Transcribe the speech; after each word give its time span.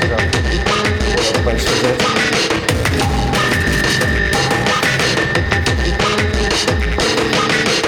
Ja. 0.00 0.16
Dat 1.16 1.38
opeens 1.38 1.64
gezet. 1.64 2.02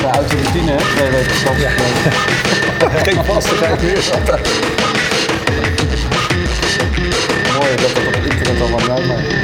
Ja, 0.00 0.12
uit 0.12 0.30
de 0.30 0.36
routine, 0.42 0.72
hè? 0.72 0.76
Twee 0.76 1.10
weken 1.10 1.34
vakantie. 1.34 3.22
Vastigheid 3.24 3.82
meer. 3.82 4.04
Mooi 7.58 7.76
dat 7.76 7.94
dat 7.94 8.06
op 8.06 8.14
het 8.14 8.32
internet 8.32 8.60
allemaal 8.60 8.96
uitmaakt. 8.96 9.40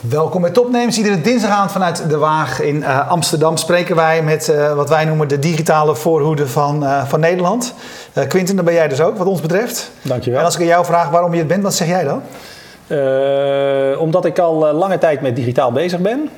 Welkom 0.00 0.40
bij 0.40 0.50
Topnames. 0.50 0.96
Iedere 0.96 1.20
dinsdagavond 1.20 1.72
vanuit 1.72 2.08
De 2.08 2.18
Waag 2.18 2.60
in 2.60 2.82
eh, 2.82 3.08
Amsterdam 3.08 3.56
spreken 3.56 3.96
wij 3.96 4.22
met 4.22 4.48
eh, 4.48 4.74
wat 4.74 4.88
wij 4.88 5.04
noemen 5.04 5.28
de 5.28 5.38
digitale 5.38 5.94
voorhoede 5.94 6.48
van, 6.48 6.84
eh, 6.84 7.06
van 7.06 7.20
Nederland. 7.20 7.74
Eh 8.18 8.28
Quinten, 8.28 8.56
dan 8.56 8.64
ben 8.64 8.74
jij 8.74 8.88
dus 8.88 9.00
ook 9.00 9.16
wat 9.18 9.26
ons 9.26 9.40
betreft. 9.40 9.90
Dankjewel. 10.02 10.38
En 10.38 10.44
als 10.44 10.54
ik 10.54 10.60
aan 10.60 10.66
jou 10.66 10.84
vraag 10.84 11.10
waarom 11.10 11.32
je 11.32 11.38
het 11.38 11.48
bent, 11.48 11.62
wat 11.62 11.74
zeg 11.74 11.88
jij 11.88 12.04
dan? 12.04 12.22
Eh, 12.86 14.00
omdat 14.00 14.24
ik 14.24 14.38
al 14.38 14.68
eh, 14.68 14.74
lange 14.78 14.98
tijd 14.98 15.20
met 15.20 15.36
digitaal 15.36 15.72
bezig 15.72 16.00
ben 16.00 16.28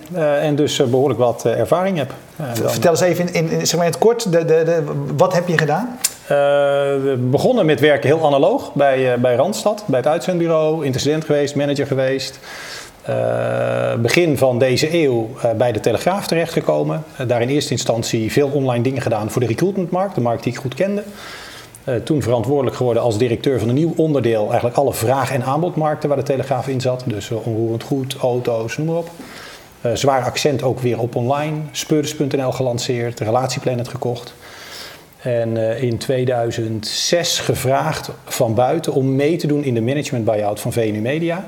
en 0.41 0.55
dus 0.57 0.79
eh, 0.81 0.87
behoorlijk 0.87 1.21
wat 1.21 1.45
ervaring 1.45 1.99
heb. 1.99 2.13
Vertel 2.53 2.91
eens 2.91 3.01
even 3.01 3.27
in, 3.27 3.35
in, 3.35 3.51
in- 3.59 3.67
zeg 3.67 3.77
maar 3.77 3.87
in 3.87 3.93
het 3.93 4.01
kort, 4.01 4.33
de, 4.33 4.45
de, 4.45 4.63
de, 4.65 4.83
wat 5.17 5.33
heb 5.35 5.49
je 5.49 5.59
gedaan? 5.59 5.99
We 6.27 7.19
begonnen 7.31 7.67
met 7.67 7.81
werken 7.81 8.09
heel 8.09 8.27
analoog 8.27 8.73
bij, 8.75 9.21
bij 9.21 9.35
Randstad, 9.35 9.83
bij 9.87 9.99
het 9.99 10.09
uitzendbureau, 10.09 10.85
intercedent 10.85 11.25
geweest, 11.25 11.55
manager 11.55 11.87
geweest. 11.87 12.39
Begin 13.99 14.39
van 14.39 14.59
deze 14.59 15.03
eeuw 15.03 15.29
bij 15.57 15.73
de 15.73 15.81
Telegraaf 15.81 16.27
terechtgekomen. 16.27 17.05
Eh, 17.17 17.29
daar 17.29 17.43
in 17.43 17.49
eerste 17.49 17.71
instantie 17.73 18.33
veel 18.33 18.49
online 18.53 18.83
dingen 18.83 19.03
gedaan 19.03 19.31
voor 19.31 19.41
de 19.41 19.47
recruitmentmarkt, 19.47 20.15
de 20.15 20.21
markt 20.21 20.43
die 20.43 20.53
ik 20.53 20.59
goed 20.59 20.75
kende. 20.75 21.03
Eh, 21.85 21.95
toen 21.95 22.23
verantwoordelijk 22.23 22.77
geworden 22.77 23.03
als 23.03 23.19
directeur 23.19 23.59
van 23.59 23.69
een 23.69 23.75
nieuw 23.75 23.93
onderdeel, 23.97 24.47
eigenlijk 24.47 24.77
alle 24.77 24.93
vraag- 24.95 25.33
en 25.33 25.43
aanbodmarkten 25.43 26.09
waar 26.09 26.19
de 26.19 26.25
Telegraaf 26.25 26.69
in 26.69 26.81
zat. 26.81 27.03
Dus 27.07 27.31
eh, 27.31 27.47
onroerend 27.47 27.83
goed, 27.83 28.15
auto's, 28.15 28.77
noem 28.77 28.87
maar 28.87 28.97
op. 28.97 29.11
Eh, 29.81 29.93
zwaar 29.95 30.25
accent 30.25 30.63
ook 30.63 30.81
weer 30.81 30.99
op 30.99 31.17
online. 31.17 31.57
Speurders.nl 31.71 32.53
gelanceerd, 32.53 33.21
Relatieplanet 33.21 33.89
gekocht. 33.89 34.35
En 35.23 35.57
in 35.81 35.99
2006 35.99 37.39
gevraagd 37.39 38.11
van 38.25 38.55
buiten 38.55 38.93
om 38.93 39.17
mee 39.17 39.37
te 39.37 39.47
doen 39.47 39.65
in 39.65 39.75
de 39.75 39.81
management 39.81 40.25
buyout 40.25 40.61
van 40.61 40.73
VNU 40.73 41.01
Media. 41.01 41.45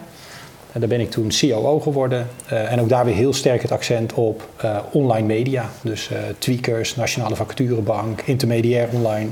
En 0.72 0.80
daar 0.80 0.88
ben 0.88 1.00
ik 1.00 1.10
toen 1.10 1.32
COO 1.40 1.80
geworden. 1.80 2.28
En 2.46 2.80
ook 2.80 2.88
daar 2.88 3.04
weer 3.04 3.14
heel 3.14 3.32
sterk 3.32 3.62
het 3.62 3.72
accent 3.72 4.12
op 4.12 4.48
online 4.90 5.26
media. 5.26 5.70
Dus 5.82 6.10
tweakers, 6.38 6.96
Nationale 6.96 7.36
Vacaturebank, 7.36 8.20
intermediair 8.20 8.88
online. 8.92 9.28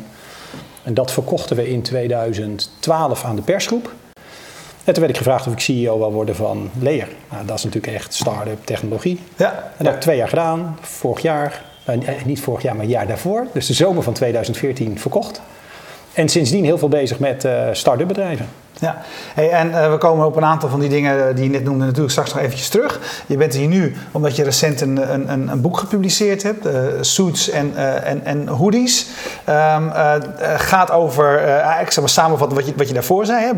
En 0.83 0.95
dat 0.95 1.13
verkochten 1.13 1.57
we 1.57 1.71
in 1.71 1.83
2012 1.83 3.25
aan 3.25 3.37
de 3.37 3.43
persgroep. 3.43 3.93
En 4.85 4.93
toen 4.93 5.03
werd 5.03 5.11
ik 5.11 5.17
gevraagd 5.17 5.47
of 5.47 5.53
ik 5.53 5.61
CEO 5.61 5.99
wil 5.99 6.13
worden 6.13 6.37
van 6.37 6.71
Leer. 6.81 7.09
Nou, 7.31 7.47
dat 7.47 7.59
is 7.59 7.65
natuurlijk 7.65 7.95
echt 7.95 8.15
start-up 8.15 8.65
technologie. 8.65 9.21
Ja, 9.37 9.53
En 9.53 9.63
dat 9.77 9.87
heb 9.87 9.95
ik 9.95 10.01
twee 10.01 10.17
jaar 10.17 10.29
gedaan. 10.29 10.79
Vorig 10.81 11.23
jaar, 11.23 11.65
eh, 11.85 11.97
niet 12.25 12.41
vorig 12.41 12.63
jaar, 12.63 12.75
maar 12.75 12.85
het 12.85 12.93
jaar 12.93 13.07
daarvoor. 13.07 13.47
Dus 13.53 13.67
de 13.67 13.75
zomer 13.75 14.03
van 14.03 14.13
2014 14.13 14.99
verkocht. 14.99 15.41
En 16.13 16.29
sindsdien 16.29 16.65
heel 16.65 16.79
veel 16.79 16.89
bezig 16.89 17.19
met 17.19 17.45
eh 17.45 17.69
start-up 17.73 18.09
bedrijven. 18.09 18.49
Ja, 18.81 18.97
hey, 19.35 19.51
en 19.51 19.83
eh, 19.83 19.91
we 19.91 19.99
komen 19.99 20.27
op 20.27 20.37
een 20.37 20.45
aantal 20.45 20.69
van 20.69 20.81
die 20.81 20.89
dingen 20.89 21.35
die 21.35 21.45
je 21.45 21.51
net 21.51 21.65
noemde 21.65 21.85
natuurlijk 21.85 22.11
straks 22.11 22.35
nog 22.35 22.43
eventjes 22.43 22.69
terug. 22.69 23.01
Je 23.27 23.37
bent 23.37 23.55
hier 23.55 23.69
nu 23.69 23.97
omdat 24.11 24.37
je 24.37 24.45
recent 24.45 24.81
een, 24.81 25.13
een, 25.13 25.49
een, 25.49 25.61
boek 25.61 25.79
gepubliceerd 25.79 26.43
hebt, 26.43 26.67
eh, 26.67 26.81
Suits 27.01 27.51
en, 27.51 27.73
eh, 27.77 28.11
en, 28.11 28.25
en 28.25 28.49
Hoodies. 28.49 29.07
Eh, 29.45 29.77
eh, 29.77 30.23
gaat 30.57 30.91
over, 30.91 31.39
eh, 31.39 31.53
eigenlijk 31.53 31.93
zeg 31.93 31.99
maar 31.99 32.09
samenvatten 32.13 32.57
wat 32.57 32.67
je, 32.67 32.73
wat 32.77 32.89
je 32.89 32.95
daarvoor 32.95 33.27
zei. 33.27 33.45
Hè. 33.45 33.51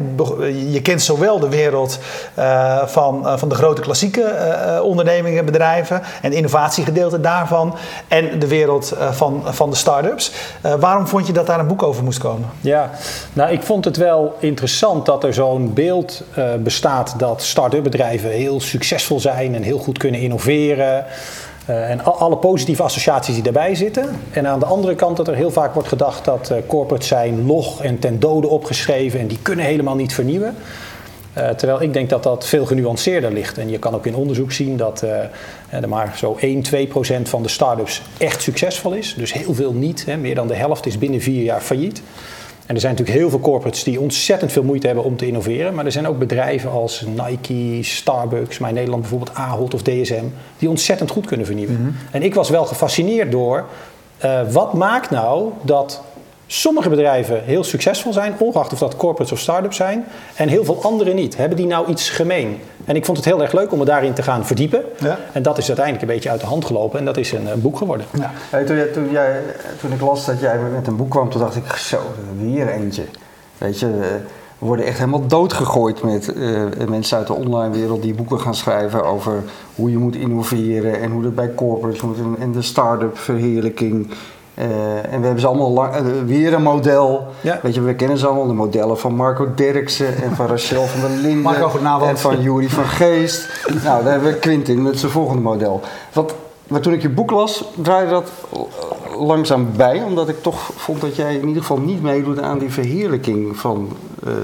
Je 0.72 0.82
kent 0.82 1.02
zowel 1.02 1.38
de 1.38 1.48
wereld 1.48 1.98
eh, 2.34 2.86
van, 2.86 3.26
eh, 3.26 3.36
van 3.36 3.48
de 3.48 3.54
grote 3.54 3.80
klassieke 3.80 4.22
eh, 4.22 4.76
eh, 4.76 4.82
ondernemingen, 4.84 5.44
bedrijven 5.44 6.02
en 6.22 6.30
de 6.30 6.36
innovatiegedeelte 6.36 7.20
daarvan. 7.20 7.74
En 8.08 8.38
de 8.38 8.48
wereld 8.48 8.90
eh, 8.90 9.12
van, 9.12 9.42
van 9.44 9.70
de 9.70 9.77
start-ups. 9.77 10.32
Eh, 10.61 10.74
waarom 10.74 11.06
vond 11.06 11.27
je 11.27 11.32
dat 11.32 11.46
daar 11.46 11.58
een 11.58 11.66
boek 11.66 11.82
over 11.82 12.05
moest 12.05 12.18
komen? 12.18 12.48
Ja, 12.61 12.90
nou 13.32 13.50
ik 13.50 13.62
vond 13.62 13.84
het 13.84 13.96
wel 13.96 14.36
interessant 14.38 15.06
dat 15.12 15.24
er 15.24 15.34
zo'n 15.34 15.73
beeld 15.73 16.23
eh, 16.34 16.55
bestaat 16.55 17.14
dat 17.18 17.42
start-up 17.42 17.83
bedrijven 17.83 18.30
heel 18.30 18.61
succesvol 18.61 19.20
zijn 19.20 19.55
en 19.55 19.62
heel 19.62 19.78
goed 19.78 19.98
kunnen 19.98 20.20
innoveren. 20.20 21.05
Eh, 21.67 21.90
en 21.90 22.05
al- 22.05 22.18
alle 22.18 22.36
positieve 22.36 22.83
associaties 22.83 23.34
die 23.34 23.42
daarbij 23.42 23.74
zitten. 23.74 24.08
En 24.30 24.46
aan 24.46 24.58
de 24.58 24.64
andere 24.67 24.95
kant 24.95 25.17
dat 25.17 25.28
er 25.28 25.34
heel 25.34 25.50
vaak 25.50 25.74
wordt 25.74 25.89
gedacht 25.89 26.24
dat 26.24 26.50
eh, 26.50 26.56
corporates 26.67 27.08
zijn 27.08 27.46
log 27.46 27.83
en 27.83 27.98
ten 27.98 28.20
dode 28.20 28.48
opgeschreven 28.48 29.20
en 29.20 29.27
die 29.27 29.39
kunnen 29.42 29.64
helemaal 29.64 29.95
niet 29.96 30.14
vernieuwen. 30.14 30.55
Terwijl 31.56 31.83
ik 31.83 31.92
denk 31.92 32.11
dat 32.11 32.23
dat 32.23 32.46
veel 32.46 32.67
genuanceerder 32.67 33.33
ligt. 33.33 33.58
En 33.58 33.70
je 33.70 33.79
kan 33.79 33.94
ook 33.94 34.06
in 34.06 34.14
onderzoek 34.14 34.52
zien 34.52 34.77
dat 34.77 35.00
er 35.70 35.89
maar 35.89 36.12
zo 36.17 36.36
1, 36.40 36.62
2 36.62 36.86
procent 36.86 37.29
van 37.29 37.42
de 37.42 37.48
start-ups 37.48 38.02
echt 38.18 38.42
succesvol 38.42 38.92
is. 38.92 39.14
Dus 39.17 39.33
heel 39.33 39.55
veel 39.55 39.73
niet. 39.73 40.05
Hè. 40.06 40.17
Meer 40.17 40.34
dan 40.34 40.46
de 40.48 40.55
helft 40.55 40.86
is 40.86 40.98
binnen 40.98 41.20
vier 41.20 41.42
jaar 41.42 41.61
failliet. 41.61 42.02
En 42.72 42.78
er 42.78 42.84
zijn 42.84 42.96
natuurlijk 42.96 43.20
heel 43.20 43.30
veel 43.30 43.50
corporates 43.50 43.84
die 43.84 44.00
ontzettend 44.00 44.52
veel 44.52 44.62
moeite 44.62 44.86
hebben 44.86 45.05
om 45.05 45.16
te 45.16 45.27
innoveren. 45.27 45.74
Maar 45.74 45.84
er 45.84 45.92
zijn 45.92 46.06
ook 46.06 46.18
bedrijven 46.18 46.70
als 46.70 47.05
Nike, 47.06 47.83
Starbucks, 47.83 48.58
maar 48.58 48.68
in 48.68 48.74
Nederland 48.74 49.02
bijvoorbeeld 49.02 49.36
Ahold 49.36 49.74
of 49.74 49.83
DSM, 49.83 50.24
die 50.58 50.68
ontzettend 50.68 51.11
goed 51.11 51.27
kunnen 51.27 51.46
vernieuwen. 51.46 51.96
En 52.11 52.22
ik 52.22 52.34
was 52.34 52.50
wel 52.50 52.64
gefascineerd 52.64 53.30
door 53.30 53.64
eh, 54.18 54.40
wat 54.50 54.72
maakt 54.72 55.11
nou 55.11 55.50
dat 55.62 56.02
sommige 56.47 56.89
bedrijven 56.89 57.45
heel 57.45 57.64
succesvol 57.64 58.13
zijn, 58.13 58.35
ongeacht 58.39 58.73
of 58.73 58.79
dat 58.79 58.97
corporates 58.97 59.33
of 59.33 59.39
start-ups 59.39 59.77
zijn, 59.77 60.05
en 60.35 60.48
heel 60.48 60.64
veel 60.64 60.83
andere 60.83 61.13
niet. 61.13 61.36
Hebben 61.36 61.57
die 61.57 61.67
nou 61.67 61.89
iets 61.89 62.11
gemeen? 62.11 62.61
En 62.85 62.97
ik 62.97 63.05
vond 63.05 63.17
het 63.17 63.27
heel 63.27 63.42
erg 63.42 63.53
leuk 63.53 63.73
om 63.73 63.79
me 63.79 63.85
daarin 63.85 64.13
te 64.13 64.23
gaan 64.23 64.47
verdiepen. 64.47 64.83
Ja. 64.98 65.19
En 65.33 65.42
dat 65.42 65.58
is 65.58 65.67
uiteindelijk 65.67 66.07
een 66.07 66.14
beetje 66.14 66.30
uit 66.30 66.41
de 66.41 66.47
hand 66.47 66.64
gelopen 66.64 66.98
en 66.98 67.05
dat 67.05 67.17
is 67.17 67.33
een, 67.33 67.48
eh, 67.48 67.55
boek 67.55 67.77
geworden. 67.77 68.07
Ja. 68.13 68.30
Hey, 68.51 68.64
toen, 68.64 68.77
jij, 68.77 68.86
toen, 68.86 69.11
jij, 69.11 69.41
toen 69.80 69.92
ik 69.92 70.01
las 70.01 70.27
dat 70.27 70.41
jij 70.41 70.58
met 70.58 70.86
een 70.86 70.97
boek 70.97 71.11
kwam, 71.11 71.30
toen 71.30 71.41
dacht 71.41 71.57
ik, 71.57 71.73
zo, 71.73 72.01
weer 72.39 72.69
eentje. 72.69 73.05
Weet 73.59 73.79
je, 73.79 73.86
eh, 73.86 73.92
we 74.59 74.69
worden 74.69 74.85
echt 74.86 74.98
helemaal 74.98 75.27
doodgegooid 75.27 76.03
met 76.03 76.33
eh, 76.33 76.64
mensen 76.89 77.19
uit 77.19 77.27
de 77.27 77.33
online 77.33 77.74
wereld 77.74 78.03
die 78.03 78.14
boeken 78.14 78.41
gaan 78.41 78.55
schrijven 78.55 79.05
over 79.05 79.42
hoe 79.74 79.91
je 79.91 79.98
moet 79.98 80.17
innoveren 80.17 81.01
en 81.01 81.11
hoe 81.11 81.23
dat 81.23 81.35
bij 81.35 81.55
corporates 81.55 82.01
moet 82.01 82.19
en, 82.19 82.36
en 82.39 82.53
de 82.53 82.63
start-up 82.63 83.19
verheerlijking. 83.19 84.11
Eh, 84.55 84.64
en 85.13 85.20
we 85.20 85.24
hebben 85.24 85.40
ze 85.40 85.46
allemaal 85.46 85.70
lang- 85.70 85.95
eh, 85.95 86.02
weer 86.27 86.52
een 86.55 86.63
model. 86.63 87.27
Ja. 87.40 87.58
Weet 87.63 87.74
je, 87.74 87.80
we 87.80 87.95
kennen 87.95 88.18
ze 88.18 88.27
allemaal, 88.27 88.46
de 88.46 88.52
modellen 88.52 88.98
van 88.98 89.14
Marco 89.14 89.55
Derksen 89.55 90.23
en 90.23 90.36
van 90.36 90.46
Rachel 90.46 90.86
van 90.86 91.01
der 91.01 91.11
Linden. 91.11 91.42
Marco, 91.42 91.68
goedenavond. 91.68 92.11
En 92.11 92.18
van 92.18 92.42
Jury 92.42 92.68
van 92.68 92.85
Geest. 92.85 93.48
nou, 93.85 94.02
daar 94.02 94.12
hebben 94.12 94.33
we 94.33 94.39
Quintin 94.39 94.83
met 94.83 94.98
zijn 94.98 95.12
volgende 95.12 95.42
model. 95.42 95.80
Wat, 96.12 96.35
maar 96.67 96.80
toen 96.80 96.92
ik 96.92 97.02
je 97.02 97.08
boek 97.08 97.30
las, 97.30 97.64
draaide 97.74 98.11
dat 98.11 98.30
eh, 98.52 98.61
langzaam 99.27 99.68
bij. 99.77 100.02
Omdat 100.02 100.29
ik 100.29 100.42
toch 100.42 100.70
vond 100.77 101.01
dat 101.01 101.17
jij 101.17 101.35
in 101.35 101.46
ieder 101.48 101.62
geval 101.62 101.79
niet 101.79 102.02
meedoet 102.02 102.41
aan 102.41 102.58
die 102.58 102.70
verheerlijking 102.70 103.57
van 103.57 103.89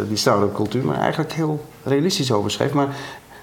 die 0.09 0.17
start-up 0.17 0.55
cultuur. 0.55 0.85
Maar 0.85 0.99
eigenlijk 0.99 1.33
heel 1.33 1.61
realistisch 1.83 2.33
over 2.33 2.51
schreef. 2.51 2.73
Maar 2.73 2.89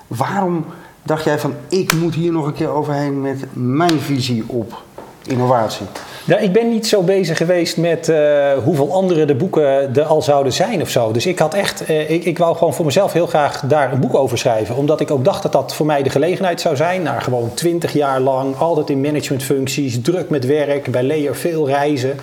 waarom 0.08 0.66
dacht 1.04 1.24
jij 1.24 1.40
van, 1.40 1.54
ik 1.68 1.94
moet 1.94 2.14
hier 2.14 2.32
nog 2.32 2.46
een 2.46 2.54
keer 2.54 2.70
overheen 2.70 3.22
met 3.22 3.46
mijn 3.54 4.00
visie 4.00 4.44
op 4.48 4.82
innovatie? 5.28 5.86
Ja, 6.26 6.38
ik 6.38 6.52
ben 6.52 6.70
niet 6.70 6.88
zo 6.88 7.02
bezig 7.02 7.38
geweest 7.38 7.78
met 7.78 8.10
eh, 8.10 8.52
hoeveel 8.64 8.94
andere 8.94 9.26
de 9.26 9.36
boeken 9.36 9.96
er 9.96 10.04
al 10.04 10.22
zouden 10.22 10.54
zijn 10.54 10.82
of 10.82 10.90
zo. 10.90 11.12
Dus 11.12 11.26
ik 11.26 11.40
had 11.40 11.54
echt, 11.54 11.86
eh, 11.86 12.10
ik, 12.10 12.26
ik 12.26 12.38
wou 12.38 12.56
gewoon 12.58 12.74
voor 12.74 12.86
mezelf 12.86 13.14
heel 13.14 13.28
graag 13.28 13.60
daar 13.60 13.94
een 13.94 14.00
boek 14.00 14.16
over 14.16 14.38
schrijven. 14.38 14.76
Omdat 14.76 15.00
ik 15.00 15.12
ook 15.12 15.24
dacht 15.24 15.44
dat 15.44 15.52
dat 15.52 15.76
voor 15.76 15.86
mij 15.86 16.04
de 16.04 16.10
gelegenheid 16.10 16.62
zou 16.62 16.76
zijn. 16.76 17.02
Na 17.02 17.20
gewoon 17.20 17.54
twintig 17.54 17.94
jaar 17.94 18.20
lang, 18.20 18.58
altijd 18.58 18.90
in 18.90 19.02
managementfuncties, 19.02 20.02
druk 20.02 20.30
met 20.30 20.46
werk, 20.46 20.92
bij 20.92 21.04
Leer 21.04 21.36
veel 21.36 21.68
reizen. 21.68 22.20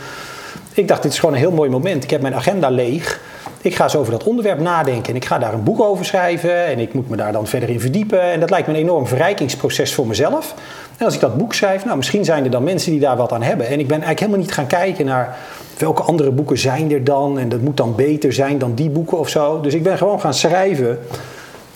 Ik 0.75 0.89
dacht, 0.89 1.03
dit 1.03 1.13
is 1.13 1.19
gewoon 1.19 1.35
een 1.35 1.41
heel 1.41 1.53
mooi 1.53 1.71
moment. 1.71 2.05
Ik 2.05 2.11
heb 2.11 2.21
mijn 2.21 2.35
agenda 2.35 2.71
leeg. 2.71 3.21
Ik 3.63 3.75
ga 3.75 3.85
eens 3.85 3.97
over 3.97 4.13
dat 4.13 4.25
onderwerp 4.25 4.61
nadenken 4.61 5.11
en 5.11 5.17
ik 5.17 5.25
ga 5.25 5.39
daar 5.39 5.55
een 5.55 5.63
boek 5.63 5.81
over 5.81 6.05
schrijven 6.05 6.67
en 6.67 6.79
ik 6.79 6.95
moet 6.95 7.09
me 7.09 7.17
daar 7.17 7.33
dan 7.33 7.47
verder 7.47 7.69
in 7.69 7.81
verdiepen. 7.81 8.23
En 8.23 8.41
dat 8.41 8.51
lijkt 8.51 8.67
me 8.67 8.75
een 8.75 8.81
enorm 8.81 9.07
verrijkingsproces 9.07 9.95
voor 9.95 10.07
mezelf. 10.07 10.55
En 10.97 11.05
als 11.05 11.15
ik 11.15 11.21
dat 11.21 11.37
boek 11.37 11.55
schrijf, 11.55 11.85
nou 11.85 11.97
misschien 11.97 12.25
zijn 12.25 12.45
er 12.45 12.51
dan 12.51 12.65
mensen 12.65 12.91
die 12.91 13.01
daar 13.01 13.17
wat 13.17 13.33
aan 13.33 13.43
hebben. 13.43 13.67
En 13.67 13.73
ik 13.81 13.87
ben 13.87 13.97
eigenlijk 13.97 14.19
helemaal 14.19 14.41
niet 14.41 14.53
gaan 14.53 14.67
kijken 14.67 15.07
naar 15.07 15.37
welke 15.79 16.03
andere 16.03 16.31
boeken 16.31 16.59
zijn 16.59 16.93
er 16.93 17.05
dan 17.05 17.39
en 17.39 17.49
dat 17.49 17.61
moet 17.61 17.77
dan 17.77 17.95
beter 17.95 18.33
zijn 18.33 18.59
dan 18.59 18.75
die 18.75 18.91
boeken 18.91 19.19
of 19.19 19.29
zo. 19.29 19.61
Dus 19.61 19.75
ik 19.75 19.83
ben 19.83 19.99
gewoon 19.99 20.21
gaan 20.21 20.35
schrijven 20.35 20.99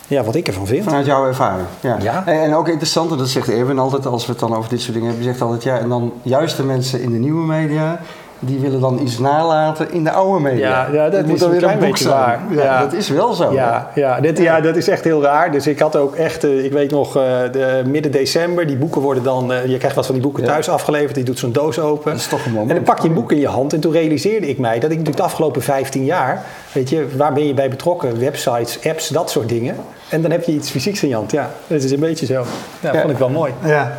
ja, 0.06 0.22
wat 0.24 0.34
ik 0.34 0.46
ervan 0.46 0.66
vind. 0.66 0.84
Vanuit 0.84 1.06
jouw 1.06 1.26
ervaring. 1.26 1.66
Ja. 1.80 1.96
Ja. 2.00 2.22
En, 2.26 2.40
en 2.42 2.54
ook 2.54 2.68
interessant, 2.68 3.10
en 3.10 3.18
dat 3.18 3.28
zegt 3.28 3.48
Erwin 3.48 3.78
altijd 3.78 4.06
als 4.06 4.26
we 4.26 4.32
het 4.32 4.40
dan 4.40 4.56
over 4.56 4.70
dit 4.70 4.80
soort 4.80 4.92
dingen 4.92 5.08
hebben. 5.08 5.26
Je 5.26 5.30
zegt 5.30 5.42
altijd, 5.42 5.62
ja, 5.62 5.78
en 5.78 5.88
dan 5.88 6.12
juist 6.22 6.56
de 6.56 6.62
mensen 6.62 7.00
in 7.00 7.12
de 7.12 7.18
nieuwe 7.18 7.46
media, 7.46 8.00
die 8.38 8.58
willen 8.58 8.80
dan 8.80 8.98
iets 9.02 9.18
nalaten 9.18 9.92
in 9.92 10.04
de 10.04 10.10
oude 10.10 10.40
media. 10.40 10.68
Ja, 10.68 10.88
ja, 10.92 11.04
dat 11.04 11.12
Het 11.12 11.24
is 11.24 11.30
moet 11.30 11.38
dan 11.38 11.48
een 11.48 11.54
weer 11.54 11.62
klein 11.64 11.78
een 11.82 11.86
boek 11.86 11.96
zijn. 11.96 12.14
waar. 12.14 12.40
Ja, 12.50 12.62
Ja. 12.64 12.80
Dat 12.80 12.92
is 12.92 13.08
wel 13.08 13.32
zo. 13.32 13.52
Ja, 13.52 13.90
ja, 13.94 14.20
dit, 14.20 14.38
ja, 14.38 14.60
dat 14.60 14.76
is 14.76 14.88
echt 14.88 15.04
heel 15.04 15.22
raar. 15.22 15.52
Dus 15.52 15.66
ik 15.66 15.78
had 15.78 15.96
ook 15.96 16.14
echt, 16.14 16.44
eh, 16.44 16.64
ik 16.64 16.72
weet 16.72 16.90
nog, 16.90 17.16
eh, 17.16 17.22
de, 17.52 17.82
midden 17.86 18.12
december, 18.12 18.66
die 18.66 18.76
boeken 18.76 19.00
worden 19.00 19.22
dan, 19.22 19.52
eh, 19.52 19.66
je 19.66 19.76
krijgt 19.76 19.96
wat 19.96 20.06
van 20.06 20.14
die 20.14 20.24
boeken 20.24 20.42
Ja. 20.42 20.48
thuis 20.48 20.68
afgeleverd, 20.68 21.14
die 21.14 21.24
doet 21.24 21.38
zo'n 21.38 21.52
doos 21.52 21.78
open. 21.78 22.10
Dat 22.10 22.20
is 22.20 22.26
toch 22.26 22.44
een 22.46 22.52
moment. 22.52 22.68
En 22.70 22.74
dan 22.76 22.84
pak 22.84 22.98
je 23.00 23.08
een 23.08 23.14
boek 23.14 23.32
in 23.32 23.38
je 23.40 23.48
hand 23.48 23.72
en 23.72 23.80
toen 23.80 23.92
realiseerde 23.92 24.48
ik 24.48 24.58
mij 24.58 24.74
dat 24.74 24.82
ik 24.82 24.88
natuurlijk 24.98 25.16
de 25.16 25.22
afgelopen 25.22 25.62
15 25.62 26.04
jaar, 26.04 26.42
weet 26.72 26.90
je, 26.90 27.06
waar 27.16 27.32
ben 27.32 27.46
je 27.46 27.54
bij 27.54 27.68
betrokken? 27.70 28.18
Websites, 28.18 28.78
apps, 28.88 29.08
dat 29.08 29.30
soort 29.30 29.48
dingen. 29.48 29.76
En 30.08 30.22
dan 30.22 30.30
heb 30.30 30.44
je 30.44 30.52
iets 30.52 30.70
fysieks 30.70 31.02
in 31.02 31.08
je 31.08 31.14
hand. 31.14 31.30
Ja, 31.30 31.50
dat 31.66 31.82
is 31.82 31.90
een 31.90 32.00
beetje 32.00 32.26
zo. 32.26 32.44
Ja, 32.80 32.92
Ja. 32.92 33.00
vond 33.00 33.12
ik 33.12 33.18
wel 33.18 33.28
mooi. 33.28 33.52
Ja. 33.64 33.92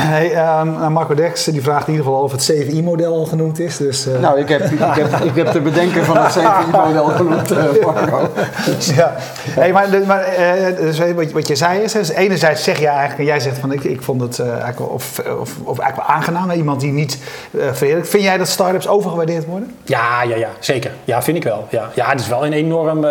Hey, 0.00 0.32
ehm, 0.32 0.70
nou, 0.72 0.90
Marco 0.90 1.14
Dex 1.14 1.44
die 1.44 1.62
vraagt 1.62 1.86
in 1.86 1.92
ieder 1.92 2.06
geval 2.06 2.22
of 2.22 2.32
het 2.32 2.40
CVI-model 2.40 3.14
al 3.14 3.24
genoemd 3.24 3.58
is. 3.58 3.76
Dus, 3.76 4.06
eh, 4.06 4.20
Nou, 4.20 4.38
ik 4.40 4.48
heb, 4.48 4.60
ik, 4.60 4.78
heb, 4.78 5.20
ik 5.20 5.34
heb 5.34 5.52
de 5.52 5.60
bedenker 5.60 6.04
van 6.04 6.16
het 6.16 6.32
CVI-model 6.32 7.04
genoemd, 7.04 7.50
eh, 7.50 7.64
Marco. 7.84 8.30
ja. 8.96 9.14
Hey, 9.50 9.72
maar 9.72 9.88
maar 10.06 10.22
eh, 10.22 10.76
dus 10.76 10.98
wat, 10.98 11.32
wat 11.32 11.48
je 11.48 11.56
zei 11.56 11.80
is, 11.80 11.92
dus 11.92 12.08
enerzijds 12.08 12.62
zeg 12.62 12.78
je 12.78 12.86
eigenlijk, 12.86 13.18
en 13.18 13.24
jij 13.24 13.40
zegt 13.40 13.58
van 13.58 13.72
ik, 13.72 13.84
ik 13.84 14.02
vond 14.02 14.20
het 14.20 14.38
eh, 14.38 14.46
eigenlijk 14.46 14.78
wel, 14.78 14.88
of, 14.88 15.18
of, 15.18 15.54
of 15.64 15.78
eigenlijk 15.78 16.08
wel 16.08 16.16
aangenaam, 16.16 16.50
iemand 16.50 16.80
die 16.80 16.92
niet 16.92 17.18
eh 17.58 17.72
verheerlijkt. 17.72 18.08
Vind 18.08 18.22
jij 18.22 18.38
dat 18.38 18.48
start-ups 18.48 18.88
overgewaardeerd 18.88 19.46
worden? 19.46 19.76
Ja, 19.84 20.22
ja, 20.22 20.36
ja, 20.36 20.48
zeker. 20.58 20.90
Ja, 21.04 21.22
vind 21.22 21.36
ik 21.36 21.44
wel. 21.44 21.66
Ja, 21.70 21.90
ja 21.94 22.10
het 22.10 22.20
is 22.20 22.28
wel 22.28 22.46
een 22.46 22.52
enorm 22.52 23.06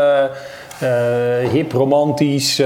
hip, 1.52 1.72
romantisch. 1.72 2.60
eh, 2.60 2.66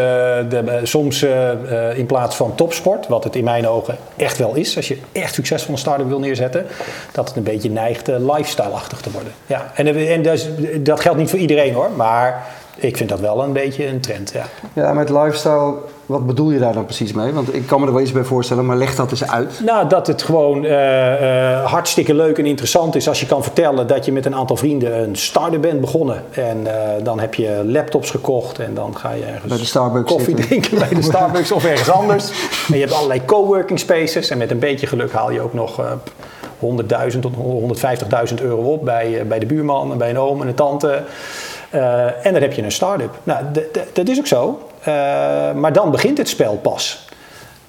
de, 0.49 0.57
eh, 0.65 0.79
soms 0.83 1.21
eh, 1.23 1.51
eh, 1.89 1.97
in 1.97 2.05
plaats 2.05 2.35
van 2.35 2.55
topsport, 2.55 3.07
wat 3.07 3.23
het 3.23 3.35
in 3.35 3.43
mijn 3.43 3.67
ogen 3.67 3.97
echt 4.15 4.37
wel 4.37 4.55
is, 4.55 4.75
als 4.75 4.87
je 4.87 4.97
echt 5.11 5.33
succesvol 5.33 5.73
een 5.73 5.79
start-up 5.79 6.07
wil 6.07 6.19
neerzetten, 6.19 6.65
dat 7.11 7.27
het 7.27 7.37
een 7.37 7.43
beetje 7.43 7.69
neigt 7.69 8.09
eh, 8.09 8.15
lifestyle-achtig 8.35 9.01
te 9.01 9.11
worden. 9.11 9.31
Ja, 9.45 9.71
en, 9.75 9.87
eh, 9.87 10.13
en 10.13 10.21
dus, 10.21 10.47
dat 10.79 10.99
geldt 10.99 11.19
niet 11.19 11.29
voor 11.29 11.39
iedereen 11.39 11.73
hoor, 11.73 11.89
maar 11.95 12.47
ik 12.75 12.97
vind 12.97 13.09
dat 13.09 13.19
wel 13.19 13.43
een 13.43 13.53
beetje 13.53 13.87
een 13.87 13.99
trend. 13.99 14.31
Ja. 14.31 14.45
Ja, 14.73 14.93
met 14.93 15.09
lifestyle, 15.09 15.73
wat 16.05 16.25
bedoel 16.25 16.51
je 16.51 16.59
daar 16.59 16.73
dan 16.73 16.85
precies 16.85 17.13
mee? 17.13 17.33
Want 17.33 17.55
ik 17.55 17.67
kan 17.67 17.79
me 17.79 17.85
er 17.85 17.93
wel 17.93 18.01
iets 18.01 18.11
bij 18.11 18.23
voorstellen, 18.23 18.65
maar 18.65 18.77
leg 18.77 18.95
dat 18.95 19.11
eens 19.11 19.27
uit. 19.27 19.61
Nou, 19.65 19.87
dat 19.87 20.07
het 20.07 20.21
gewoon 20.21 20.65
eh, 20.65 21.53
eh, 21.53 21.65
hartstikke 21.65 22.13
leuk 22.13 22.37
en 22.37 22.45
interessant 22.45 22.95
is 22.95 23.07
als 23.07 23.19
je 23.19 23.25
kan 23.25 23.43
vertellen 23.43 23.87
dat 23.87 24.05
je 24.05 24.11
met 24.11 24.25
een 24.25 24.35
aantal 24.35 24.55
vrienden 24.55 25.03
een 25.03 25.15
start-up 25.15 25.61
bent 25.61 25.81
begonnen. 25.81 26.23
En 26.31 26.67
eh, 26.67 27.03
dan 27.03 27.19
heb 27.19 27.33
je 27.33 27.61
laptops 27.65 28.09
gekocht 28.09 28.59
en 28.59 28.73
dan 28.73 28.97
ga 28.97 29.11
je 29.11 29.23
ergens 29.23 29.47
Bij 29.47 29.57
de 29.57 29.65
Starbucks 29.65 30.11
koffie 30.11 30.27
zitten. 30.27 30.45
drinken 30.45 30.79
bij 30.79 30.89
de 30.89 31.01
Starbucks 31.01 31.51
of 31.51 31.65
ergens 31.65 31.91
anders. 31.91 32.29
En 32.71 32.77
je 32.77 32.83
hebt 32.83 32.93
allerlei 32.95 33.25
coworking 33.25 33.79
spaces 33.79 34.29
en 34.29 34.37
met 34.37 34.51
een 34.51 34.59
beetje 34.59 34.87
geluk 34.87 35.11
haal 35.11 35.31
je 35.31 35.41
ook 35.41 35.53
nog 35.53 35.79
eh 35.79 35.91
100.000 36.61 37.19
tot 37.19 37.33
150.000 38.29 38.41
euro 38.41 38.61
op 38.61 38.85
bij, 38.85 39.25
bij 39.27 39.39
de 39.39 39.45
buurman 39.45 39.91
en 39.91 39.97
bij 39.97 40.09
een 40.09 40.19
oom 40.19 40.41
en 40.41 40.47
een 40.47 40.55
tante. 40.55 41.03
Eh, 41.71 42.25
en 42.25 42.33
dan 42.33 42.41
heb 42.41 42.53
je 42.53 42.63
een 42.63 42.71
start-up. 42.71 43.19
Nou, 43.23 43.45
dat 43.93 44.07
is 44.07 44.19
ook 44.19 44.27
zo. 44.27 44.69
Eh, 44.79 44.93
maar 45.53 45.73
dan 45.73 45.91
begint 45.91 46.17
het 46.17 46.29
spel 46.29 46.57
pas. 46.57 47.07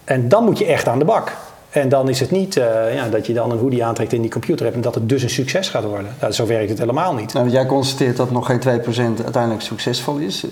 En 0.04 0.28
dan 0.28 0.44
moet 0.44 0.58
je 0.58 0.64
echt 0.64 0.88
aan 0.88 0.98
de 0.98 1.04
bak. 1.04 1.36
En 1.70 1.88
dan 1.88 2.08
is 2.08 2.20
het 2.20 2.30
niet 2.30 2.56
eh, 2.56 2.94
ja, 2.94 3.08
dat 3.08 3.26
je 3.26 3.32
dan 3.32 3.50
een 3.50 3.58
hoodie 3.58 3.84
aantrekt 3.84 4.12
in 4.12 4.20
die 4.20 4.30
computer 4.30 4.64
hebt 4.64 4.76
en 4.76 4.82
dat 4.82 4.94
het 4.94 5.08
dus 5.08 5.22
een 5.22 5.30
succes 5.30 5.68
gaat 5.68 5.84
worden. 5.84 6.14
Nou, 6.20 6.32
zo 6.32 6.46
werkt 6.46 6.68
het 6.68 6.78
helemaal 6.78 7.14
niet. 7.14 7.32
Nou, 7.32 7.48
jij 7.48 7.66
constateert 7.66 8.16
dat 8.16 8.30
nog 8.30 8.46
geen 8.46 8.60
2% 8.60 9.22
uiteindelijk 9.22 9.62
succesvol 9.62 10.16
is. 10.16 10.46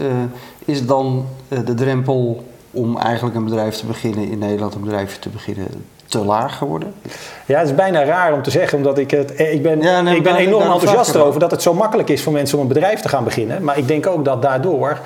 Is 0.64 0.86
dan 0.86 1.26
de 1.48 1.74
drempel 1.74 2.44
om 2.70 2.98
eigenlijk 2.98 3.36
een 3.36 3.44
bedrijf 3.44 3.76
te 3.76 3.86
beginnen 3.86 4.30
in 4.30 4.38
Nederland, 4.38 4.74
een 4.74 4.80
bedrijfje 4.80 5.18
te 5.18 5.28
beginnen, 5.28 5.66
te 6.10 6.24
laag 6.24 6.56
geworden? 6.58 6.94
Ja, 7.46 7.58
het 7.58 7.68
is 7.68 7.74
bijna 7.74 8.04
raar 8.04 8.32
om 8.32 8.42
te 8.42 8.50
zeggen, 8.50 8.78
omdat 8.78 8.98
ik 8.98 9.10
het. 9.10 9.34
eh, 9.34 9.52
Ik 9.52 9.62
ben, 9.62 9.80
Ja, 9.80 10.00
nee, 10.00 10.16
ik 10.16 10.22
ben 10.22 10.36
enorm 10.36 10.62
enthousiast 10.72 11.14
erover 11.14 11.40
dat 11.40 11.50
het 11.50 11.62
zo 11.62 11.74
makkelijk 11.74 12.08
is 12.08 12.22
voor 12.22 12.32
mensen 12.32 12.58
om 12.58 12.62
een 12.62 12.68
bedrijf 12.72 13.00
te 13.00 13.08
gaan 13.08 13.24
beginnen. 13.24 13.64
Maar 13.64 13.78
ik 13.78 13.88
denk 13.88 14.06
ook 14.06 14.24
dat 14.24 14.42
daardoor. 14.42 14.98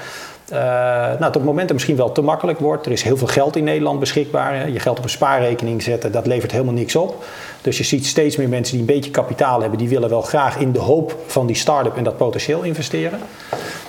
Eh 0.48 0.58
nou, 0.58 1.24
het 1.24 1.36
op 1.36 1.44
momenten 1.44 1.74
misschien 1.74 1.96
wel 1.96 2.12
te 2.12 2.22
makkelijk 2.22 2.58
wordt. 2.58 2.86
Er 2.86 2.92
is 2.92 3.02
heel 3.02 3.16
veel 3.16 3.26
geld 3.26 3.56
in 3.56 3.64
Nederland 3.64 4.00
beschikbaar. 4.00 4.70
Je 4.70 4.80
geld 4.80 4.98
op 4.98 5.04
een 5.04 5.10
spaarrekening 5.10 5.82
zetten, 5.82 6.12
dat 6.12 6.26
levert 6.26 6.52
helemaal 6.52 6.74
niks 6.74 6.96
op. 6.96 7.24
Dus 7.62 7.78
je 7.78 7.84
ziet 7.84 8.06
steeds 8.06 8.36
meer 8.36 8.48
mensen 8.48 8.72
die 8.72 8.80
een 8.80 8.94
beetje 8.94 9.10
kapitaal 9.10 9.60
hebben, 9.60 9.78
die 9.78 9.88
willen 9.88 10.08
wel 10.08 10.22
graag 10.22 10.58
in 10.58 10.72
de 10.72 10.78
hoop 10.78 11.16
van 11.26 11.46
die 11.46 11.56
start-up 11.56 11.96
en 11.96 12.04
dat 12.04 12.16
potentieel 12.16 12.62
investeren. 12.62 13.18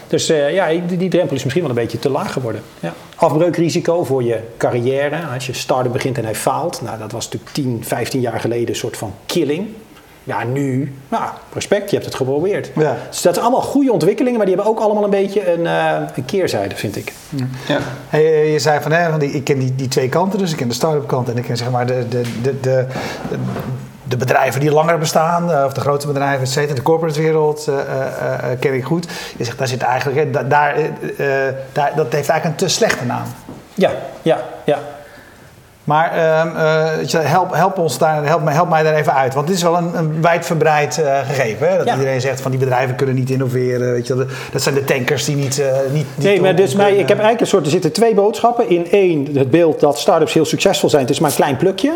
Dus 0.07 0.29
eh, 0.29 0.53
ja, 0.53 0.67
die, 0.67 0.97
die 0.97 1.09
drempel 1.09 1.35
is 1.35 1.43
misschien 1.43 1.63
wel 1.63 1.71
een 1.75 1.81
beetje 1.81 1.99
te 1.99 2.09
laag 2.09 2.33
geworden. 2.33 2.61
Ja. 2.79 2.93
Afbreukrisico 3.15 4.03
voor 4.03 4.23
je 4.23 4.39
carrière. 4.57 5.19
Als 5.33 5.45
je 5.45 5.53
start-up 5.53 5.91
begint 5.91 6.17
en 6.17 6.23
hij 6.23 6.35
faalt. 6.35 6.81
Nou, 6.81 6.97
dat 6.99 7.11
was 7.11 7.25
natuurlijk 7.25 7.51
10, 7.51 7.83
15 7.83 8.21
jaar 8.21 8.39
geleden 8.39 8.69
een 8.69 8.75
soort 8.75 8.97
van 8.97 9.13
killing. 9.25 9.67
Ja, 10.27 10.43
nu, 10.43 10.93
nou, 11.09 11.23
respect, 11.53 11.89
je 11.89 11.95
hebt 11.95 12.07
het 12.07 12.15
geprobeerd. 12.15 12.71
Ja. 12.75 12.95
Dus 13.09 13.21
dat 13.21 13.33
zijn 13.33 13.45
allemaal 13.45 13.63
goede 13.65 13.91
ontwikkelingen, 13.91 14.37
maar 14.37 14.45
die 14.45 14.55
hebben 14.55 14.73
ook 14.73 14.79
allemaal 14.79 15.03
een 15.03 15.09
beetje 15.09 15.53
een, 15.53 15.65
eh, 15.67 15.91
een 16.15 16.25
keerzijde, 16.25 16.75
vind 16.75 16.95
ik. 16.95 17.13
Ja. 17.67 17.77
Hey, 18.09 18.51
je 18.51 18.59
zei 18.59 18.81
van, 18.81 18.91
hè, 18.91 19.09
van 19.09 19.19
die, 19.19 19.31
ik 19.31 19.43
ken 19.43 19.59
die, 19.59 19.75
die 19.75 19.87
twee 19.87 20.09
kanten, 20.09 20.39
dus 20.39 20.51
ik 20.51 20.57
ken 20.57 20.67
de 20.67 20.73
start-up 20.73 21.07
kant 21.07 21.29
en 21.29 21.37
ik 21.37 21.43
ken 21.43 21.57
zeg 21.57 21.69
maar 21.71 21.85
de, 21.85 22.07
de, 22.09 22.21
de, 22.41 22.59
de, 22.59 22.85
de 24.03 24.17
bedrijven 24.17 24.59
die 24.59 24.71
langer 24.71 24.97
bestaan, 24.97 25.51
eh, 25.51 25.63
of 25.65 25.73
de 25.73 25.81
grote 25.81 26.07
bedrijven, 26.07 26.41
et 26.41 26.49
cetera, 26.49 26.75
de 26.75 26.81
corporate 26.81 27.21
wereld 27.21 27.67
eh, 27.67 27.75
ken 28.59 28.73
ik 28.73 28.83
goed. 28.83 29.07
Je 29.37 29.43
zegt, 29.43 29.57
daar 29.57 29.67
zit 29.67 29.81
eigenlijk, 29.81 30.19
hè, 30.19 30.29
da- 30.31 30.43
daar, 30.43 30.75
daar, 31.71 31.91
dat 31.95 32.11
heeft 32.13 32.29
eigenlijk 32.29 32.45
een 32.45 32.67
te 32.67 32.73
slechte 32.73 33.05
naam. 33.05 33.25
Ja, 33.73 33.91
ja, 34.21 34.37
ja. 34.63 34.79
Maar 35.85 36.11
ehm, 36.11 36.47
eh, 37.15 37.29
help, 37.31 37.53
help, 37.53 37.77
ons 37.77 37.97
daar, 37.97 38.25
help, 38.25 38.41
mij, 38.43 38.53
help 38.53 38.69
mij 38.69 38.83
daar 38.83 38.93
even 38.93 39.13
uit. 39.13 39.33
Want 39.33 39.47
dit 39.47 39.55
is 39.55 39.61
wel 39.63 39.77
een, 39.77 39.97
een 39.97 40.21
wijdverbreid 40.21 40.97
eh, 41.03 41.19
gegeven. 41.27 41.69
Hè? 41.69 41.77
Dat 41.77 41.85
Ja. 41.85 41.93
iedereen 41.93 42.21
zegt 42.21 42.41
van 42.41 42.51
die 42.51 42.59
bedrijven 42.59 42.95
kunnen 42.95 43.15
niet 43.15 43.29
innoveren. 43.29 43.91
Weet 43.91 44.07
je, 44.07 44.15
wel. 44.15 44.25
dat 44.51 44.61
zijn 44.61 44.75
de 44.75 44.83
tankers 44.83 45.25
die 45.25 45.35
niet. 45.35 45.59
eh, 45.59 45.67
niet, 45.91 46.05
niet 46.15 46.25
Nee, 46.25 46.41
maar 46.41 46.55
dus 46.55 46.75
mij, 46.75 46.91
ik 46.91 46.97
heb 46.97 47.09
eigenlijk 47.09 47.41
een 47.41 47.47
soort, 47.47 47.65
er 47.65 47.71
zitten 47.71 47.91
twee 47.91 48.13
boodschappen. 48.13 48.69
In 48.69 48.91
één, 48.91 49.27
het 49.37 49.49
beeld 49.49 49.79
dat 49.79 49.99
start-ups 49.99 50.33
heel 50.33 50.45
succesvol 50.45 50.89
zijn. 50.89 51.01
Het 51.01 51.11
is 51.11 51.19
maar 51.19 51.29
een 51.29 51.35
klein 51.35 51.57
plukje. 51.57 51.91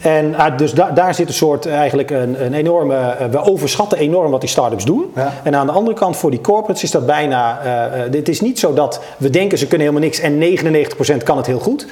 En 0.00 0.34
dus 0.56 0.72
da- 0.72 0.90
daar 0.90 1.14
zit 1.14 1.28
een 1.28 1.34
soort 1.34 1.66
eigenlijk 1.66 2.10
een, 2.10 2.44
een 2.44 2.54
enorme, 2.54 3.16
we 3.30 3.42
overschatten 3.42 3.98
enorm 3.98 4.30
wat 4.30 4.40
die 4.40 4.50
start-ups 4.50 4.84
doen. 4.84 5.12
Ja. 5.14 5.32
En 5.42 5.56
aan 5.56 5.66
de 5.66 5.72
andere 5.72 5.96
kant 5.96 6.16
voor 6.16 6.30
die 6.30 6.40
corporates 6.40 6.82
is 6.82 6.90
dat 6.90 7.06
bijna, 7.06 7.60
eh, 7.64 8.00
het 8.12 8.28
is 8.28 8.40
niet 8.40 8.58
zo 8.58 8.74
dat 8.74 9.00
we 9.16 9.30
denken 9.30 9.58
ze 9.58 9.66
kunnen 9.66 9.86
helemaal 9.86 10.08
niks 10.08 10.20
en 10.20 10.38
99% 10.38 11.22
kan 11.22 11.36
het 11.36 11.46
heel 11.46 11.58
goed. 11.58 11.86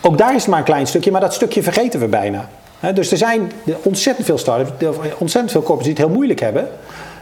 Ook 0.00 0.18
daar 0.18 0.34
is 0.34 0.40
het 0.40 0.50
maar 0.50 0.58
een 0.58 0.64
klein 0.64 0.86
stukje, 0.86 1.10
maar 1.10 1.20
dat 1.20 1.34
stukje 1.34 1.62
vergeten 1.62 2.00
we 2.00 2.06
bijna. 2.06 2.48
Dus 2.94 3.10
er 3.10 3.16
zijn 3.16 3.52
ontzettend 3.82 4.26
veel 4.26 4.38
start-ups, 4.38 4.96
ontzettend 5.18 5.50
veel 5.50 5.62
corporates 5.62 5.84
die 5.84 5.92
het 5.92 6.04
heel 6.04 6.14
moeilijk 6.14 6.40
hebben. 6.40 6.68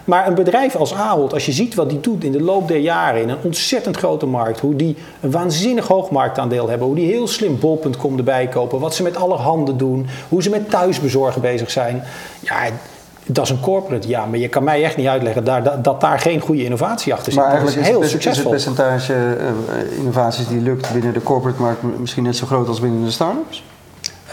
Maar 0.04 0.26
een 0.26 0.34
bedrijf 0.34 0.76
als 0.76 0.94
Ahold, 0.94 1.32
als 1.32 1.46
je 1.46 1.52
ziet 1.52 1.74
wat 1.74 1.90
die 1.90 2.00
doet 2.00 2.24
in 2.24 2.32
de 2.32 2.42
loop 2.42 2.68
der 2.68 2.78
jaren 2.78 3.22
in 3.22 3.28
een 3.28 3.38
ontzettend 3.42 3.96
grote 3.96 4.26
markt, 4.26 4.60
hoe 4.60 4.76
die 4.76 4.96
een 5.20 5.30
waanzinnig 5.30 5.86
hoog 5.86 6.10
marktaandeel 6.10 6.68
hebben, 6.68 6.86
hoe 6.86 6.96
die 6.96 7.10
heel 7.10 7.26
slim 7.28 7.58
bol.com 7.58 8.16
erbij 8.16 8.48
kopen, 8.48 8.80
wat 8.80 8.94
ze 8.94 9.02
met 9.02 9.16
alle 9.16 9.36
handen 9.36 9.76
doen, 9.76 10.06
hoe 10.28 10.42
ze 10.42 10.50
met 10.50 10.70
thuisbezorgen 10.70 11.40
bezig 11.40 11.70
zijn. 11.70 12.02
Ja, 12.40 12.62
dat 13.30 13.44
is 13.44 13.50
een 13.50 13.60
corporate, 13.60 14.08
ja, 14.08 14.26
maar 14.26 14.38
je 14.38 14.48
kan 14.48 14.64
mij 14.64 14.84
echt 14.84 14.96
niet 14.96 15.06
uitleggen 15.06 15.44
daar, 15.44 15.62
dat, 15.62 15.84
dat 15.84 16.00
daar 16.00 16.18
geen 16.18 16.40
goede 16.40 16.64
innovatie 16.64 17.12
achter 17.12 17.32
zit. 17.32 17.40
Maar 17.40 17.50
dat 17.50 17.60
eigenlijk 17.60 17.86
is 17.86 17.92
heel 17.92 18.02
het, 18.02 18.36
is 18.36 18.42
percentage 18.42 19.14
eh, 19.14 19.98
innovaties 19.98 20.48
die 20.48 20.60
lukt 20.60 20.92
binnen 20.92 21.12
de 21.12 21.22
corporate 21.22 21.60
markt 21.60 21.82
misschien 21.98 22.22
net 22.22 22.36
zo 22.36 22.46
groot 22.46 22.68
als 22.68 22.80
binnen 22.80 23.04
de 23.04 23.10
start-ups? 23.10 23.64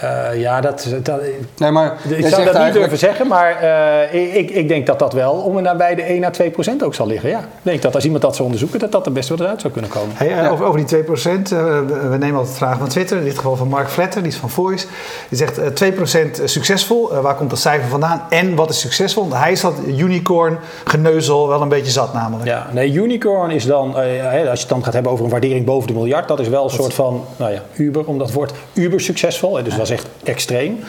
Eh, 0.02 0.40
ja, 0.40 0.62
dat, 0.62 0.88
dat, 1.04 1.22
Nee, 1.58 1.72
maar 1.72 1.86
ik 2.04 2.10
zou 2.10 2.22
dat 2.22 2.22
niet 2.22 2.38
eigenlijk- 2.40 2.74
durven 2.74 2.98
zeggen, 2.98 3.28
maar 3.28 3.56
eh, 3.56 4.36
ik, 4.38 4.50
ik 4.50 4.68
denk 4.68 4.86
dat 4.86 5.00
dat 5.00 5.14
wel 5.14 5.32
om 5.34 5.58
en 5.58 5.64
nabij 5.64 5.96
de 5.96 6.02
1 6.02 6.24
à 6.24 6.30
2 6.30 6.50
procent 6.50 6.84
ook 6.84 6.94
zal 6.96 7.08
liggen. 7.08 7.30
Ja. 7.30 7.40
Ik 7.40 7.46
denk 7.62 7.82
dat 7.82 7.96
als 7.96 8.04
iemand 8.04 8.22
dat 8.22 8.32
zou 8.34 8.44
onderzoeken, 8.44 8.80
dat 8.80 8.92
dat 8.92 9.06
er 9.06 9.12
best 9.12 9.30
wel 9.30 9.48
uit 9.48 9.62
zou 9.62 9.74
kunnen 9.74 9.92
komen. 9.92 10.10
Hey, 10.16 10.38
eh, 10.44 10.52
over, 10.52 10.66
over 10.66 10.86
die 10.86 11.04
2%, 11.04 11.52
eh, 11.52 11.58
we 11.60 12.08
we 12.10 12.18
nemen 12.18 12.38
altijd 12.40 12.58
vragen 12.58 12.78
van 12.78 12.88
Twitter, 12.88 13.18
in 13.18 13.24
dit 13.24 13.36
geval 13.36 13.56
van 13.56 13.68
Mark 13.68 13.90
Vletter, 13.90 14.22
die 14.24 14.32
is 14.32 14.38
van 14.38 14.50
Voice. 14.50 14.86
Die 15.30 15.38
zegt 15.38 15.58
eh, 15.58 15.68
2% 15.68 16.42
succesvol, 16.44 17.12
Eh, 17.14 17.20
waar 17.20 17.36
komt 17.36 17.50
dat 17.50 17.60
cijfer 17.60 17.90
vandaan 17.90 18.22
en 18.30 18.56
wat 18.56 18.70
is 18.70 18.80
succesvol? 18.80 19.28
Want 19.30 19.42
hij 19.44 19.52
is 19.52 19.62
dat 19.62 19.74
unicorn 19.88 20.58
geneuzel 20.86 21.48
wel 21.48 21.62
een 21.62 21.70
beetje 21.70 21.92
zat 21.92 22.14
namelijk. 22.14 22.48
Ja, 22.48 22.68
nee, 22.72 22.92
unicorn 22.92 23.52
is 23.52 23.66
dan, 23.66 24.00
eh, 24.00 24.04
hè, 24.32 24.40
als 24.50 24.60
je 24.60 24.66
het 24.66 24.70
dan 24.70 24.84
gaat 24.84 24.94
hebben 24.94 25.12
over 25.12 25.26
een 25.26 25.32
waardering 25.32 25.66
boven 25.66 25.88
de 25.88 25.94
miljard, 25.94 26.28
dat 26.28 26.40
is 26.40 26.48
wel 26.48 26.64
een 26.64 26.70
soort 26.70 26.94
van, 26.94 27.24
nou 27.38 27.52
ja, 27.52 27.62
Uber, 27.76 28.06
om 28.06 28.18
dat 28.18 28.32
woord 28.32 28.52
Uber 28.74 29.02
succesvol. 29.02 29.56
Hè, 29.56 29.64
dus 29.64 29.74
dat 29.88 29.98
is 29.98 30.04
echt 30.04 30.08
extreem. 30.24 30.80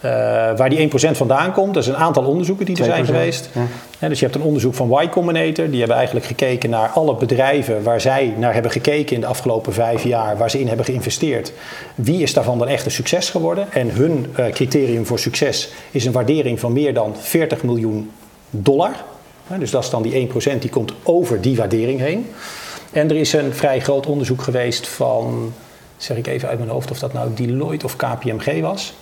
Eh, 0.00 0.10
waar 0.56 0.70
die 0.70 0.78
1% 0.78 1.16
vandaan 1.16 1.52
komt, 1.52 1.74
dat 1.74 1.82
is 1.82 1.88
een 1.88 1.96
aantal 1.96 2.24
onderzoeken 2.24 2.66
die 2.66 2.76
er 2.76 2.84
zijn 2.84 3.04
2%, 3.04 3.06
geweest. 3.06 3.48
ja. 3.98 4.08
Dus 4.08 4.18
je 4.18 4.24
hebt 4.24 4.36
een 4.36 4.44
onderzoek 4.44 4.74
van 4.74 5.02
Y 5.02 5.08
Combinator, 5.08 5.70
die 5.70 5.78
hebben 5.78 5.96
eigenlijk 5.96 6.26
gekeken 6.26 6.70
naar 6.70 6.88
alle 6.88 7.14
bedrijven 7.14 7.82
waar 7.82 8.00
zij 8.00 8.34
naar 8.36 8.52
hebben 8.52 8.70
gekeken 8.70 9.14
in 9.14 9.20
de 9.20 9.26
afgelopen 9.26 9.72
vijf 9.72 10.04
jaar, 10.04 10.36
waar 10.36 10.50
ze 10.50 10.60
in 10.60 10.68
hebben 10.68 10.84
geïnvesteerd. 10.84 11.52
Wie 11.94 12.22
is 12.22 12.34
daarvan 12.34 12.58
dan 12.58 12.68
echt 12.68 12.84
een 12.84 12.90
succes 12.90 13.30
geworden? 13.30 13.72
En 13.72 13.90
hun 13.90 14.32
eh, 14.34 14.46
criterium 14.46 15.06
voor 15.06 15.18
succes 15.18 15.68
is 15.90 16.04
een 16.04 16.12
waardering 16.12 16.60
van 16.60 16.72
meer 16.72 16.94
dan 16.94 17.14
40 17.18 17.62
miljoen 17.62 18.10
dollar. 18.50 18.92
Dus 19.58 19.70
dat 19.70 19.84
is 19.84 19.90
dan 19.90 20.02
die 20.02 20.28
1% 20.28 20.58
die 20.58 20.70
komt 20.70 20.92
over 21.02 21.40
die 21.40 21.56
waardering 21.56 22.00
heen. 22.00 22.26
En 22.92 23.10
er 23.10 23.16
is 23.16 23.32
een 23.32 23.54
vrij 23.54 23.80
groot 23.80 24.06
onderzoek 24.06 24.42
geweest 24.42 24.88
van, 24.88 25.52
zeg 25.96 26.16
ik 26.16 26.26
even 26.26 26.48
uit 26.48 26.58
mijn 26.58 26.70
hoofd 26.70 26.90
of 26.90 26.98
dat 26.98 27.12
nou 27.12 27.34
Deloitte 27.34 27.84
of 27.84 27.96
KPMG 27.96 28.60
was. 28.60 28.94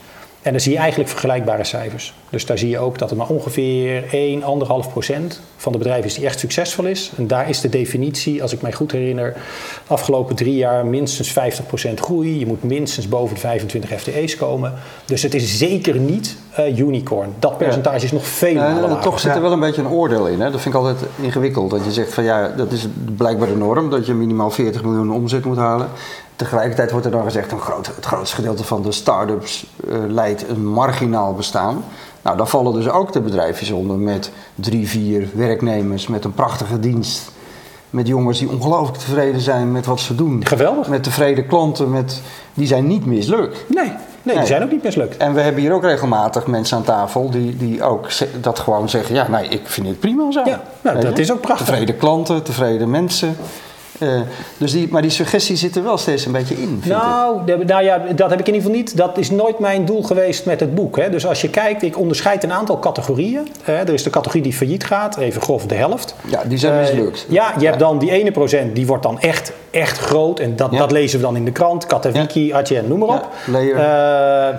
En 0.44 0.50
dan 0.50 0.60
zie 0.60 0.72
je 0.72 0.78
eigenlijk 0.78 1.10
vergelijkbare 1.10 1.64
cijfers. 1.64 2.14
Dus 2.30 2.46
daar 2.46 2.58
zie 2.58 2.68
je 2.68 2.78
ook 2.78 2.98
dat 2.98 3.08
het 3.08 3.18
maar 3.18 3.28
ongeveer 3.28 4.04
1, 4.12 4.40
1,5 4.40 4.90
procent 4.90 5.40
van 5.56 5.72
de 5.72 5.78
bedrijven 5.78 6.04
is 6.04 6.14
die 6.14 6.24
echt 6.24 6.38
succesvol 6.38 6.84
is. 6.84 7.12
En 7.16 7.26
daar 7.26 7.48
is 7.48 7.60
de 7.60 7.68
definitie, 7.68 8.42
als 8.42 8.52
ik 8.52 8.62
mij 8.62 8.72
goed 8.72 8.92
herinner, 8.92 9.36
afgelopen 9.86 10.36
drie 10.36 10.56
jaar 10.56 10.86
minstens 10.86 11.32
50 11.32 11.66
procent 11.66 12.00
groei. 12.00 12.38
Je 12.38 12.46
moet 12.46 12.62
minstens 12.62 13.08
boven 13.08 13.34
de 13.34 13.40
25 13.40 14.00
FTE's 14.00 14.36
komen. 14.36 14.72
Dus 15.04 15.22
het 15.22 15.34
is 15.34 15.58
zeker 15.58 15.96
niet 15.96 16.36
uh, 16.58 16.78
unicorn. 16.78 17.34
Dat 17.38 17.58
percentage 17.58 18.04
is 18.04 18.12
nog 18.12 18.26
veel 18.26 18.54
lager. 18.54 18.88
Uh, 18.88 19.00
toch 19.00 19.20
zit 19.20 19.34
er 19.34 19.42
wel 19.42 19.52
een 19.52 19.60
beetje 19.60 19.82
een 19.82 19.88
oordeel 19.88 20.26
in. 20.26 20.40
Hè? 20.40 20.50
Dat 20.50 20.60
vind 20.60 20.74
ik 20.74 20.80
altijd 20.80 20.98
ingewikkeld. 21.20 21.70
Dat 21.70 21.84
je 21.84 21.92
zegt 21.92 22.14
van 22.14 22.24
ja, 22.24 22.48
dat 22.48 22.72
is 22.72 22.86
blijkbaar 23.16 23.48
de 23.48 23.56
norm. 23.56 23.90
Dat 23.90 24.06
je 24.06 24.14
minimaal 24.14 24.50
40 24.50 24.82
miljoen 24.82 25.12
omzet 25.12 25.44
moet 25.44 25.56
halen. 25.56 25.88
Tegelijkertijd 26.36 26.90
wordt 26.90 27.06
er 27.06 27.12
dan 27.12 27.24
gezegd, 27.24 27.52
een 27.52 27.60
groot, 27.60 27.86
het 27.86 28.04
grootste 28.04 28.36
gedeelte 28.36 28.64
van 28.64 28.82
de 28.82 28.92
start-ups 28.92 29.66
uh, 29.88 29.98
leidt 30.08 30.48
een 30.48 30.66
marginaal 30.66 31.34
bestaan. 31.34 31.84
Nou, 32.22 32.36
dan 32.36 32.48
vallen 32.48 32.72
dus 32.72 32.88
ook 32.88 33.12
de 33.12 33.20
bedrijfjes 33.20 33.70
onder 33.70 33.96
met 33.96 34.30
drie, 34.54 34.88
vier 34.88 35.28
werknemers, 35.34 36.06
met 36.06 36.24
een 36.24 36.34
prachtige 36.34 36.80
dienst. 36.80 37.32
Met 37.90 38.06
jongens 38.06 38.38
die 38.38 38.50
ongelooflijk 38.50 38.98
tevreden 38.98 39.40
zijn 39.40 39.72
met 39.72 39.86
wat 39.86 40.00
ze 40.00 40.14
doen. 40.14 40.46
Geweldig. 40.46 40.88
Met 40.88 41.02
tevreden 41.02 41.46
klanten, 41.46 41.90
met, 41.90 42.20
die 42.54 42.66
zijn 42.66 42.86
niet 42.86 43.06
mislukt. 43.06 43.64
Nee, 43.68 43.92
nee, 44.22 44.36
die 44.36 44.46
zijn 44.46 44.62
ook 44.62 44.70
niet 44.70 44.82
mislukt. 44.82 45.16
En 45.16 45.34
we 45.34 45.40
hebben 45.40 45.62
hier 45.62 45.72
ook 45.72 45.82
regelmatig 45.82 46.46
mensen 46.46 46.76
aan 46.76 46.82
tafel 46.82 47.30
die, 47.30 47.56
die 47.56 47.82
ook 47.82 48.08
dat 48.40 48.58
gewoon 48.58 48.88
zeggen: 48.88 49.14
ja, 49.14 49.28
nee, 49.28 49.48
ik 49.48 49.60
vind 49.64 49.86
het 49.86 50.00
prima 50.00 50.30
zo. 50.30 50.42
Ja, 50.44 50.62
nou, 50.80 51.00
dat 51.00 51.18
is 51.18 51.32
ook 51.32 51.40
prachtig. 51.40 51.66
Tevreden 51.66 51.96
klanten, 51.96 52.42
tevreden 52.42 52.90
mensen. 52.90 53.36
Uh, 53.98 54.20
dus 54.56 54.72
die, 54.72 54.88
maar 54.90 55.02
die 55.02 55.10
suggestie 55.10 55.56
zit 55.56 55.76
er 55.76 55.82
wel 55.82 55.98
steeds 55.98 56.26
een 56.26 56.32
beetje 56.32 56.54
in. 56.54 56.82
Nou, 56.84 57.44
de, 57.46 57.56
nou 57.56 57.84
ja, 57.84 57.98
dat 57.98 58.30
heb 58.30 58.40
ik 58.40 58.46
in 58.46 58.54
ieder 58.54 58.70
geval 58.70 58.76
niet. 58.76 58.96
Dat 58.96 59.18
is 59.18 59.30
nooit 59.30 59.58
mijn 59.58 59.84
doel 59.84 60.02
geweest 60.02 60.46
met 60.46 60.60
het 60.60 60.74
boek. 60.74 60.96
Hè. 60.96 61.10
Dus 61.10 61.26
als 61.26 61.40
je 61.40 61.50
kijkt, 61.50 61.82
ik 61.82 61.98
onderscheid 61.98 62.44
een 62.44 62.52
aantal 62.52 62.78
categorieën. 62.78 63.48
Hè. 63.62 63.72
Er 63.72 63.92
is 63.92 64.02
de 64.02 64.10
categorie 64.10 64.42
die 64.42 64.52
failliet 64.52 64.84
gaat, 64.84 65.16
even 65.16 65.42
grof 65.42 65.66
de 65.66 65.74
helft. 65.74 66.14
Ja, 66.26 66.42
die 66.44 66.58
zijn 66.58 66.80
mislukt. 66.80 67.26
Uh, 67.28 67.34
ja, 67.34 67.54
je 67.58 67.66
hebt 67.66 67.78
dan 67.78 67.98
die 67.98 68.10
ene 68.10 68.30
procent, 68.30 68.74
die 68.74 68.86
wordt 68.86 69.02
dan 69.02 69.20
echt, 69.20 69.52
echt 69.70 69.98
groot. 69.98 70.40
En 70.40 70.56
dat, 70.56 70.70
ja. 70.70 70.78
dat 70.78 70.90
lezen 70.90 71.18
we 71.18 71.24
dan 71.24 71.36
in 71.36 71.44
de 71.44 71.52
krant. 71.52 71.86
Katawiki, 71.86 72.46
ja. 72.46 72.58
Atje, 72.58 72.82
noem 72.82 72.98
maar 72.98 73.08
op. 73.08 73.28
Ja, 73.46 74.58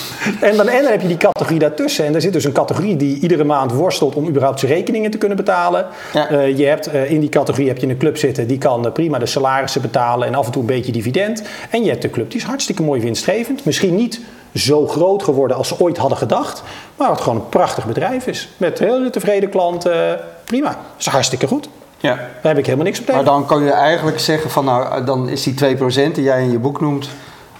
En 0.40 0.56
dan, 0.56 0.68
en 0.68 0.82
dan 0.82 0.90
heb 0.90 1.00
je 1.00 1.08
die 1.08 1.16
categorie 1.16 1.58
daartussen. 1.58 2.04
En 2.04 2.12
daar 2.12 2.20
zit 2.20 2.32
dus 2.32 2.44
een 2.44 2.52
categorie 2.52 2.96
die 2.96 3.20
iedere 3.20 3.44
maand 3.44 3.72
worstelt 3.72 4.14
om 4.14 4.28
überhaupt 4.28 4.60
zijn 4.60 4.72
rekeningen 4.72 5.10
te 5.10 5.18
kunnen 5.18 5.36
betalen. 5.36 5.86
Ja. 6.12 6.30
Uh, 6.30 6.58
je 6.58 6.64
hebt, 6.64 6.94
uh, 6.94 7.10
in 7.10 7.20
die 7.20 7.28
categorie 7.28 7.68
heb 7.68 7.78
je 7.78 7.88
een 7.88 7.96
club 7.96 8.16
zitten 8.16 8.46
die 8.46 8.58
kan 8.58 8.86
uh, 8.86 8.92
prima 8.92 9.18
de 9.18 9.26
salarissen 9.26 9.82
betalen 9.82 10.28
en 10.28 10.34
af 10.34 10.46
en 10.46 10.52
toe 10.52 10.60
een 10.60 10.66
beetje 10.66 10.92
dividend. 10.92 11.42
En 11.70 11.84
je 11.84 11.90
hebt 11.90 12.02
de 12.02 12.10
club 12.10 12.30
die 12.30 12.40
is 12.40 12.46
hartstikke 12.46 12.82
mooi 12.82 13.00
winstgevend. 13.00 13.64
Misschien 13.64 13.94
niet 13.94 14.20
zo 14.54 14.86
groot 14.86 15.22
geworden 15.22 15.56
als 15.56 15.68
ze 15.68 15.80
ooit 15.80 15.96
hadden 15.96 16.18
gedacht. 16.18 16.62
Maar 16.96 17.08
wat 17.08 17.20
gewoon 17.20 17.38
een 17.38 17.48
prachtig 17.48 17.86
bedrijf 17.86 18.26
is. 18.26 18.48
Met 18.56 18.78
heel 18.78 19.10
tevreden 19.10 19.48
klanten. 19.48 20.20
Prima. 20.44 20.68
Dat 20.68 20.78
is 20.98 21.06
hartstikke 21.06 21.46
goed. 21.46 21.68
Ja. 21.98 22.14
Daar 22.14 22.28
heb 22.42 22.58
ik 22.58 22.64
helemaal 22.64 22.86
niks 22.86 22.98
op 22.98 23.06
tegen. 23.06 23.24
Maar 23.24 23.32
dan 23.32 23.46
kan 23.46 23.64
je 23.64 23.70
eigenlijk 23.70 24.20
zeggen 24.20 24.50
van 24.50 24.64
nou, 24.64 25.04
dan 25.04 25.28
is 25.28 25.42
die 25.42 25.76
2% 25.76 25.78
die 26.12 26.22
jij 26.22 26.42
in 26.42 26.50
je 26.50 26.58
boek 26.58 26.80
noemt. 26.80 27.08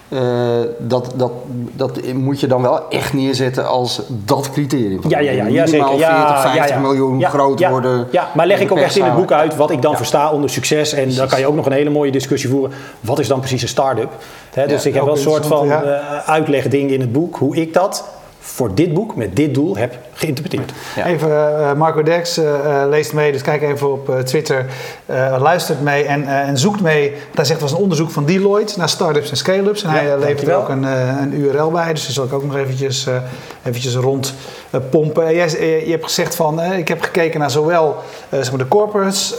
Uh, 0.08 0.20
dat, 0.78 1.12
dat, 1.16 1.32
dat 1.72 2.12
moet 2.12 2.40
je 2.40 2.46
dan 2.46 2.62
wel 2.62 2.90
echt 2.90 3.12
neerzetten 3.12 3.68
als 3.68 4.02
dat 4.08 4.50
criterium. 4.50 5.00
Ja, 5.08 5.18
ja, 5.18 5.30
ja, 5.30 5.46
ja 5.46 5.66
zeker. 5.66 5.86
40, 5.86 6.06
Ja, 6.06 6.40
50 6.40 6.68
ja, 6.68 6.74
ja. 6.74 6.80
miljoen 6.80 7.24
groot 7.24 7.68
worden. 7.68 8.06
Ja, 8.10 8.30
maar 8.34 8.46
leg 8.46 8.60
ik 8.60 8.72
ook 8.72 8.78
echt 8.78 8.96
in 8.96 9.04
het 9.04 9.14
boek 9.14 9.32
uit 9.32 9.56
wat 9.56 9.70
ik 9.70 9.82
dan 9.82 9.96
versta 9.96 10.30
onder 10.30 10.50
succes. 10.50 10.92
En 10.92 11.14
dan 11.14 11.28
kan 11.28 11.38
je 11.38 11.46
ook 11.46 11.54
nog 11.54 11.66
een 11.66 11.72
hele 11.72 11.90
mooie 11.90 12.10
discussie 12.10 12.50
voeren. 12.50 12.72
Wat 13.00 13.18
is 13.18 13.28
dan 13.28 13.38
precies 13.38 13.62
een 13.62 13.68
start-up? 13.68 14.10
Dus 14.66 14.86
ik 14.86 14.94
heb 14.94 15.04
wel 15.04 15.14
een 15.14 15.20
soort 15.20 15.46
van 15.46 15.70
eh, 15.70 16.18
uitlegdingen 16.26 16.94
in 16.94 17.00
het 17.00 17.12
boek 17.12 17.36
hoe 17.36 17.56
ik 17.56 17.72
dat 17.72 18.04
voor 18.38 18.74
dit 18.74 18.94
boek 18.94 19.16
met 19.16 19.36
dit 19.36 19.54
doel 19.54 19.76
heb 19.76 19.94
geïnterpreteerd. 20.16 20.72
Ja. 20.96 21.06
Even, 21.06 21.60
eh, 21.60 21.72
Marco 21.72 22.02
Dex 22.02 22.38
eh, 22.38 22.82
eh, 22.82 22.88
leest 22.88 23.12
mee, 23.12 23.32
dus 23.32 23.42
kijk 23.42 23.62
even 23.62 23.92
op 23.92 24.20
Twitter, 24.24 24.66
luistert 25.38 25.82
mee 25.82 26.04
en, 26.04 26.24
en 26.24 26.58
zoekt 26.58 26.80
mee. 26.80 27.12
Hij 27.34 27.44
zegt, 27.44 27.48
het 27.48 27.60
was 27.60 27.72
een 27.72 27.76
onderzoek 27.76 28.10
van 28.10 28.24
Deloitte 28.24 28.78
naar 28.78 28.88
start-ups 28.88 29.30
en 29.30 29.36
scale-ups. 29.36 29.82
En 29.82 29.90
hij 29.90 30.18
levert 30.18 30.48
er 30.48 30.56
ook 30.56 30.68
een, 30.68 30.82
een 30.82 31.32
URL 31.32 31.70
bij, 31.70 31.92
dus 31.92 32.04
die 32.04 32.14
zal 32.14 32.24
ik 32.24 32.32
ook 32.32 32.44
nog 32.44 32.56
eventjes, 32.56 33.06
eventjes 33.62 33.94
rond 33.94 34.34
pompen. 34.90 35.26
En 35.26 35.34
jij, 35.34 35.48
je 35.84 35.90
hebt 35.90 36.04
gezegd 36.04 36.34
van, 36.34 36.62
ik 36.62 36.88
heb 36.88 37.02
gekeken 37.02 37.40
naar 37.40 37.50
zowel 37.50 37.96
zeg 38.30 38.50
maar 38.50 38.58
de 38.58 38.68
corporates, 38.68 39.34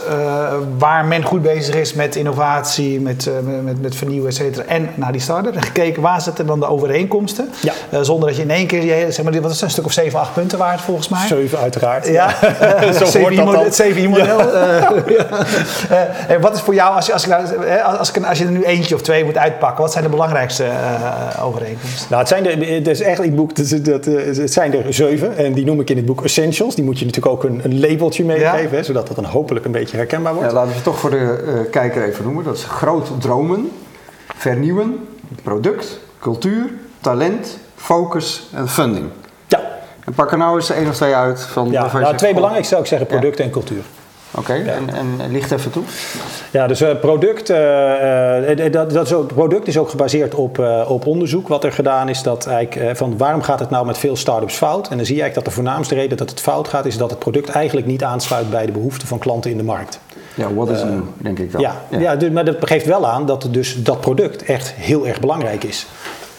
waar 0.78 1.04
men 1.04 1.24
goed 1.24 1.42
bezig 1.42 1.74
is 1.74 1.94
met 1.94 2.16
innovatie, 2.16 3.00
met, 3.00 3.30
met, 3.64 3.82
met, 3.82 3.94
vernieuwen, 3.94 4.28
et 4.28 4.34
cetera, 4.34 4.64
en 4.64 4.90
naar 4.94 5.12
die 5.12 5.20
start-ups. 5.20 5.56
En 5.56 5.62
gekeken, 5.62 6.02
waar 6.02 6.20
zitten 6.20 6.46
dan 6.46 6.60
de 6.60 6.66
overeenkomsten? 6.66 7.50
Ja. 7.60 8.02
Zonder 8.04 8.28
dat 8.28 8.36
je 8.36 8.42
in 8.42 8.50
één 8.50 8.66
keer, 8.66 8.84
je 8.84 9.12
zeg 9.12 9.24
maar, 9.24 9.40
wat 9.40 9.50
is 9.50 9.60
een 9.60 9.70
stuk 9.70 9.84
of 9.84 9.92
7, 9.92 10.18
8 10.18 10.34
punten 10.34 10.58
waard 10.68 10.80
volgens 10.80 11.08
mij. 11.08 11.26
Zeven 11.26 11.58
uiteraard. 11.58 12.06
Ja, 12.08 12.30
Zo 12.40 12.48
hoort 12.48 13.00
dat 13.00 13.08
CVI-model- 13.10 13.52
dan. 13.52 13.64
het 13.64 13.74
CVI-model. 13.74 14.38
eh, 14.40 14.80
ja. 15.06 15.26
Eh, 15.90 16.30
en 16.34 16.40
wat 16.40 16.54
is 16.54 16.60
voor 16.60 16.74
jou, 16.74 16.94
als 16.94 17.06
je, 17.06 17.12
als, 17.12 17.22
ik 17.22 17.28
nou, 17.28 17.64
eh, 17.66 17.98
als, 17.98 18.10
ik, 18.12 18.24
als 18.26 18.38
je 18.38 18.44
er 18.44 18.50
nu 18.50 18.62
eentje 18.64 18.94
of 18.94 19.00
twee 19.02 19.24
moet 19.24 19.36
uitpakken, 19.36 19.82
wat 19.82 19.92
zijn 19.92 20.04
de 20.04 20.10
belangrijkste 20.10 20.64
eh, 20.64 21.44
overeenkomsten? 21.44 22.06
Nou, 22.08 22.20
het 22.20 22.28
zijn 22.28 22.46
er, 22.46 22.74
het 22.74 22.88
is 22.88 23.00
eigenlijk 23.00 23.36
boek, 23.36 23.56
dat, 23.84 24.06
eh, 24.06 24.14
het 24.36 24.52
zijn 24.52 24.74
er 24.74 24.94
zeven. 24.94 25.36
En 25.36 25.52
die 25.52 25.64
noem 25.64 25.80
ik 25.80 25.90
in 25.90 25.96
het 25.96 26.06
boek 26.06 26.24
Essentials. 26.24 26.74
Die 26.74 26.84
moet 26.84 26.98
je 26.98 27.04
natuurlijk 27.04 27.34
ook 27.34 27.44
een, 27.44 27.60
een 27.64 27.80
labeltje 27.80 28.24
meegeven, 28.24 28.76
hè, 28.76 28.82
zodat 28.82 29.06
dat 29.06 29.16
dan 29.16 29.24
hopelijk 29.24 29.64
een 29.64 29.72
beetje 29.72 29.96
herkenbaar 29.96 30.34
wordt. 30.34 30.48
Ja, 30.48 30.54
laten 30.54 30.68
we 30.70 30.74
het 30.74 30.84
toch 30.84 30.98
voor 30.98 31.10
de 31.10 31.44
eh, 31.46 31.70
kijker 31.70 32.02
even 32.04 32.24
noemen. 32.24 32.44
Dat 32.44 32.56
is 32.56 32.64
groot 32.64 33.10
dromen, 33.20 33.70
vernieuwen, 34.36 35.08
product, 35.42 35.98
cultuur, 36.20 36.64
talent, 37.00 37.58
focus 37.76 38.48
en 38.54 38.68
funding. 38.68 39.06
En 40.08 40.14
pak 40.14 40.32
er 40.32 40.38
nou 40.38 40.56
eens 40.56 40.70
één 40.70 40.88
of 40.88 40.96
twee 40.96 41.14
uit 41.14 41.40
van 41.42 41.70
ja. 41.70 41.92
Nou, 41.92 42.16
twee 42.16 42.34
belangrijkste 42.34 42.70
zou 42.70 42.82
ik 42.82 42.88
zeggen, 42.88 43.06
product 43.06 43.40
en 43.40 43.50
cultuur. 43.50 43.82
Oké, 44.30 44.52
en, 44.52 44.90
en 45.20 45.30
licht 45.32 45.50
even 45.50 45.70
toe. 45.70 45.82
Ja, 46.50 46.66
dus 46.66 46.80
eh, 46.80 46.98
product, 47.00 47.50
eh, 47.50 48.72
dat, 48.72 48.90
dat 48.90 49.06
is 49.06 49.12
ook, 49.12 49.34
product 49.34 49.66
is 49.66 49.78
ook 49.78 49.88
gebaseerd 49.88 50.34
op, 50.34 50.58
op 50.86 51.06
onderzoek. 51.06 51.48
Wat 51.48 51.64
er 51.64 51.72
gedaan 51.72 52.08
is, 52.08 52.22
dat 52.22 52.46
eigenlijk, 52.46 52.96
van 52.96 53.16
waarom 53.16 53.42
gaat 53.42 53.58
het 53.58 53.70
nou 53.70 53.86
met 53.86 53.98
veel 53.98 54.16
start-ups 54.16 54.54
fout? 54.54 54.88
En 54.88 54.96
dan 54.96 55.06
zie 55.06 55.16
je 55.16 55.22
eigenlijk 55.22 55.34
dat 55.34 55.44
de 55.44 55.50
voornaamste 55.50 55.94
reden 55.94 56.16
dat 56.16 56.30
het 56.30 56.40
fout 56.40 56.68
gaat, 56.68 56.86
is 56.86 56.96
dat 56.96 57.10
het 57.10 57.18
product 57.18 57.48
eigenlijk 57.48 57.86
niet 57.86 58.04
aansluit 58.04 58.50
bij 58.50 58.66
de 58.66 58.72
behoeften 58.72 59.08
van 59.08 59.18
klanten 59.18 59.50
in 59.50 59.56
de 59.56 59.62
markt. 59.62 60.00
Ja, 60.34 60.54
wat 60.54 60.70
is 60.70 60.82
nieuw, 60.84 61.04
denk 61.16 61.38
ik 61.38 61.52
dan. 61.52 61.60
Ja, 61.60 61.74
ja. 61.88 62.16
dus- 62.16 62.30
maar 62.30 62.44
dat 62.44 62.56
geeft 62.60 62.86
wel 62.86 63.06
aan 63.06 63.26
dat 63.26 63.48
dus 63.50 63.82
dat 63.82 64.00
product 64.00 64.42
echt 64.42 64.72
heel 64.72 65.06
erg 65.06 65.20
belangrijk 65.20 65.64
is. 65.64 65.86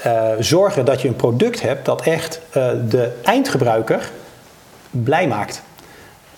Eh, 0.01 0.29
zorgen 0.39 0.86
dat 0.86 1.01
je 1.01 1.08
een 1.08 1.15
product 1.15 1.62
hebt 1.62 1.86
dat 1.86 2.01
echt 2.01 2.39
eh, 2.50 2.68
de 2.89 3.12
eindgebruiker 3.24 4.12
blij 4.91 5.27
maakt. 5.27 5.62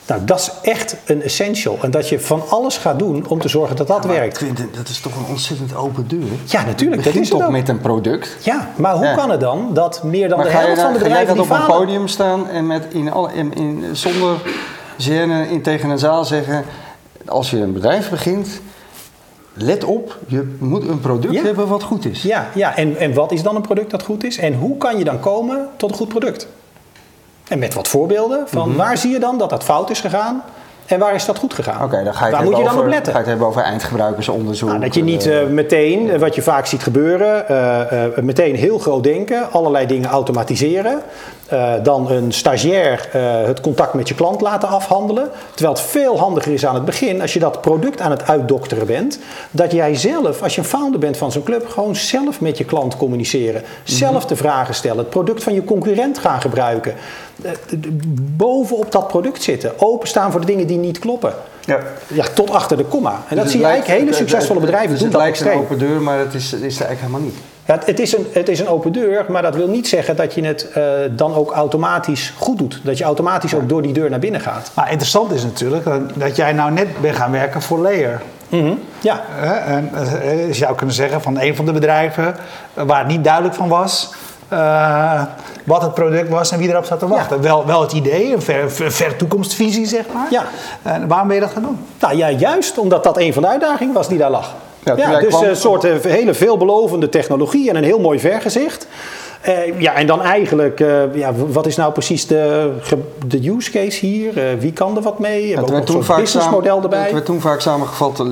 Nou, 0.07 0.25
dat 0.25 0.39
is 0.39 0.51
echt 0.71 0.95
een 1.05 1.23
essential. 1.23 1.77
En 1.81 1.91
dat 1.91 2.09
je 2.09 2.19
van 2.19 2.43
alles 2.49 2.77
gaat 2.77 2.99
doen 2.99 3.25
om 3.27 3.39
te 3.39 3.47
zorgen 3.47 3.75
dat 3.75 3.87
dat 3.87 4.05
werkt. 4.05 4.37
Quinten, 4.37 4.69
dat 4.75 4.87
is 4.87 4.99
toch 4.99 5.15
een 5.15 5.25
ontzettend 5.29 5.75
open 5.75 6.07
deur. 6.07 6.19
Ja, 6.45 6.63
natuurlijk. 6.65 6.79
Het 6.79 6.87
Dat 6.95 7.03
begint 7.03 7.23
is 7.23 7.29
toch 7.29 7.43
ook. 7.43 7.49
met 7.51 7.69
een 7.69 7.79
product. 7.79 8.37
Ja, 8.39 8.69
maar 8.75 8.93
hoe 8.95 9.05
Ja. 9.05 9.15
kan 9.15 9.29
het 9.29 9.39
dan 9.39 9.69
dat 9.73 10.03
meer 10.03 10.29
dan 10.29 10.37
Maar 10.37 10.47
de 10.47 10.53
ga, 10.53 10.59
je 10.59 10.65
helft 10.65 10.81
van 10.81 10.93
de 10.93 10.99
ga 10.99 11.03
bedrijven 11.05 11.35
dat 11.35 11.45
die 11.45 11.55
op 11.55 11.59
een 11.61 11.65
podium 11.77 12.07
staan 12.07 12.49
en, 12.49 12.67
met 12.67 12.85
in 12.89 13.11
alle, 13.11 13.33
in, 13.33 13.53
in, 13.53 13.95
zonder 13.95 14.37
gêne 15.09 15.49
in, 15.49 15.61
tegen 15.61 15.89
een 15.89 15.99
zaal 15.99 16.25
zeggen... 16.25 16.63
als 17.27 17.49
je 17.49 17.57
een 17.57 17.73
bedrijf 17.73 18.09
begint, 18.09 18.61
let 19.53 19.83
op, 19.83 20.17
je 20.27 20.55
moet 20.59 20.87
een 20.87 20.99
product 20.99 21.33
Ja. 21.33 21.43
hebben 21.43 21.67
wat 21.67 21.83
goed 21.83 22.05
is. 22.05 22.21
Ja, 22.23 22.49
ja. 22.53 22.75
En, 22.75 22.97
en 22.97 23.13
wat 23.13 23.31
is 23.31 23.43
dan 23.43 23.55
een 23.55 23.61
product 23.61 23.91
dat 23.91 24.03
goed 24.03 24.23
is? 24.23 24.37
En 24.37 24.53
hoe 24.53 24.77
kan 24.77 24.97
je 24.97 25.03
dan 25.03 25.19
komen 25.19 25.67
tot 25.77 25.89
een 25.89 25.95
goed 25.95 26.07
product? 26.07 26.47
En 27.47 27.59
met 27.59 27.73
wat 27.73 27.87
voorbeelden 27.87 28.43
van 28.47 28.75
waar 28.75 28.97
zie 28.97 29.11
je 29.11 29.19
dan 29.19 29.37
dat 29.37 29.49
dat 29.49 29.63
fout 29.63 29.89
is 29.89 29.99
gegaan 29.99 30.43
en 30.91 30.99
waar 30.99 31.15
is 31.15 31.25
dat 31.25 31.37
goed 31.37 31.53
gegaan? 31.53 31.75
Mhm. 31.75 31.83
Oké, 31.83 32.03
dan 32.03 32.13
ga 32.13 32.25
je, 32.25 32.31
Waar 32.31 32.43
moet 32.43 32.57
je 32.57 32.63
dan 32.63 32.79
op 32.79 32.85
letten? 32.85 33.05
ga 33.05 33.11
je 33.11 33.17
het 33.17 33.27
hebben 33.27 33.47
over 33.47 33.61
eindgebruikersonderzoek. 33.61 34.69
Nou, 34.69 34.81
dat 34.81 34.95
je 34.95 35.03
niet 35.03 35.25
eh, 35.25 35.41
eh, 35.41 35.47
meteen, 35.47 36.19
wat 36.19 36.35
je 36.35 36.41
vaak 36.41 36.65
ziet 36.65 36.83
gebeuren, 36.83 37.47
eh, 37.47 38.23
meteen 38.23 38.55
heel 38.55 38.77
groot 38.77 39.03
denken, 39.03 39.51
allerlei 39.51 39.85
dingen 39.85 40.09
automatiseren. 40.09 41.01
dan 41.83 42.11
een 42.11 42.31
stagiair 42.31 43.07
het 43.47 43.61
contact 43.61 43.93
met 43.93 44.07
je 44.07 44.15
klant 44.15 44.41
laten 44.41 44.69
afhandelen. 44.69 45.29
Terwijl 45.53 45.73
het 45.73 45.83
veel 45.83 46.19
handiger 46.19 46.53
is 46.53 46.65
aan 46.65 46.75
het 46.75 46.85
begin, 46.85 47.21
als 47.21 47.33
je 47.33 47.39
dat 47.39 47.61
product 47.61 48.01
aan 48.01 48.11
het 48.11 48.27
uitdokteren 48.27 48.87
bent, 48.87 49.19
dat 49.51 49.71
jij 49.71 49.95
zelf, 49.95 50.43
als 50.43 50.55
je 50.55 50.61
een 50.61 50.67
founder 50.67 50.99
bent 50.99 51.17
van 51.17 51.31
zo'n 51.31 51.43
club, 51.43 51.67
gewoon 51.67 51.95
zelf 51.95 52.41
met 52.41 52.57
je 52.57 52.63
klant 52.63 52.97
communiceren. 52.97 53.61
Zelf 53.83 54.25
de 54.25 54.35
vragen 54.35 54.73
stellen, 54.73 54.97
het 54.97 55.09
product 55.09 55.43
van 55.43 55.53
je 55.53 55.63
concurrent 55.63 56.17
gaan 56.17 56.41
gebruiken. 56.41 56.93
Eh, 57.43 57.51
bovenop 58.37 58.91
dat 58.91 59.07
product 59.07 59.43
zitten, 59.43 59.71
openstaan 59.77 60.31
voor 60.31 60.39
de 60.39 60.45
dingen 60.45 60.67
die 60.67 60.77
niet 60.77 60.99
kloppen. 60.99 61.33
ja. 61.65 61.79
Ja, 62.07 62.25
tot 62.33 62.49
achter 62.51 62.77
de 62.77 62.83
komma. 62.85 63.09
En 63.11 63.17
Dus 63.29 63.37
dat 63.37 63.49
zie 63.49 63.59
je 63.59 63.65
lijkt- 63.65 63.87
eigenlijk 63.87 64.09
hele 64.09 64.27
succesvolle 64.27 64.59
het- 64.59 64.69
bedrijven 64.69 64.89
dus 64.91 64.99
doen 64.99 65.07
het 65.07 65.17
dat 65.17 65.21
lijkt 65.27 65.55
een 65.55 65.61
open 65.61 65.77
deur, 65.79 66.01
maar 66.01 66.19
het 66.19 66.33
is, 66.33 66.51
het 66.51 66.61
is 66.61 66.79
er 66.79 66.85
eigenlijk 66.85 66.99
helemaal 66.99 67.21
niet. 67.21 67.35
Ja, 67.65 67.79
het, 67.85 67.99
is 67.99 68.17
een, 68.17 68.25
het 68.31 68.49
is 68.49 68.59
een 68.59 68.67
open 68.67 68.91
deur, 68.91 69.25
maar 69.27 69.41
dat 69.41 69.55
wil 69.55 69.67
niet 69.67 69.87
zeggen 69.87 70.15
dat 70.15 70.33
je 70.33 70.43
het 70.43 70.69
eh, 70.73 70.83
dan 71.11 71.33
ook 71.35 71.51
automatisch 71.51 72.33
goed 72.37 72.57
doet. 72.57 72.79
Dat 72.83 72.97
je 72.97 73.03
automatisch 73.03 73.55
ook 73.55 73.69
door 73.69 73.81
die 73.81 73.93
deur 73.93 74.09
naar 74.09 74.19
binnen 74.19 74.41
gaat. 74.41 74.71
Maar 74.75 74.89
interessant 74.89 75.31
is 75.31 75.43
natuurlijk 75.43 75.83
dat, 75.85 76.01
dat 76.15 76.35
jij 76.35 76.53
nou 76.53 76.71
net 76.71 76.87
bent 77.01 77.15
gaan 77.15 77.31
werken 77.31 77.61
voor 77.61 77.79
Layer. 77.79 78.21
Ja, 79.01 79.23
Hè, 79.29 79.53
En 79.53 79.89
je 80.47 80.53
zou 80.53 80.75
kunnen 80.75 80.95
zeggen 80.95 81.21
van 81.21 81.39
een 81.39 81.55
van 81.55 81.65
de 81.65 81.71
bedrijven 81.71 82.35
waar 82.73 82.99
het 82.99 83.07
niet 83.07 83.23
duidelijk 83.23 83.55
van 83.55 83.67
was. 83.67 84.13
Eh, 84.51 85.21
wat 85.63 85.81
het 85.81 85.93
product 85.93 86.29
was 86.29 86.51
en 86.51 86.57
wie 86.59 86.69
erop 86.69 86.85
zat 86.85 86.99
te 86.99 87.07
wachten. 87.07 87.41
Wel, 87.41 87.65
wel 87.65 87.81
het 87.81 87.91
idee, 87.91 88.33
een 88.33 88.41
ver, 88.41 88.71
ver, 88.71 88.91
ver 88.91 89.15
toekomstvisie 89.15 89.85
zeg 89.85 90.05
maar. 90.13 90.27
Ja. 90.29 90.43
En 90.81 91.07
waarom 91.07 91.27
ben 91.27 91.35
je 91.35 91.41
dat 91.41 91.51
gaan 91.51 91.61
doen? 91.61 91.79
Nou 91.99 92.15
ja, 92.17 92.29
juist 92.29 92.77
omdat 92.77 93.03
dat 93.03 93.17
een 93.17 93.33
van 93.33 93.41
de 93.41 93.47
uitdagingen 93.47 93.93
was 93.93 94.07
die 94.07 94.17
daar 94.17 94.29
lag. 94.31 94.53
Ja, 94.83 95.19
dus 95.19 95.27
kwam- 95.27 95.43
een 95.43 95.55
soort 95.55 95.83
eh, 95.83 95.93
hele 96.01 96.33
veelbelovende 96.33 97.09
technologie 97.09 97.69
en 97.69 97.75
een 97.75 97.83
heel 97.83 97.99
mooi 97.99 98.19
vergezicht. 98.19 98.87
Eh, 99.41 99.79
ja, 99.79 99.93
en 99.93 100.07
dan 100.07 100.21
eigenlijk, 100.21 100.79
eh, 100.79 101.15
ja, 101.15 101.33
wat 101.33 101.65
is 101.65 101.75
nou 101.75 101.91
precies 101.91 102.27
de, 102.27 102.71
de 103.25 103.49
use 103.49 103.71
case 103.71 104.05
hier? 104.05 104.37
Eh, 104.37 104.43
wie 104.59 104.73
kan 104.73 104.95
er 104.95 105.01
wat 105.01 105.19
mee? 105.19 105.53
We 105.55 105.59
Het 105.59 105.69
werd, 105.69 105.85
toen 105.85 105.95
zo'n 105.95 106.03
vaak 106.03 106.19
businessmodel 106.19 106.69
samen, 106.69 106.83
erbij. 106.83 107.03
het 107.03 107.11
werd 107.11 107.25
toen 107.25 107.41
vaak 107.41 107.61
samengevat 107.61 108.23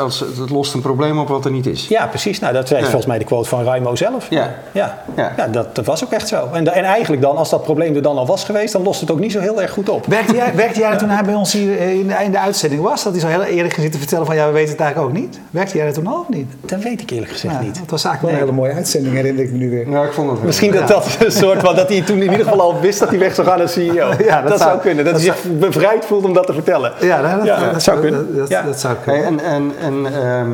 als 0.00 0.20
het 0.20 0.50
lost 0.50 0.74
een 0.74 0.80
probleem 0.80 1.18
op 1.18 1.28
wat 1.28 1.44
er 1.44 1.50
niet 1.50 1.66
is. 1.66 1.88
Ja, 1.88 2.06
precies. 2.06 2.38
Nou, 2.38 2.52
dat 2.52 2.70
is 2.70 2.82
volgens 2.82 3.06
mij 3.06 3.18
de 3.18 3.24
quote 3.24 3.48
van 3.48 3.64
Raimo 3.64 3.96
zelf. 3.96 4.26
Ja. 4.30 4.54
Ja, 4.72 5.02
Ja. 5.16 5.32
ja. 5.36 5.46
dat, 5.46 5.74
dat 5.74 5.86
was 5.86 6.04
ook 6.04 6.12
echt 6.12 6.28
zo. 6.28 6.48
En, 6.52 6.74
en 6.74 6.84
eigenlijk 6.84 7.22
dan, 7.22 7.36
als 7.36 7.50
dat 7.50 7.62
probleem 7.62 7.94
er 7.94 8.02
dan 8.02 8.18
al 8.18 8.26
was 8.26 8.44
geweest, 8.44 8.72
dan 8.72 8.82
lost 8.82 9.00
het 9.00 9.10
ook 9.10 9.20
niet 9.20 9.32
zo 9.32 9.40
heel 9.40 9.62
erg 9.62 9.70
goed 9.70 9.88
op. 9.88 10.06
Werkte 10.06 10.34
jij, 10.34 10.54
werkte 10.64 10.80
jij 10.80 10.96
toen 10.96 11.08
hij 11.08 11.24
bij 11.24 11.34
ons 11.34 11.52
hier 11.52 11.80
in 11.80 12.06
de, 12.06 12.14
in 12.24 12.30
de 12.30 12.38
uitzending 12.40 12.82
was? 12.82 13.02
Dat 13.02 13.12
hij 13.12 13.20
zo 13.20 13.28
heel 13.28 13.42
eerlijk 13.42 13.74
zit 13.74 13.92
te 13.92 13.98
vertellen 13.98 14.26
van 14.26 14.34
ja, 14.36 14.46
we 14.46 14.52
weten 14.52 14.70
het 14.70 14.80
eigenlijk 14.80 15.10
ook 15.10 15.20
niet. 15.20 15.40
Werkte 15.50 15.76
jij 15.76 15.86
er 15.86 15.92
toen 15.92 16.06
al 16.06 16.20
of 16.20 16.28
niet? 16.28 16.52
Dat 16.60 16.82
weet 16.82 17.00
ik 17.00 17.10
eerlijk 17.10 17.32
gezegd 17.32 17.54
Ja, 17.54 17.60
niet. 17.60 17.80
Het 17.80 17.90
was 17.90 18.04
eigenlijk 18.04 18.34
wel 18.34 18.42
een 18.42 18.48
hele 18.48 18.60
mooie 18.60 18.76
uitzending, 18.78 19.14
herinner 19.14 19.44
ik 19.44 19.50
me 19.50 19.56
nu 19.56 19.70
weer. 19.70 19.90
Ja, 19.90 20.04
ik 20.04 20.12
vond 20.12 20.30
het 20.30 20.35
Misschien 20.42 20.72
dat 20.72 20.88
dat 20.88 21.16
een 21.24 21.32
soort 21.32 21.60
van 21.60 21.74
dat 21.74 21.88
hij 21.88 22.02
toen 22.02 22.16
in 22.16 22.22
ieder 22.30 22.38
geval 22.44 22.60
al 22.60 22.80
wist 22.80 22.98
dat 22.98 23.08
hij 23.08 23.18
weg 23.18 23.34
zou 23.34 23.46
gaan 23.46 23.60
als 23.60 23.72
CEO. 23.72 24.08
Ja, 24.18 24.40
dat 24.40 24.48
dat, 24.50 24.58
zou- 24.58 24.70
zou 24.70 24.78
kunnen. 24.80 25.04
Dat, 25.04 25.14
dat 25.14 25.22
hij 25.22 25.32
zich 25.34 25.58
bevrijd 25.58 26.04
voelt 26.04 26.24
om 26.24 26.32
dat 26.32 26.46
te 26.46 26.52
vertellen. 26.52 26.92
Ja, 27.00 27.36
dat, 27.72 27.82
zou 27.82 28.00
kunnen. 28.00 28.26
Dat, 28.26 28.36
dat, 28.36 28.48
Ja. 28.48 28.62
dat 28.62 28.80
zou 28.80 28.94
kunnen. 29.04 29.24
en 29.24 29.40
en, 29.40 29.72
en 29.80 30.06
ehm, 30.22 30.50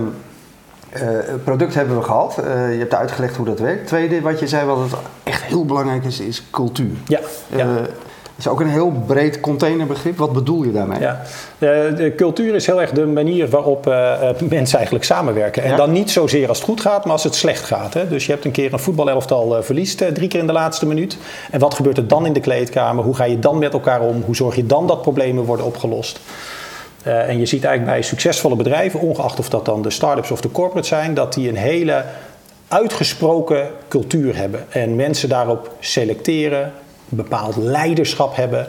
eh, 0.90 1.08
product 1.44 1.74
hebben 1.74 1.96
we 1.96 2.02
gehad. 2.02 2.38
Eh, 2.38 2.72
je 2.72 2.78
hebt 2.78 2.94
uitgelegd 2.94 3.36
hoe 3.36 3.46
dat 3.46 3.58
werkt. 3.58 3.86
Tweede, 3.86 4.20
wat 4.20 4.40
je 4.40 4.46
zei, 4.46 4.66
wat 4.66 4.78
het 4.78 4.92
echt 5.22 5.42
heel 5.42 5.64
belangrijk 5.64 6.04
is, 6.04 6.20
is 6.20 6.42
cultuur. 6.50 6.96
Ja, 7.06 7.18
ja. 7.48 7.58
Eh, 7.58 7.66
is 8.44 8.48
ook 8.48 8.60
een 8.60 8.68
heel 8.68 8.90
breed 9.06 9.40
containerbegrip. 9.40 10.16
Wat 10.16 10.32
bedoel 10.32 10.62
je 10.62 10.72
daarmee? 10.72 11.00
Ja, 11.00 11.22
de, 11.58 12.12
cultuur 12.16 12.54
is 12.54 12.66
heel 12.66 12.80
erg 12.80 12.90
de 12.90 13.06
manier 13.06 13.48
waarop 13.48 13.86
eh, 13.86 14.28
eh, 14.28 14.36
mensen 14.48 14.76
eigenlijk 14.76 15.04
samenwerken. 15.04 15.62
En 15.62 15.70
Ja. 15.70 15.76
dan 15.76 15.92
niet 15.92 16.10
zozeer 16.10 16.48
als 16.48 16.58
het 16.58 16.66
goed 16.66 16.80
gaat, 16.80 17.04
maar 17.04 17.12
als 17.12 17.24
het 17.24 17.34
slecht 17.34 17.64
gaat. 17.64 17.94
Hè. 17.94 18.08
Dus 18.08 18.26
je 18.26 18.32
hebt 18.32 18.44
een 18.44 18.50
keer 18.50 18.72
een 18.72 18.78
voetbalelftal 18.78 19.56
eh, 19.56 19.62
verliest 19.62 20.14
drie 20.14 20.28
keer 20.28 20.40
in 20.40 20.46
de 20.46 20.52
laatste 20.52 20.86
minuut. 20.86 21.16
En 21.50 21.60
wat 21.60 21.74
gebeurt 21.74 21.96
er 21.96 22.08
dan 22.08 22.26
in 22.26 22.32
de 22.32 22.40
kleedkamer? 22.40 23.04
Hoe 23.04 23.14
ga 23.14 23.24
je 23.24 23.38
dan 23.38 23.58
met 23.58 23.72
elkaar 23.72 24.00
om? 24.00 24.22
Hoe 24.26 24.36
zorg 24.36 24.56
je 24.56 24.66
dan 24.66 24.86
dat 24.86 25.02
problemen 25.02 25.44
worden 25.44 25.66
opgelost? 25.66 26.20
En 27.02 27.38
je 27.38 27.46
ziet 27.46 27.64
eigenlijk 27.64 27.96
bij 27.96 28.02
succesvolle 28.02 28.56
bedrijven, 28.56 29.00
ongeacht 29.00 29.38
of 29.38 29.48
dat 29.48 29.64
dan 29.64 29.82
de 29.82 29.90
start-ups 29.90 30.30
of 30.30 30.40
de 30.40 30.50
corporate 30.50 30.86
zijn, 30.86 31.14
dat 31.14 31.34
die 31.34 31.48
een 31.48 31.56
hele 31.56 32.04
uitgesproken 32.68 33.66
cultuur 33.88 34.36
hebben. 34.36 34.66
En 34.68 34.96
mensen 34.96 35.28
daarop 35.28 35.70
selecteren, 35.80 36.72
bepaald 37.16 37.56
leiderschap 37.56 38.36
hebben. 38.36 38.66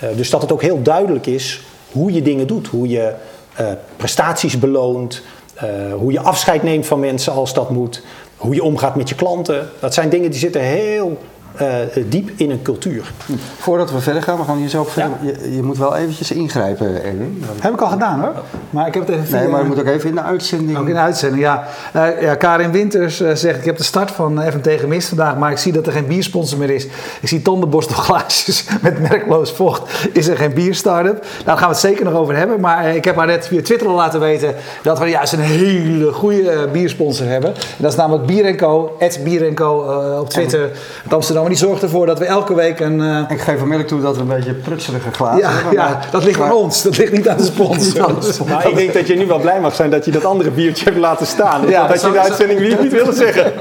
Eh, 0.00 0.08
dus 0.16 0.30
dat 0.30 0.42
het 0.42 0.52
ook 0.52 0.62
heel 0.62 0.82
duidelijk 0.82 1.26
is 1.26 1.62
hoe 1.92 2.12
je 2.12 2.22
dingen 2.22 2.46
doet. 2.46 2.66
Hoe 2.66 2.88
je 2.88 3.14
eh, 3.54 3.66
prestaties 3.96 4.58
beloont, 4.58 5.22
eh, 5.54 5.68
hoe 5.96 6.12
je 6.12 6.20
afscheid 6.20 6.62
neemt 6.62 6.86
van 6.86 7.00
mensen 7.00 7.32
als 7.32 7.54
dat 7.54 7.70
moet. 7.70 8.02
Hoe 8.36 8.54
je 8.54 8.62
omgaat 8.62 8.96
met 8.96 9.08
je 9.08 9.14
klanten. 9.14 9.68
Dat 9.80 9.94
zijn 9.94 10.08
dingen 10.08 10.30
die 10.30 10.38
zitten 10.38 10.60
heel 10.60 11.18
eh, 11.56 12.04
diep 12.08 12.30
in 12.36 12.50
een 12.50 12.62
cultuur. 12.62 13.12
Voordat 13.58 13.90
we 13.90 14.00
verder 14.00 14.22
gaan, 14.22 14.38
we 14.38 14.44
gaan 14.44 14.56
hier 14.56 14.68
zo 14.68 14.80
op 14.80 14.90
verder. 14.90 15.16
Je, 15.22 15.54
je 15.54 15.62
moet 15.62 15.78
wel 15.78 15.96
eventjes 15.96 16.30
ingrijpen, 16.30 17.04
Erwin. 17.04 17.44
Heb 17.60 17.72
ik 17.72 17.80
al 17.80 17.88
gedaan 17.88 18.20
hoor. 18.20 18.34
Maar 18.70 18.86
ik 18.86 18.94
heb 18.94 19.06
het 19.06 19.16
even 19.16 19.38
Nee, 19.38 19.48
maar 19.48 19.60
je 19.60 19.66
moet 19.66 19.78
ook 19.78 19.86
even 19.86 20.08
in 20.08 20.14
de 20.14 20.22
uitzending. 20.22 20.78
Ook 20.78 20.88
in 20.88 20.94
de 20.94 21.00
uitzending, 21.00 21.42
ja. 21.42 21.64
Eh, 21.92 22.22
ja 22.22 22.34
Karin 22.34 22.72
Winters 22.72 23.20
eh, 23.20 23.34
zegt, 23.34 23.58
ik 23.58 23.64
heb 23.64 23.76
de 23.76 23.82
start 23.82 24.10
van 24.10 24.40
eh, 24.40 24.52
FMT 24.52 24.68
gemist 24.80 25.08
vandaag, 25.08 25.36
maar 25.36 25.50
ik 25.50 25.58
zie 25.58 25.72
dat 25.72 25.86
er 25.86 25.92
geen 25.92 26.06
biersponsor 26.06 26.58
meer 26.58 26.70
is. 26.70 26.86
Ik 27.20 27.28
zie 27.28 27.42
tandenborstelglaasjes 27.42 28.64
met 28.82 29.00
merkloos 29.00 29.52
vocht. 29.52 30.08
Is 30.12 30.28
er 30.28 30.36
geen 30.36 30.52
bierstart-up? 30.54 31.22
Nou, 31.22 31.44
daar 31.44 31.56
gaan 31.56 31.68
we 31.68 31.74
het 31.74 31.82
zeker 31.82 32.04
nog 32.04 32.14
over 32.14 32.36
hebben. 32.36 32.60
Maar 32.60 32.84
eh, 32.84 32.94
ik 32.94 33.04
heb 33.04 33.16
haar 33.16 33.26
net 33.26 33.46
via 33.46 33.62
Twitter 33.62 33.88
al 33.88 33.94
laten 33.94 34.20
weten 34.20 34.54
dat 34.82 34.98
we 34.98 35.06
juist 35.06 35.32
een 35.32 35.40
hele 35.40 36.12
goede 36.12 36.50
eh, 36.50 36.70
biersponsor 36.70 37.26
hebben. 37.26 37.50
En 37.54 37.60
dat 37.76 37.90
is 37.90 37.98
namelijk 37.98 38.26
Bier 38.26 38.54
Co, 38.54 38.96
Bier 39.24 39.54
Co 39.54 39.90
eh, 39.90 40.20
op 40.20 40.30
Twitter, 40.30 40.70
uit 41.02 41.14
Amsterdam. 41.14 41.43
En 41.44 41.50
die 41.50 41.58
zorgt 41.58 41.82
ervoor 41.82 42.06
dat 42.06 42.18
we 42.18 42.24
elke 42.24 42.54
week 42.54 42.80
een... 42.80 43.00
eh, 43.00 43.18
Ik 43.28 43.40
geef 43.40 43.54
onmiddellijk 43.54 43.88
toe 43.88 44.00
dat 44.00 44.14
we 44.16 44.20
een 44.20 44.28
beetje 44.28 44.54
prutserige 44.54 45.10
glazen 45.12 45.38
ja, 45.38 45.50
hebben. 45.50 45.72
ja, 45.72 45.88
maar- 45.88 46.08
dat 46.10 46.24
ligt 46.24 46.40
aan 46.40 46.46
maar- 46.48 46.56
ons. 46.56 46.82
Dat 46.82 46.96
ligt 46.96 47.12
niet 47.12 47.28
aan 47.28 47.36
de 47.36 47.44
sponsor. 47.54 48.10
Maar 48.48 48.68
ik 48.68 48.76
denk 48.76 48.92
dat 48.92 49.06
je 49.06 49.14
nu 49.16 49.26
wel 49.26 49.38
blij 49.38 49.60
mag 49.60 49.74
zijn 49.74 49.90
dat 49.90 50.04
je 50.04 50.10
dat 50.10 50.24
andere 50.24 50.50
biertje 50.50 50.84
hebt 50.84 50.96
laten 50.96 51.26
staan. 51.26 51.68
Ja, 51.68 51.80
dat 51.80 51.88
dat 51.90 52.00
je 52.02 52.12
de 52.12 52.20
uitzending 52.20 52.60
niet, 52.60 52.80
niet 52.80 52.92
willen 52.92 53.14
zeggen. 53.14 53.52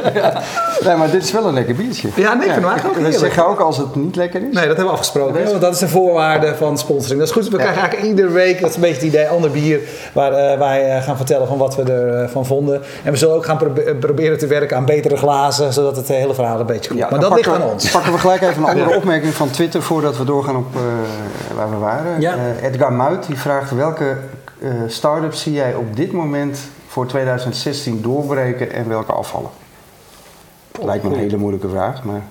Nee, 0.84 0.96
maar 0.96 1.12
dit 1.12 1.24
is 1.24 1.32
wel 1.32 1.46
een 1.46 1.54
lekker 1.54 1.76
biertje. 1.76 2.10
Ja, 2.16 2.34
nee, 2.34 2.48
ik 2.48 2.54
vind 2.54 2.66
ook 2.66 2.94
heerlijk. 2.96 3.18
zeggen 3.18 3.48
ook 3.48 3.60
als 3.60 3.78
het 3.78 3.96
niet 3.96 4.16
lekker 4.16 4.40
is. 4.40 4.46
Nee, 4.46 4.54
dat 4.54 4.64
hebben 4.66 4.86
we 4.86 4.92
afgesproken. 4.92 5.42
hè, 5.44 5.50
Want 5.50 5.62
dat 5.62 5.74
is 5.74 5.80
de 5.80 5.88
voorwaarde 5.88 6.56
van 6.58 6.78
sponsoring. 6.78 7.20
Dat 7.20 7.28
is 7.28 7.34
goed. 7.34 7.50
We 7.50 7.58
krijgen 7.58 7.82
eigenlijk 7.82 8.10
iedere 8.10 8.30
week, 8.30 8.62
dat 8.62 8.70
is 8.70 8.76
een 8.76 8.82
beetje 8.82 8.96
het 8.96 9.06
idee, 9.06 9.28
ander 9.28 9.52
bier. 9.52 9.80
Waar 10.14 10.32
eh, 10.34 10.58
wij 10.60 10.90
eh, 10.90 11.04
gaan 11.04 11.18
vertellen 11.18 11.48
van 11.48 11.58
wat 11.58 11.76
we 11.76 11.84
ervan 11.92 12.46
vonden. 12.46 12.82
En 13.04 13.12
we 13.12 13.18
zullen 13.18 13.36
ook 13.36 13.46
gaan 13.46 13.58
probe- 13.58 13.96
proberen 14.00 14.38
te 14.38 14.48
werken 14.48 14.78
aan 14.78 14.86
betere 14.86 15.18
glazen. 15.18 15.74
Zodat 15.74 15.96
het 15.96 16.08
hele 16.08 16.34
verhaal 16.34 16.60
een 16.60 16.66
beetje 16.66 16.90
klopt. 16.90 17.04
Ja, 17.04 17.08
maar 17.10 17.20
dat 17.20 17.36
ligt 17.36 17.48
aan 17.48 17.54
we- 17.54 17.64
ons. 17.74 17.92
Pakken 17.92 18.12
we 18.12 18.18
gelijk 18.18 18.42
even 18.42 18.64
een 18.64 18.70
andere 18.70 18.96
opmerking 18.96 19.34
van 19.34 19.50
Twitter 19.50 19.82
voordat 19.82 20.18
we 20.18 20.24
doorgaan 20.24 20.56
op 20.56 20.76
eh, 20.76 21.56
waar 21.56 21.70
we 21.70 21.76
waren. 21.76 22.22
Ja. 22.22 22.36
Eh, 22.36 22.64
Edgar 22.64 22.94
Muit 22.94 23.28
die 23.28 23.38
vraagt 23.38 23.72
welke 23.72 24.18
eh 24.62 24.70
start-ups 24.88 25.42
zie 25.42 25.54
jij 25.54 25.76
op 25.76 25.96
dit 25.96 26.12
moment 26.12 26.60
voor 26.88 27.08
2016 27.08 28.02
doorbreken 28.02 28.72
en 28.72 28.88
welke 28.88 29.12
afvallen? 29.12 29.50
Lijkt 30.82 31.04
me 31.04 31.10
een 31.10 31.20
hele 31.20 31.38
moeilijke 31.38 31.70
vraag, 31.70 32.04
maar 32.04 32.22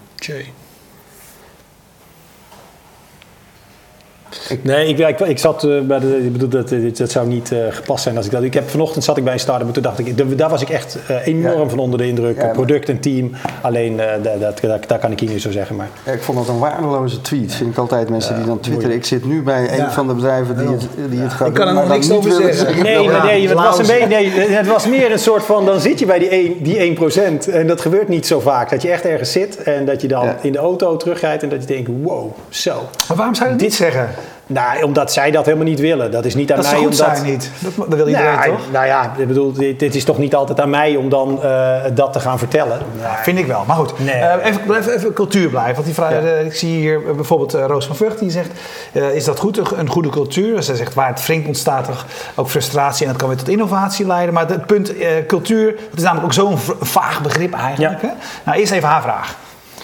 Nee, 4.63 4.87
ik, 4.89 4.99
ik, 4.99 5.21
ik 5.21 5.39
zat 5.39 5.65
eh, 5.65 5.81
bij 5.81 5.99
de. 5.99 6.25
Ik 6.25 6.33
bedoel, 6.33 6.49
dat, 6.49 6.73
eh, 6.73 6.95
dat 6.95 7.11
zou 7.11 7.27
niet 7.27 7.53
eh, 7.53 7.59
gepast 7.71 8.03
zijn 8.03 8.17
als 8.17 8.27
ik 8.27 8.33
dat. 8.33 8.43
Ik 8.43 8.55
heb 8.55 8.71
vanochtend 8.71 9.05
zat 9.05 9.17
ik 9.17 9.25
bij 9.25 9.33
een 9.33 9.41
start-up 9.41 9.67
en 9.67 9.73
toen 9.73 9.83
dacht 9.83 9.99
ik, 9.99 10.17
daar- 10.19 10.37
daar 10.37 10.51
was 10.51 10.63
ik 10.63 10.69
echt 10.71 10.99
enorm 11.25 11.61
Ja. 11.63 11.69
van 11.69 11.79
onder 11.79 11.99
de 11.99 12.07
indruk. 12.07 12.37
Ja, 12.37 12.47
Product 12.47 12.89
en 12.89 13.01
team. 13.01 13.31
Alleen, 13.61 14.01
eh, 14.01 14.07
dat, 14.23 14.41
dat, 14.41 14.61
dat, 14.61 14.89
dat 14.89 14.99
kan 14.99 15.11
ik 15.13 15.21
hier 15.21 15.29
niet 15.31 15.43
zo 15.43 15.51
zeggen. 15.51 15.77
Maar 15.77 15.89
Ja, 16.05 16.13
ik 16.13 16.23
vond 16.23 16.39
dat 16.39 16.49
een 16.49 16.59
waardeloze 16.59 17.21
tweet. 17.21 17.55
Vind 17.55 17.71
ik 17.71 17.79
altijd 17.79 18.09
mensen 18.09 18.37
die 18.37 18.45
dan 18.45 18.61
twitteren. 18.61 18.97
Ik 18.97 19.05
zit 19.05 19.25
nu 19.25 19.43
bij 19.43 19.81
een 19.81 19.91
van 19.91 20.07
de 20.09 20.15
bedrijven 20.15 20.57
die 20.57 20.69
het, 20.69 20.87
die 21.11 21.21
het 21.21 21.33
gaat 21.33 21.49
Ik 21.49 21.55
kan 21.55 21.69
er 21.69 21.75
nog 21.75 21.89
niks 21.89 22.11
over 22.11 22.33
zeggen. 22.33 22.83
Nee, 22.83 23.09
maar 23.11 23.25
nee, 23.25 23.49
het 23.49 23.53
was, 23.59 23.79
een 23.89 24.09
nee, 24.09 24.31
het 24.31 24.67
was 24.67 24.87
meer 24.87 25.13
een 25.13 25.19
soort 25.19 25.43
van, 25.45 25.65
dan 25.67 25.81
zit 25.81 25.99
je 25.99 26.07
bij 26.07 26.19
die 26.19 26.29
1, 26.29 26.63
die 26.63 26.79
1%. 26.79 27.49
En 27.53 27.67
dat 27.67 27.81
gebeurt 27.81 28.09
niet 28.09 28.27
zo 28.27 28.41
vaak. 28.41 28.71
Dat 28.71 28.83
je 28.83 28.91
echt 28.91 29.05
ergens 29.05 29.33
zit 29.33 29.63
en 29.63 29.85
dat 29.85 30.01
je 30.01 30.09
dan 30.09 30.25
Ja. 30.25 30.37
in 30.43 30.53
de 30.53 30.59
auto 30.59 30.97
terugrijdt 30.97 31.43
en 31.43 31.49
dat 31.49 31.61
je 31.61 31.67
denkt, 31.67 31.91
wow, 32.03 32.33
zo. 32.49 32.73
Maar 33.09 33.17
waarom 33.17 33.35
zou 33.35 33.49
je 33.49 33.55
dat 33.55 33.65
niet 33.65 33.75
zeggen? 33.75 34.09
Nou, 34.53 34.83
omdat 34.83 35.13
zij 35.13 35.31
dat 35.31 35.45
helemaal 35.45 35.67
niet 35.67 35.81
willen. 35.81 36.11
Dat 36.11 36.25
is 36.25 36.35
niet 36.35 36.51
aan 36.53 36.57
Dat 36.57 36.71
mij 36.71 36.79
omdat... 36.79 36.95
zijn 36.95 37.25
niet. 37.25 37.51
Dat, 37.59 37.73
dat 37.77 37.99
wil 37.99 38.09
iedereen 38.09 38.35
nou, 38.35 38.51
toch? 38.51 38.61
Nou 38.73 38.87
ja, 38.87 39.13
ik 39.17 39.29
bedoel, 39.29 39.53
dit, 39.53 39.79
dit 39.79 39.95
is 39.95 40.05
toch 40.05 40.19
niet 40.19 40.35
altijd 40.35 40.61
aan 40.61 40.71
mij 40.71 40.97
om 40.97 41.09
dan 41.09 41.43
eh, 41.43 41.83
dat 41.95 42.13
te 42.13 42.21
gaan 42.21 42.39
vertellen. 42.39 42.79
Vind 43.23 43.39
ik 43.39 43.47
wel. 43.47 43.65
Maar 43.67 43.77
goed, 43.77 43.99
Nee. 43.99 44.15
Eh, 44.15 44.47
even, 44.47 44.63
blijf 44.63 44.87
even 44.87 45.13
cultuur 45.13 45.49
blijven. 45.49 45.75
Want 45.75 45.87
die 45.87 45.95
vraag, 45.95 46.13
eh, 46.13 46.45
ik 46.45 46.55
zie 46.55 46.77
hier 46.77 47.15
bijvoorbeeld 47.15 47.53
Roos 47.53 47.87
van 47.87 47.97
Vught 47.97 48.19
die 48.19 48.31
zegt: 48.31 48.51
Is 48.93 49.25
dat 49.25 49.39
goed, 49.39 49.77
een, 49.77 49.89
goede 49.89 50.09
cultuur? 50.09 50.63
Zij 50.63 50.75
zegt: 50.75 50.95
Waar 50.95 51.09
het 51.09 51.27
wringt 51.27 51.47
ontstaat 51.47 51.89
er 51.89 52.05
ook 52.35 52.51
frustratie 52.51 53.07
en 53.07 53.11
dat 53.11 53.21
kan 53.21 53.29
weer 53.29 53.39
tot 53.39 53.49
innovatie 53.49 54.07
leiden. 54.07 54.35
Maar 54.35 54.49
het 54.49 54.67
punt 54.67 54.93
cultuur, 55.27 55.75
dat 55.75 55.99
is 55.99 56.03
namelijk 56.03 56.27
ook 56.27 56.33
zo'n 56.33 56.59
vaag 56.81 57.23
begrip 57.23 57.55
eigenlijk. 57.55 58.03
Ja. 58.03 58.09
Hè? 58.09 58.15
Nou, 58.45 58.59
eerst 58.59 58.73
even 58.73 58.89
haar 58.89 59.03
vraag: 59.03 59.37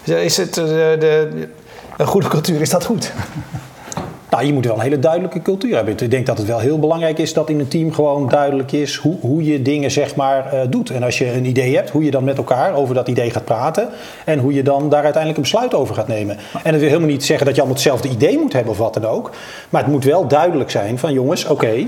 Is 0.04 0.36
het 0.36 0.54
de, 0.54 1.48
een 1.96 2.06
goede 2.06 2.28
cultuur, 2.28 2.60
is 2.60 2.70
dat 2.70 2.84
goed? 2.84 3.12
Nou, 4.30 4.44
je 4.44 4.52
moet 4.52 4.64
wel 4.64 4.74
een 4.74 4.80
hele 4.80 4.98
duidelijke 4.98 5.42
cultuur 5.42 5.74
hebben. 5.74 5.96
Ik 5.98 6.10
denk 6.10 6.26
dat 6.26 6.38
het 6.38 6.46
wel 6.46 6.58
heel 6.58 6.78
belangrijk 6.78 7.18
is 7.18 7.32
dat 7.32 7.50
in 7.50 7.58
een 7.60 7.68
team 7.68 7.92
gewoon 7.92 8.28
duidelijk 8.28 8.72
is 8.72 8.96
hoe, 8.96 9.16
hoe 9.20 9.44
je 9.44 9.62
dingen 9.62 9.90
zeg 9.90 10.14
maar 10.14 10.52
eh, 10.52 10.60
doet. 10.70 10.90
En 10.90 11.02
als 11.02 11.18
je 11.18 11.32
een 11.32 11.44
idee 11.44 11.76
hebt, 11.76 11.90
hoe 11.90 12.04
je 12.04 12.10
dan 12.10 12.24
met 12.24 12.36
elkaar 12.36 12.74
over 12.74 12.94
dat 12.94 13.08
idee 13.08 13.30
gaat 13.30 13.44
praten. 13.44 13.88
En 14.24 14.38
hoe 14.38 14.52
je 14.52 14.62
dan 14.62 14.88
daar 14.88 15.02
uiteindelijk 15.02 15.36
een 15.36 15.50
besluit 15.50 15.74
over 15.74 15.94
gaat 15.94 16.08
nemen. 16.08 16.36
En 16.62 16.72
dat 16.72 16.80
wil 16.80 16.88
helemaal 16.88 17.08
niet 17.08 17.24
zeggen 17.24 17.46
dat 17.46 17.54
je 17.54 17.60
allemaal 17.60 17.80
hetzelfde 17.80 18.08
idee 18.08 18.38
moet 18.38 18.52
hebben 18.52 18.72
of 18.72 18.78
wat 18.78 18.94
dan 18.94 19.06
ook. 19.06 19.30
Maar 19.68 19.82
het 19.82 19.90
moet 19.92 20.04
wel 20.04 20.26
duidelijk 20.28 20.70
zijn 20.70 20.98
van 20.98 21.12
jongens, 21.12 21.44
oké. 21.46 21.86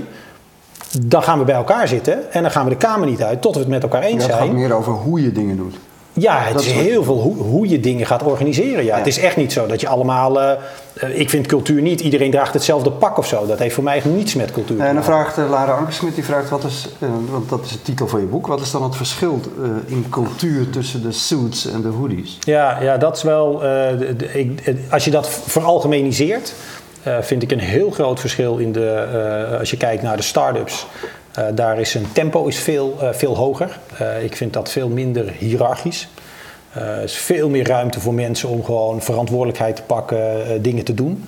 dan 1.01 1.23
gaan 1.23 1.39
we 1.39 1.45
bij 1.45 1.55
elkaar 1.55 1.87
zitten 1.87 2.31
en 2.33 2.41
dan 2.41 2.51
gaan 2.51 2.63
we 2.63 2.69
de 2.69 2.77
kamer 2.77 3.07
niet 3.07 3.23
uit 3.23 3.41
tot 3.41 3.53
we 3.53 3.59
het 3.59 3.69
met 3.69 3.83
elkaar 3.83 4.01
eens 4.01 4.11
Ja, 4.13 4.29
het 4.29 4.37
zijn. 4.37 4.47
gaat 4.47 4.57
meer 4.57 4.73
over 4.73 4.93
hoe 4.93 5.21
je 5.21 5.31
dingen 5.31 5.57
doet. 5.57 5.75
Ja, 6.13 6.39
het 6.41 6.53
Dat 6.53 6.61
is 6.63 6.71
heel 6.71 7.03
veel 7.03 7.19
hoe, 7.21 7.35
hoe 7.35 7.69
je 7.69 7.79
dingen 7.79 8.05
gaat 8.05 8.23
organiseren. 8.23 8.83
Ja. 8.83 8.97
Het 8.97 9.07
is 9.07 9.17
echt 9.19 9.37
niet 9.37 9.51
zo 9.53 9.65
dat 9.67 9.81
je 9.81 9.87
allemaal... 9.87 10.41
eh, 10.41 10.51
eh, 10.93 11.19
ik 11.19 11.29
vind 11.29 11.47
cultuur 11.47 11.81
niet, 11.81 12.01
iedereen 12.01 12.31
draagt 12.31 12.53
hetzelfde 12.53 12.91
pak 12.91 13.17
of 13.17 13.27
zo. 13.27 13.45
Dat 13.45 13.59
heeft 13.59 13.75
voor 13.75 13.83
mij 13.83 13.95
echt 13.95 14.05
niets 14.05 14.33
met 14.35 14.51
cultuur 14.51 14.79
En 14.79 14.93
dan 14.93 15.03
vraagt 15.03 15.37
eh, 15.37 15.49
Lara 15.49 15.71
Ankersmit, 15.73 16.15
die 16.15 16.23
vraagt 16.23 16.49
wat 16.49 16.63
is, 16.63 16.87
want 17.29 17.49
dat 17.49 17.63
is 17.65 17.71
de 17.71 17.81
titel 17.81 18.07
van 18.07 18.19
je 18.19 18.25
boek, 18.25 18.47
wat 18.47 18.61
is 18.61 18.71
dan 18.71 18.83
het 18.83 18.95
verschil 18.95 19.39
in 19.85 20.05
cultuur 20.09 20.69
tussen 20.69 21.01
de 21.01 21.11
suits 21.11 21.65
en 21.65 21.81
de 21.81 21.87
hoodies? 21.87 22.37
Ja, 22.39 22.81
ja, 22.81 22.97
dat 22.97 23.15
is 23.17 23.23
wel... 23.23 23.57
de- 23.59 24.13
de- 24.17 24.39
ik- 24.39 24.75
als 24.89 25.05
je 25.05 25.11
dat 25.11 25.29
veralgemeniseert... 25.29 26.53
vind 27.21 27.43
ik 27.43 27.51
een 27.51 27.59
heel 27.59 27.89
groot 27.91 28.19
verschil 28.19 28.57
in 28.57 28.71
de... 28.71 29.55
als 29.59 29.69
je 29.71 29.77
kijkt 29.77 30.03
naar 30.03 30.17
de 30.17 30.23
start-ups... 30.23 30.85
eh, 31.33 31.45
daar 31.53 31.79
is 31.79 31.93
een 31.93 32.11
tempo 32.11 32.45
is 32.45 32.59
veel, 32.59 32.97
eh, 33.01 33.09
veel 33.11 33.35
hoger. 33.35 33.79
Eh, 33.97 34.23
ik 34.23 34.35
vind 34.35 34.53
dat 34.53 34.71
veel 34.71 34.89
minder 34.89 35.31
hiërarchisch. 35.37 36.07
Er 36.73 37.03
is 37.03 37.17
veel 37.17 37.49
meer 37.49 37.67
ruimte 37.67 37.99
voor 37.99 38.13
mensen 38.13 38.49
om 38.49 38.63
gewoon 38.63 39.01
verantwoordelijkheid 39.01 39.75
te 39.75 39.81
pakken, 39.81 40.61
dingen 40.61 40.83
te 40.83 40.93
doen. 40.93 41.25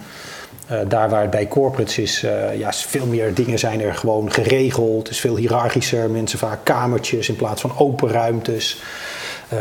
Daar 0.87 1.09
waar 1.09 1.21
het 1.21 1.29
bij 1.29 1.47
corporates 1.47 1.97
is, 1.97 2.25
ja, 2.57 2.73
veel 2.73 3.05
meer 3.05 3.33
dingen 3.33 3.59
zijn 3.59 3.81
er 3.81 3.95
gewoon 3.95 4.31
geregeld. 4.31 4.97
Het 4.97 5.09
is 5.09 5.19
veel 5.19 5.35
hiërarchischer. 5.35 6.09
Mensen 6.09 6.39
vaak 6.39 6.59
kamertjes 6.63 7.29
in 7.29 7.35
plaats 7.35 7.61
van 7.61 7.77
open 7.77 8.09
ruimtes. 8.09 8.77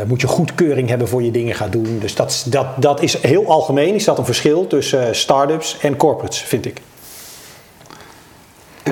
Moet 0.07 0.21
je 0.21 0.27
goedkeuring 0.27 0.89
hebben 0.89 1.07
voor 1.07 1.23
je 1.23 1.31
dingen 1.31 1.55
gaat 1.55 1.71
doen. 1.71 1.99
Dus 1.99 2.15
dat, 2.15 2.45
dat, 2.49 2.67
dat 2.77 3.01
is 3.01 3.21
heel 3.21 3.47
algemeen 3.47 3.95
is 3.95 4.03
dat 4.03 4.17
een 4.17 4.25
verschil 4.25 4.67
tussen 4.67 5.07
eh, 5.07 5.13
start-ups 5.13 5.77
en 5.81 5.95
corporates, 5.95 6.41
vind 6.41 6.65
ik. 6.65 6.81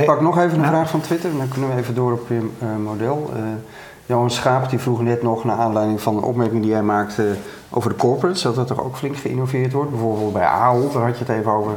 Ik 0.02 0.08
pak 0.08 0.22
nog 0.22 0.38
even 0.38 0.60
een 0.60 0.66
vraag 0.66 0.90
van 0.90 1.02
Twitter 1.02 1.30
en 1.30 1.38
dan 1.38 1.48
kunnen 1.48 1.70
we 1.70 1.82
even 1.82 1.96
door 1.96 2.12
op 2.12 2.28
je 2.28 2.50
eh, 2.60 2.68
model. 2.84 3.32
Eh, 3.36 3.42
Johan 4.06 4.32
Schaap 4.32 4.70
die 4.70 4.80
vroeg 4.80 5.02
net 5.02 5.24
nog 5.24 5.44
naar 5.44 5.58
aanleiding 5.58 6.02
van 6.02 6.18
een 6.18 6.24
opmerking 6.24 6.62
die 6.62 6.72
jij 6.72 6.82
maakte 6.82 7.36
over 7.70 7.90
de 7.90 7.96
corporates, 7.96 8.42
dat 8.42 8.58
er 8.58 8.66
toch 8.66 8.84
ook 8.84 8.98
flink 8.98 9.18
geïnnoveerd 9.18 9.74
wordt. 9.74 9.90
Bijvoorbeeld 9.90 10.34
bij 10.34 10.46
Ahold, 10.46 10.94
daar 10.94 11.06
had 11.06 11.18
je 11.18 11.24
het 11.26 11.38
even 11.38 11.52
over. 11.52 11.72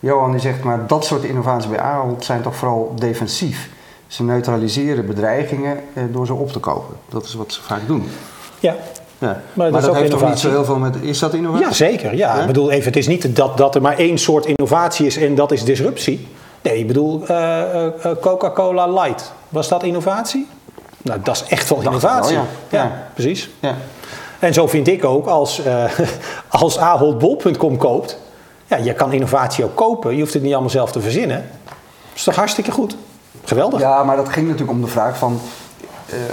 Johan 0.00 0.30
die 0.30 0.40
zegt, 0.40 0.62
maar 0.62 0.86
dat 0.86 1.04
soort 1.04 1.22
innovaties 1.22 1.70
bij 1.70 1.80
Ahold 1.80 2.24
zijn 2.24 2.42
toch 2.42 2.56
vooral 2.56 2.92
defensief. 2.98 3.70
Ze 4.06 4.24
neutraliseren 4.24 5.06
bedreigingen 5.06 5.78
eh, 5.94 6.02
door 6.10 6.26
ze 6.26 6.34
op 6.34 6.52
te 6.52 6.58
kopen. 6.58 6.94
Dat 7.08 7.24
is 7.24 7.34
wat 7.34 7.52
ze 7.52 7.62
vaak 7.62 7.86
doen. 7.86 8.08
Ja, 8.60 8.76
Ja. 9.18 9.26
Maar 9.26 9.42
Maar, 9.52 9.70
dat 9.70 9.82
dat, 9.82 9.96
heeft 9.96 10.10
toch 10.10 10.28
niet 10.28 10.38
zo 10.38 10.50
heel 10.50 10.64
veel 10.64 10.78
met... 10.78 10.96
Is 11.00 11.18
dat 11.18 11.34
innovatie? 11.34 11.66
ja 11.66 11.72
zeker. 11.72 12.14
Ja. 12.16 12.34
Ja? 12.34 12.40
Ik 12.40 12.46
bedoel, 12.46 12.70
even, 12.70 12.84
het 12.84 12.96
is 12.96 13.06
niet 13.06 13.36
dat, 13.36 13.56
dat 13.56 13.74
er 13.74 13.82
maar 13.82 13.98
één 13.98 14.18
soort 14.18 14.46
innovatie 14.46 15.06
is 15.06 15.16
en 15.16 15.34
dat 15.34 15.52
is 15.52 15.64
disruptie. 15.64 16.28
Nee, 16.66 16.78
ik 16.78 16.86
bedoel, 16.86 17.26
eh, 17.26 17.60
eh, 17.60 17.86
eh, 17.86 18.16
Coca-Cola 18.20 18.88
Light, 18.88 19.32
was 19.48 19.68
dat 19.68 19.82
innovatie? 19.82 20.48
Nou, 21.02 21.20
dat 21.22 21.34
is 21.34 21.44
echt 21.48 21.68
wel 21.68 21.80
innovatie. 21.80 22.36
wel, 22.36 22.44
ja. 22.68 22.82
Ja. 22.82 23.06
precies. 23.14 23.50
Ja. 23.60 23.74
En 24.38 24.54
zo 24.54 24.66
vind 24.66 24.88
ik 24.88 25.04
ook, 25.04 25.26
als, 25.26 25.62
als 26.48 26.78
Ahold 26.78 27.18
Bol.com 27.18 27.76
koopt, 27.76 28.18
ja, 28.66 28.76
je 28.76 28.92
kan 28.92 29.12
innovatie 29.12 29.64
ook 29.64 29.74
kopen. 29.74 30.14
Je 30.14 30.20
hoeft 30.20 30.32
het 30.32 30.42
niet 30.42 30.52
allemaal 30.52 30.70
zelf 30.70 30.92
te 30.92 31.00
verzinnen. 31.00 31.50
Dat 31.64 31.74
is 32.14 32.24
toch 32.24 32.36
hartstikke 32.36 32.70
goed? 32.70 32.96
Geweldig. 33.44 33.80
Ja, 33.80 34.04
maar 34.04 34.16
dat 34.16 34.28
ging 34.28 34.46
natuurlijk 34.46 34.72
om 34.72 34.84
de 34.84 34.90
vraag 34.90 35.18
van... 35.18 35.40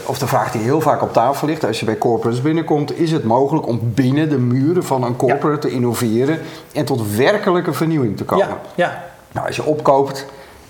of 0.05 0.17
de 0.17 0.27
vraag 0.27 0.51
die 0.51 0.61
heel 0.61 0.81
vaak 0.81 1.01
op 1.01 1.13
tafel 1.13 1.47
ligt, 1.47 1.65
als 1.65 1.79
je 1.79 1.85
bij 1.85 1.97
corporates 1.97 2.41
binnenkomt, 2.41 2.99
is 2.99 3.11
het 3.11 3.23
mogelijk 3.23 3.67
om 3.67 3.79
binnen 3.83 4.29
de 4.29 4.37
muren 4.37 4.83
van 4.83 5.03
een 5.03 5.15
corporate 5.15 5.67
te 5.67 5.73
innoveren 5.73 6.39
en 6.73 6.85
tot 6.85 7.15
werkelijke 7.15 7.73
vernieuwing 7.73 8.17
te 8.17 8.23
komen? 8.23 8.47
ja, 8.47 8.59
ja. 8.75 9.12
Nou, 9.33 9.47
als 9.47 9.55
je 9.55 9.65
opkoopt, 9.65 10.25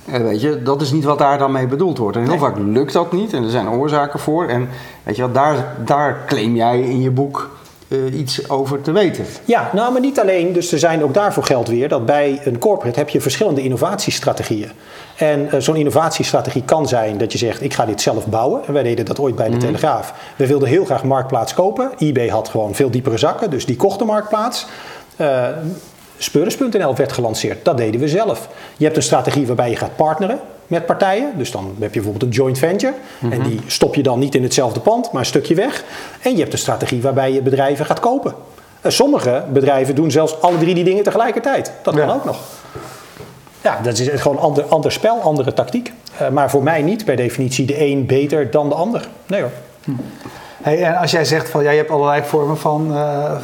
eh, 0.06 0.22
weet 0.22 0.42
je, 0.42 0.64
dat 0.64 0.82
is 0.82 0.92
niet 0.92 1.04
wat 1.04 1.18
daar 1.18 1.38
dan 1.38 1.52
mee 1.52 1.68
bedoeld 1.68 1.98
wordt. 1.98 2.16
En 2.18 2.22
heel 2.24 2.32
Nee. 2.32 2.40
vaak 2.40 2.58
lukt 2.58 2.94
dat 2.94 3.12
niet 3.12 3.34
en 3.34 3.44
er 3.44 3.50
zijn 3.50 3.70
oorzaken 3.70 4.20
voor. 4.20 4.48
En 4.48 4.70
weet 5.04 5.16
je 5.16 5.22
wat, 5.22 5.34
daar, 5.34 5.76
daar 5.86 6.24
claim 6.28 6.56
jij 6.56 6.80
in 6.82 7.02
je 7.02 7.12
boek 7.12 7.50
eh, 7.88 8.20
iets 8.20 8.50
over 8.50 8.82
te 8.82 8.92
weten. 8.92 9.26
Ja, 9.46 9.70
nou, 9.74 9.92
maar 9.92 10.02
niet 10.02 10.20
alleen. 10.20 10.54
Dus 10.54 10.72
er 10.72 10.80
zijn 10.80 11.04
ook 11.04 11.14
daarvoor 11.14 11.44
geldt 11.44 11.70
weer 11.70 11.90
dat 11.90 12.06
bij 12.06 12.42
een 12.44 12.58
corporate 12.60 13.00
heb 13.00 13.10
je 13.10 13.22
verschillende 13.22 13.62
innovatiestrategieën. 13.62 14.72
En 15.18 15.52
eh, 15.52 15.60
zo'n 15.60 15.76
innovatiestrategie 15.76 16.64
kan 16.64 16.88
zijn 16.88 17.18
dat 17.18 17.32
je 17.32 17.38
zegt: 17.38 17.62
ik 17.64 17.74
ga 17.74 17.86
dit 17.86 18.02
zelf 18.02 18.26
bouwen. 18.28 18.62
En 18.68 18.74
wij 18.74 18.84
deden 18.84 19.06
dat 19.06 19.20
ooit 19.20 19.36
bij 19.36 19.50
de 19.50 19.58
Telegraaf. 19.58 20.14
We 20.36 20.48
wilden 20.48 20.68
heel 20.68 20.86
graag 20.86 21.04
Marktplaats 21.04 21.54
kopen. 21.54 21.92
eBay 21.98 22.28
had 22.28 22.50
gewoon 22.50 22.76
veel 22.76 22.90
diepere 22.92 23.18
zakken, 23.18 23.50
dus 23.50 23.66
die 23.66 23.76
kocht 23.76 24.00
de 24.00 24.06
Marktplaats. 24.06 24.66
Eh 25.16 25.48
Speurders.nl 26.24 26.96
werd 26.96 27.12
gelanceerd. 27.12 27.66
Dat 27.66 27.78
deden 27.78 28.00
we 28.00 28.08
zelf. 28.08 28.48
Je 28.78 28.84
hebt 28.86 28.98
een 28.98 29.04
strategie 29.04 29.48
waarbij 29.48 29.70
je 29.70 29.76
gaat 29.76 29.96
partneren 29.96 30.40
met 30.68 30.86
partijen. 30.86 31.32
Dus 31.38 31.52
dan 31.52 31.66
heb 31.80 31.94
je 31.94 32.02
bijvoorbeeld 32.02 32.24
een 32.24 32.38
joint 32.38 32.58
venture. 32.58 32.94
En 33.32 33.44
die 33.44 33.60
stop 33.68 33.96
je 33.96 34.04
dan 34.04 34.20
niet 34.20 34.36
in 34.36 34.44
hetzelfde 34.44 34.80
pand, 34.80 35.12
maar 35.12 35.22
een 35.22 35.28
stukje 35.28 35.56
weg. 35.56 35.84
En 36.22 36.32
je 36.32 36.40
hebt 36.40 36.54
een 36.54 36.60
strategie 36.60 37.02
waarbij 37.02 37.34
je 37.34 37.42
bedrijven 37.42 37.86
gaat 37.86 38.00
kopen. 38.00 38.34
En 38.82 38.92
sommige 38.92 39.44
bedrijven 39.54 39.96
doen 39.96 40.12
zelfs 40.12 40.42
alle 40.42 40.58
drie 40.58 40.74
die 40.76 40.84
dingen 40.84 41.04
tegelijkertijd. 41.04 41.72
Dat 41.82 41.96
kan 41.96 42.08
Ja. 42.08 42.14
ook 42.14 42.26
nog. 42.26 42.40
Ja, 43.62 43.80
dat 43.84 43.98
is 43.98 44.22
gewoon 44.22 44.38
een 44.38 44.44
ander, 44.44 44.64
ander 44.64 44.92
spel, 44.92 45.22
andere 45.22 45.54
tactiek. 45.54 45.94
Eh, 46.18 46.30
maar 46.30 46.50
voor 46.50 46.64
mij 46.64 46.82
niet 46.82 47.06
per 47.06 47.16
definitie 47.16 47.66
de 47.66 47.86
een 47.86 48.06
beter 48.06 48.52
dan 48.52 48.70
de 48.70 48.76
ander. 48.76 49.08
Nee 49.26 49.42
hoor. 49.42 49.52
Hey, 50.62 50.84
en 50.84 50.96
als 50.96 51.12
jij 51.12 51.26
zegt 51.26 51.50
van 51.50 51.64
ja, 51.64 51.72
je 51.72 51.78
hebt 51.78 51.90
allerlei 51.90 52.24
vormen 52.26 52.58
van, 52.58 52.92
eh, 52.96 53.24
eh, 53.26 53.36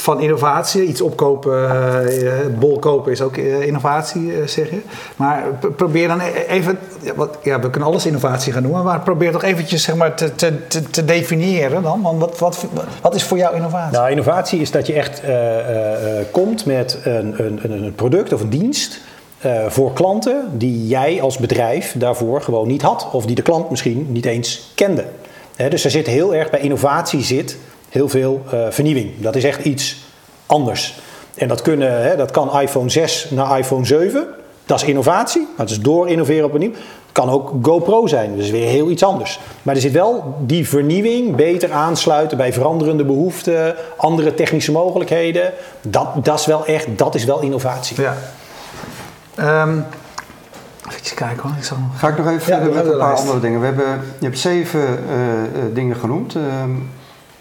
van 0.00 0.20
innovatie, 0.20 0.84
iets 0.84 1.00
opkopen, 1.00 1.70
eh, 1.70 2.58
bol 2.58 2.78
kopen 2.78 3.12
is 3.12 3.20
ook 3.20 3.36
eh, 3.36 3.66
innovatie, 3.66 4.32
eh, 4.32 4.46
zeg 4.46 4.70
je. 4.70 4.80
Maar 5.16 5.44
probeer 5.76 6.08
dan 6.08 6.20
e- 6.20 6.44
even, 6.48 6.78
wat, 7.16 7.38
ja, 7.42 7.60
we 7.60 7.70
kunnen 7.70 7.88
alles 7.88 8.06
innovatie 8.06 8.52
gaan 8.52 8.62
noemen, 8.62 8.84
maar 8.84 9.00
probeer 9.00 9.32
toch 9.32 9.42
eventjes 9.42 9.82
zeg 9.82 9.94
maar, 9.96 10.14
te, 10.14 10.34
te, 10.34 10.66
te, 10.90 11.04
definiëren 11.04 11.82
dan. 11.82 12.02
Want 12.02 12.18
wat, 12.18 12.38
wat, 12.38 12.66
wat 13.02 13.14
is 13.14 13.22
voor 13.22 13.38
jou 13.38 13.54
innovatie? 13.54 13.98
Nou, 13.98 14.10
innovatie 14.10 14.60
is 14.60 14.70
dat 14.70 14.86
je 14.86 14.92
echt 14.92 15.22
komt 16.30 16.66
met 16.66 16.98
een, 17.04 17.34
een, 17.36 17.72
een 17.82 17.94
product 17.94 18.32
of 18.32 18.40
een 18.40 18.50
dienst 18.50 19.00
voor 19.68 19.92
klanten 19.92 20.48
die 20.52 20.86
jij 20.86 21.22
als 21.22 21.38
bedrijf 21.38 21.94
daarvoor 21.96 22.42
gewoon 22.42 22.68
niet 22.68 22.82
had. 22.82 23.08
Of 23.12 23.26
die 23.26 23.34
de 23.34 23.42
klant 23.42 23.70
misschien 23.70 24.06
niet 24.08 24.26
eens 24.26 24.72
kende. 24.74 25.04
Dus 25.68 25.84
er 25.84 25.90
zit 25.90 26.06
heel 26.06 26.34
erg 26.34 26.50
bij 26.50 26.60
innovatie 26.60 27.22
zit 27.22 27.56
heel 27.90 28.08
veel 28.08 28.42
eh, 28.50 28.58
vernieuwing. 28.70 29.10
Dat 29.20 29.36
is 29.36 29.44
echt 29.44 29.64
iets 29.64 29.96
anders. 30.46 30.98
En 31.34 31.48
dat, 31.48 31.62
kunnen, 31.62 32.02
hè, 32.02 32.16
dat 32.16 32.30
kan 32.30 32.60
iPhone 32.60 32.90
6 32.90 33.26
naar 33.30 33.58
iPhone 33.58 33.84
7. 33.86 34.26
Dat 34.66 34.82
is 34.82 34.88
innovatie. 34.88 35.48
Dat 35.56 35.70
is 35.70 35.80
door 35.80 36.08
innoveren 36.08 36.44
op 36.44 36.52
een 36.54 36.60
nieuw. 36.60 36.70
Het 36.72 37.12
kan 37.12 37.30
ook 37.30 37.52
GoPro 37.62 38.06
zijn. 38.06 38.30
Dat 38.36 38.44
is 38.44 38.50
weer 38.50 38.66
heel 38.68 38.90
iets 38.90 39.02
anders. 39.04 39.40
Maar 39.62 39.74
er 39.74 39.80
zit 39.80 39.92
wel 39.92 40.34
die 40.40 40.68
vernieuwing, 40.68 41.36
beter 41.36 41.72
aansluiten 41.72 42.36
bij 42.36 42.52
veranderende 42.52 43.04
behoeften, 43.04 43.74
andere 43.96 44.34
technische 44.34 44.72
mogelijkheden. 44.72 45.52
Dat, 45.80 46.06
dat 46.24 46.38
is 46.38 46.46
wel 46.46 46.66
echt, 46.66 46.86
dat 46.98 47.14
is 47.14 47.24
wel 47.24 47.40
innovatie. 47.40 48.00
Ja. 48.00 48.14
Ehm, 49.34 49.78
even 50.88 51.14
kijken 51.16 51.42
hoor. 51.42 51.52
Ik 51.58 51.64
zal... 51.64 51.76
Ga 51.96 52.08
ik 52.08 52.16
nog 52.16 52.26
even 52.26 52.38
Ja, 52.52 52.58
verder 52.58 52.74
met 52.74 52.84
een 52.92 52.98
paar 52.98 53.08
lijst. 53.08 53.22
andere 53.22 53.40
dingen. 53.40 53.60
We 53.60 53.66
hebben, 53.66 54.00
je 54.18 54.24
hebt 54.24 54.38
zeven 54.38 54.80
eh, 55.08 55.42
eh, 55.42 55.74
dingen 55.74 55.96
genoemd. 55.96 56.34
ehm, 56.34 56.70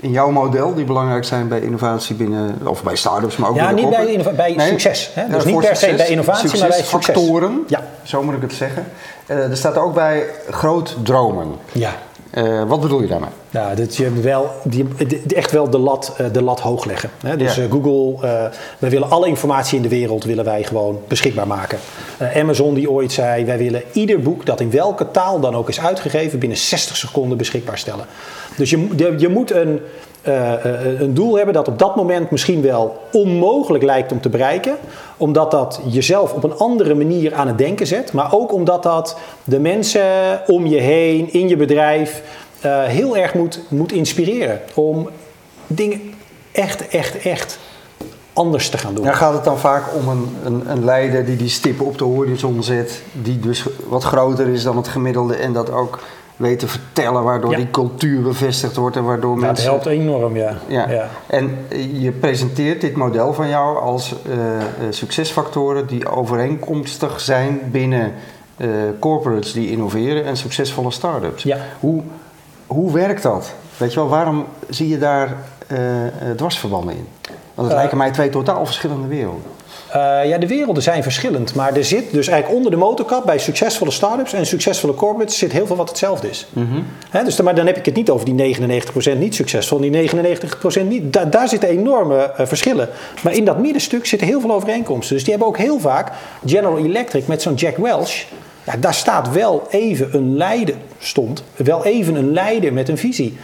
in 0.01 0.11
jouw 0.11 0.31
model 0.31 0.73
die 0.75 0.85
belangrijk 0.85 1.23
zijn 1.23 1.47
bij 1.47 1.59
innovatie 1.61 2.15
binnen, 2.15 2.57
of 2.67 2.83
bij 2.83 2.95
start-ups, 2.95 3.37
maar 3.37 3.49
ook 3.49 3.55
Ja, 3.55 3.71
niet 3.71 3.89
bij, 3.89 4.05
innova- 4.05 4.31
bij 4.31 4.53
Nee, 4.55 4.67
succes. 4.67 5.11
Hè? 5.13 5.21
ja, 5.21 5.27
Dus 5.27 5.43
niet 5.45 5.59
per 5.59 5.75
se 5.75 5.93
bij 5.95 6.07
innovatie, 6.07 6.49
maar 6.59 6.67
bij 6.67 6.77
succes. 6.77 6.89
Succesfactoren, 6.89 7.63
Ja. 7.67 7.83
zo 8.03 8.23
moet 8.23 8.33
ik 8.35 8.41
het 8.41 8.53
zeggen. 8.53 8.85
Eh, 9.25 9.49
er 9.49 9.57
staat 9.57 9.77
ook 9.77 9.93
bij 9.93 10.23
groot 10.49 10.95
dromen. 11.03 11.47
Ja. 11.71 11.91
Eh, 12.29 12.63
wat 12.67 12.81
bedoel 12.81 13.01
je 13.01 13.07
daarmee? 13.07 13.29
Ja, 13.49 13.75
dat 13.75 13.95
je 13.95 14.11
wel, 14.21 14.49
die, 14.63 14.85
echt 15.35 15.51
wel 15.51 15.69
de 15.69 15.77
lat, 15.77 16.13
eh, 16.17 16.25
de 16.31 16.41
lat 16.41 16.59
hoog 16.59 16.85
leggen. 16.85 17.09
Hè? 17.23 17.37
Dus 17.37 17.55
Ja. 17.55 17.63
eh, 17.63 17.71
Google, 17.71 18.27
eh 18.27 18.45
wij 18.79 18.89
willen 18.89 19.09
alle 19.09 19.27
informatie 19.27 19.75
in 19.77 19.81
de 19.83 19.89
wereld 19.89 20.23
willen 20.23 20.45
wij 20.45 20.63
gewoon 20.63 20.99
beschikbaar 21.07 21.47
maken. 21.47 21.79
Amazon 22.35 22.73
die 22.73 22.89
ooit 22.91 23.11
zei, 23.11 23.45
wij 23.45 23.57
willen 23.57 23.83
ieder 23.91 24.19
boek 24.21 24.45
dat 24.45 24.59
in 24.59 24.71
welke 24.71 25.11
taal 25.11 25.39
dan 25.39 25.55
ook 25.55 25.69
is 25.69 25.79
uitgegeven 25.79 26.39
binnen 26.39 26.57
60 26.57 26.95
seconden 26.97 27.37
beschikbaar 27.37 27.77
stellen. 27.77 28.05
Dus 28.57 28.69
je, 28.69 28.87
je, 28.95 29.15
je 29.17 29.27
moet 29.29 29.51
een, 29.51 29.79
eh, 30.21 30.65
eh, 30.65 31.01
een 31.01 31.13
doel 31.13 31.35
hebben 31.35 31.53
dat 31.53 31.67
op 31.67 31.79
dat 31.79 31.95
moment 31.95 32.31
misschien 32.31 32.61
wel 32.61 32.97
onmogelijk 33.11 33.83
lijkt 33.83 34.11
om 34.11 34.21
te 34.21 34.29
bereiken. 34.29 34.77
Omdat 35.17 35.51
dat 35.51 35.81
jezelf 35.85 36.33
op 36.33 36.43
een 36.43 36.57
andere 36.57 36.95
manier 36.95 37.33
aan 37.33 37.47
het 37.47 37.57
denken 37.57 37.87
zet. 37.87 38.13
Maar 38.13 38.33
ook 38.33 38.53
omdat 38.53 38.83
dat 38.83 39.17
de 39.43 39.59
mensen 39.59 40.01
om 40.47 40.65
je 40.65 40.79
heen, 40.79 41.33
in 41.33 41.47
je 41.47 41.55
bedrijf, 41.55 42.21
eh, 42.61 42.83
heel 42.83 43.17
erg 43.17 43.33
moet, 43.33 43.59
moet 43.67 43.91
inspireren. 43.91 44.61
Om 44.73 45.09
dingen 45.67 46.01
echt, 46.51 46.87
echt, 46.87 47.17
echt 47.21 47.59
anders 48.33 48.69
te 48.69 48.77
gaan 48.77 48.93
doen. 48.93 49.05
Ja, 49.05 49.13
gaat 49.13 49.33
het 49.33 49.43
dan 49.43 49.59
vaak 49.59 49.83
om 49.95 50.07
een, 50.07 50.35
een, 50.43 50.69
een 50.71 50.85
leider 50.85 51.25
die 51.25 51.35
die 51.35 51.49
stippen 51.49 51.85
op 51.85 51.97
de 51.97 52.03
horizon 52.03 52.63
zet, 52.63 53.01
die 53.11 53.39
dus 53.39 53.65
wat 53.87 54.03
groter 54.03 54.47
is 54.47 54.63
dan 54.63 54.77
het 54.77 54.87
gemiddelde 54.87 55.35
en 55.35 55.53
dat 55.53 55.71
ook 55.71 55.99
weet 56.39 56.59
te 56.59 56.67
vertellen, 56.67 57.23
waardoor 57.23 57.51
Ja. 57.51 57.57
die 57.57 57.71
cultuur 57.71 58.21
bevestigd 58.21 58.75
wordt 58.75 58.95
en 58.95 59.03
waardoor 59.03 59.37
mensen... 59.37 59.69
helpt 59.69 59.85
enorm, 59.85 60.35
ja. 60.35 60.57
Ja. 60.67 60.89
Ja. 60.89 61.09
En 61.27 61.57
eh, 61.69 62.01
je 62.01 62.11
presenteert 62.11 62.81
dit 62.81 62.95
model 62.95 63.33
van 63.33 63.49
jou 63.49 63.77
als 63.79 64.15
eh, 64.25 64.57
eh, 64.57 64.63
succesfactoren 64.89 65.87
die 65.87 66.09
overeenkomstig 66.09 67.19
zijn 67.19 67.59
binnen 67.71 68.13
corporates 68.99 69.53
die 69.53 69.71
innoveren 69.71 70.25
en 70.25 70.37
succesvolle 70.37 70.91
start-ups. 70.91 71.43
Ja. 71.43 71.57
Hoe, 71.79 72.01
hoe 72.67 72.93
werkt 72.93 73.23
dat? 73.23 73.53
Weet 73.77 73.93
je 73.93 73.99
wel, 73.99 74.09
waarom 74.09 74.45
zie 74.69 74.87
je 74.87 74.97
daar 74.97 75.35
eh, 75.67 75.77
dwarsverbanden 76.35 76.95
in? 76.95 77.07
Want 77.53 77.67
het 77.67 77.77
lijken 77.77 77.97
mij 77.97 78.11
twee 78.11 78.29
totaal 78.29 78.65
verschillende 78.65 79.07
werelden. 79.07 79.43
Eh, 79.91 80.29
ja, 80.29 80.37
de 80.37 80.47
werelden 80.47 80.83
zijn 80.83 81.03
verschillend. 81.03 81.55
Maar 81.55 81.75
er 81.75 81.85
zit 81.85 82.11
dus 82.11 82.27
eigenlijk 82.27 82.57
onder 82.57 82.71
de 82.71 82.85
motorkap 82.85 83.25
bij 83.25 83.37
succesvolle 83.39 83.91
start-ups 83.91 84.33
en 84.33 84.45
succesvolle 84.45 84.93
corporates 84.93 85.37
zit 85.37 85.51
heel 85.51 85.67
veel 85.67 85.75
wat 85.75 85.89
hetzelfde 85.89 86.29
is. 86.29 86.47
Hè, 87.09 87.23
dus 87.23 87.41
maar 87.41 87.55
dan 87.55 87.65
heb 87.65 87.77
ik 87.77 87.85
het 87.85 87.95
niet 87.95 88.09
over 88.09 88.25
die 88.25 88.55
99% 89.13 89.17
niet 89.19 89.35
succesvol, 89.35 89.79
die 89.79 89.89
99% 89.91 90.87
niet. 90.87 91.13
Da- 91.13 91.25
daar 91.25 91.47
zitten 91.47 91.69
enorme 91.69 92.31
eh, 92.37 92.45
verschillen. 92.45 92.89
Maar 93.23 93.33
in 93.33 93.45
dat 93.45 93.59
middenstuk 93.59 94.05
zitten 94.05 94.27
heel 94.27 94.41
veel 94.41 94.51
overeenkomsten. 94.53 95.13
Dus 95.15 95.23
die 95.23 95.31
hebben 95.33 95.49
ook 95.49 95.57
heel 95.57 95.79
vaak 95.79 96.11
General 96.45 96.77
Electric 96.77 97.27
met 97.27 97.41
zo'n 97.41 97.53
Jack 97.53 97.77
Welch. 97.77 98.25
Ja, 98.63 98.73
daar 98.79 98.93
staat 98.93 99.31
wel 99.31 99.67
even 99.69 100.09
een 100.11 100.37
leider, 100.37 100.75
stond 100.99 101.43
wel 101.55 101.85
even 101.85 102.15
een 102.15 102.33
leider 102.33 102.73
met 102.73 102.89
een 102.89 102.97
visie. 102.97 103.37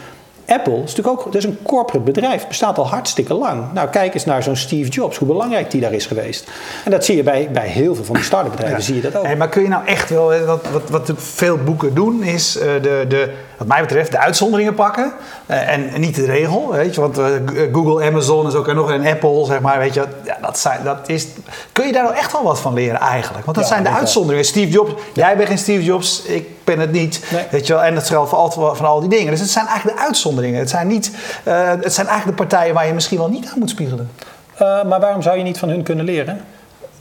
Apple 0.46 0.74
is 0.74 0.94
natuurlijk 0.94 1.08
ook 1.08 1.24
dat 1.24 1.34
is 1.34 1.44
een 1.44 1.58
corporate 1.62 2.04
bedrijf, 2.04 2.46
bestaat 2.46 2.78
al 2.78 2.88
hartstikke 2.88 3.34
lang. 3.34 3.72
Nou, 3.72 3.88
kijk 3.88 4.14
eens 4.14 4.24
naar 4.24 4.42
zo'n 4.42 4.56
Steve 4.56 4.90
Jobs, 4.90 5.16
hoe 5.16 5.28
belangrijk 5.28 5.70
die 5.70 5.80
daar 5.80 5.92
is 5.92 6.06
geweest. 6.06 6.50
En 6.84 6.90
dat 6.90 7.04
zie 7.04 7.16
je 7.16 7.22
bij, 7.22 7.48
bij 7.52 7.68
heel 7.68 7.94
veel 7.94 8.04
van 8.04 8.14
die 8.14 8.24
start-up 8.24 8.50
bedrijven, 8.50 8.82
zie 8.82 8.94
je 8.94 9.00
dat 9.00 9.16
ook. 9.16 9.24
Hey, 9.24 9.36
maar 9.36 9.48
kun 9.48 9.62
je 9.62 9.68
nou 9.68 9.86
echt 9.86 10.10
wel, 10.10 10.44
wat, 10.44 10.70
wat, 10.72 10.90
wat 10.90 11.12
veel 11.16 11.56
boeken 11.56 11.94
doen, 11.94 12.22
is 12.22 12.56
eh, 12.56 12.66
de, 12.82 13.04
de, 13.08 13.32
wat 13.56 13.66
mij 13.66 13.80
betreft 13.80 14.10
de 14.10 14.18
uitzonderingen 14.18 14.74
pakken 14.74 15.12
eh, 15.46 15.72
en, 15.72 15.88
en 15.88 16.00
niet 16.00 16.14
de 16.14 16.24
regel. 16.24 16.72
Weet 16.72 16.94
je, 16.94 17.00
want 17.00 17.18
eh, 17.18 17.26
Google, 17.72 18.06
Amazon 18.06 18.46
is 18.46 18.54
ook 18.54 18.68
er 18.68 18.74
nog 18.74 18.90
een 18.90 19.06
Apple, 19.06 19.44
zeg 19.44 19.60
maar. 19.60 19.78
Weet 19.78 19.94
je, 19.94 20.04
ja, 20.24 20.38
dat 20.40 20.58
zijn, 20.58 20.80
dat 20.84 20.98
is, 21.06 21.26
kun 21.72 21.86
je 21.86 21.92
daar 21.92 22.02
nou 22.02 22.14
echt 22.14 22.32
wel 22.32 22.42
wat 22.42 22.60
van 22.60 22.74
leren 22.74 23.00
eigenlijk? 23.00 23.44
Want 23.44 23.56
dat 23.56 23.66
Ja, 23.68 23.72
zijn 23.72 23.84
de 23.84 23.90
uitzonderingen. 23.90 24.46
Steve 24.46 24.70
Jobs, 24.70 24.92
jij 25.12 25.36
bent 25.36 25.48
geen 25.48 25.58
Steve 25.58 25.84
Jobs, 25.84 26.22
ik 26.22 26.64
ben 26.64 26.78
het 26.78 26.92
niet. 26.92 27.24
Nee. 27.32 27.44
Weet 27.50 27.66
je 27.66 27.72
wel, 27.72 27.82
en 27.82 27.94
dat 27.94 28.08
geldt 28.08 28.28
voor 28.30 28.38
al, 28.38 28.74
van 28.74 28.86
al 28.86 29.00
die 29.00 29.08
dingen. 29.08 29.30
Dus 29.30 29.40
het 29.40 29.50
zijn 29.50 29.66
eigenlijk 29.66 29.98
de 29.98 30.04
uitzonderingen. 30.04 30.58
Het 30.58 30.70
zijn, 30.70 30.86
niet, 30.86 31.10
eh, 31.44 31.68
het 31.68 31.94
zijn 31.94 32.06
eigenlijk 32.06 32.38
de 32.38 32.46
partijen 32.46 32.74
waar 32.74 32.86
je 32.86 32.92
misschien 32.92 33.18
wel 33.18 33.28
niet 33.28 33.48
aan 33.52 33.58
moet 33.58 33.70
spiegelen. 33.70 34.10
Eh, 34.54 34.84
maar 34.84 35.00
waarom 35.00 35.22
zou 35.22 35.36
je 35.36 35.42
niet 35.42 35.58
van 35.58 35.68
hun 35.68 35.82
kunnen 35.82 36.04
leren? 36.04 36.40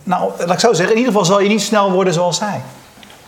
Nou, 0.04 0.32
laat 0.38 0.54
ik 0.54 0.60
zo 0.60 0.74
zeggen, 0.74 0.96
in 0.96 1.02
ieder 1.02 1.12
geval 1.12 1.26
zal 1.26 1.39
je 1.39 1.50
niet 1.50 1.62
snel 1.62 1.91
worden 1.91 2.13
zoals 2.13 2.38
zij. 2.38 2.62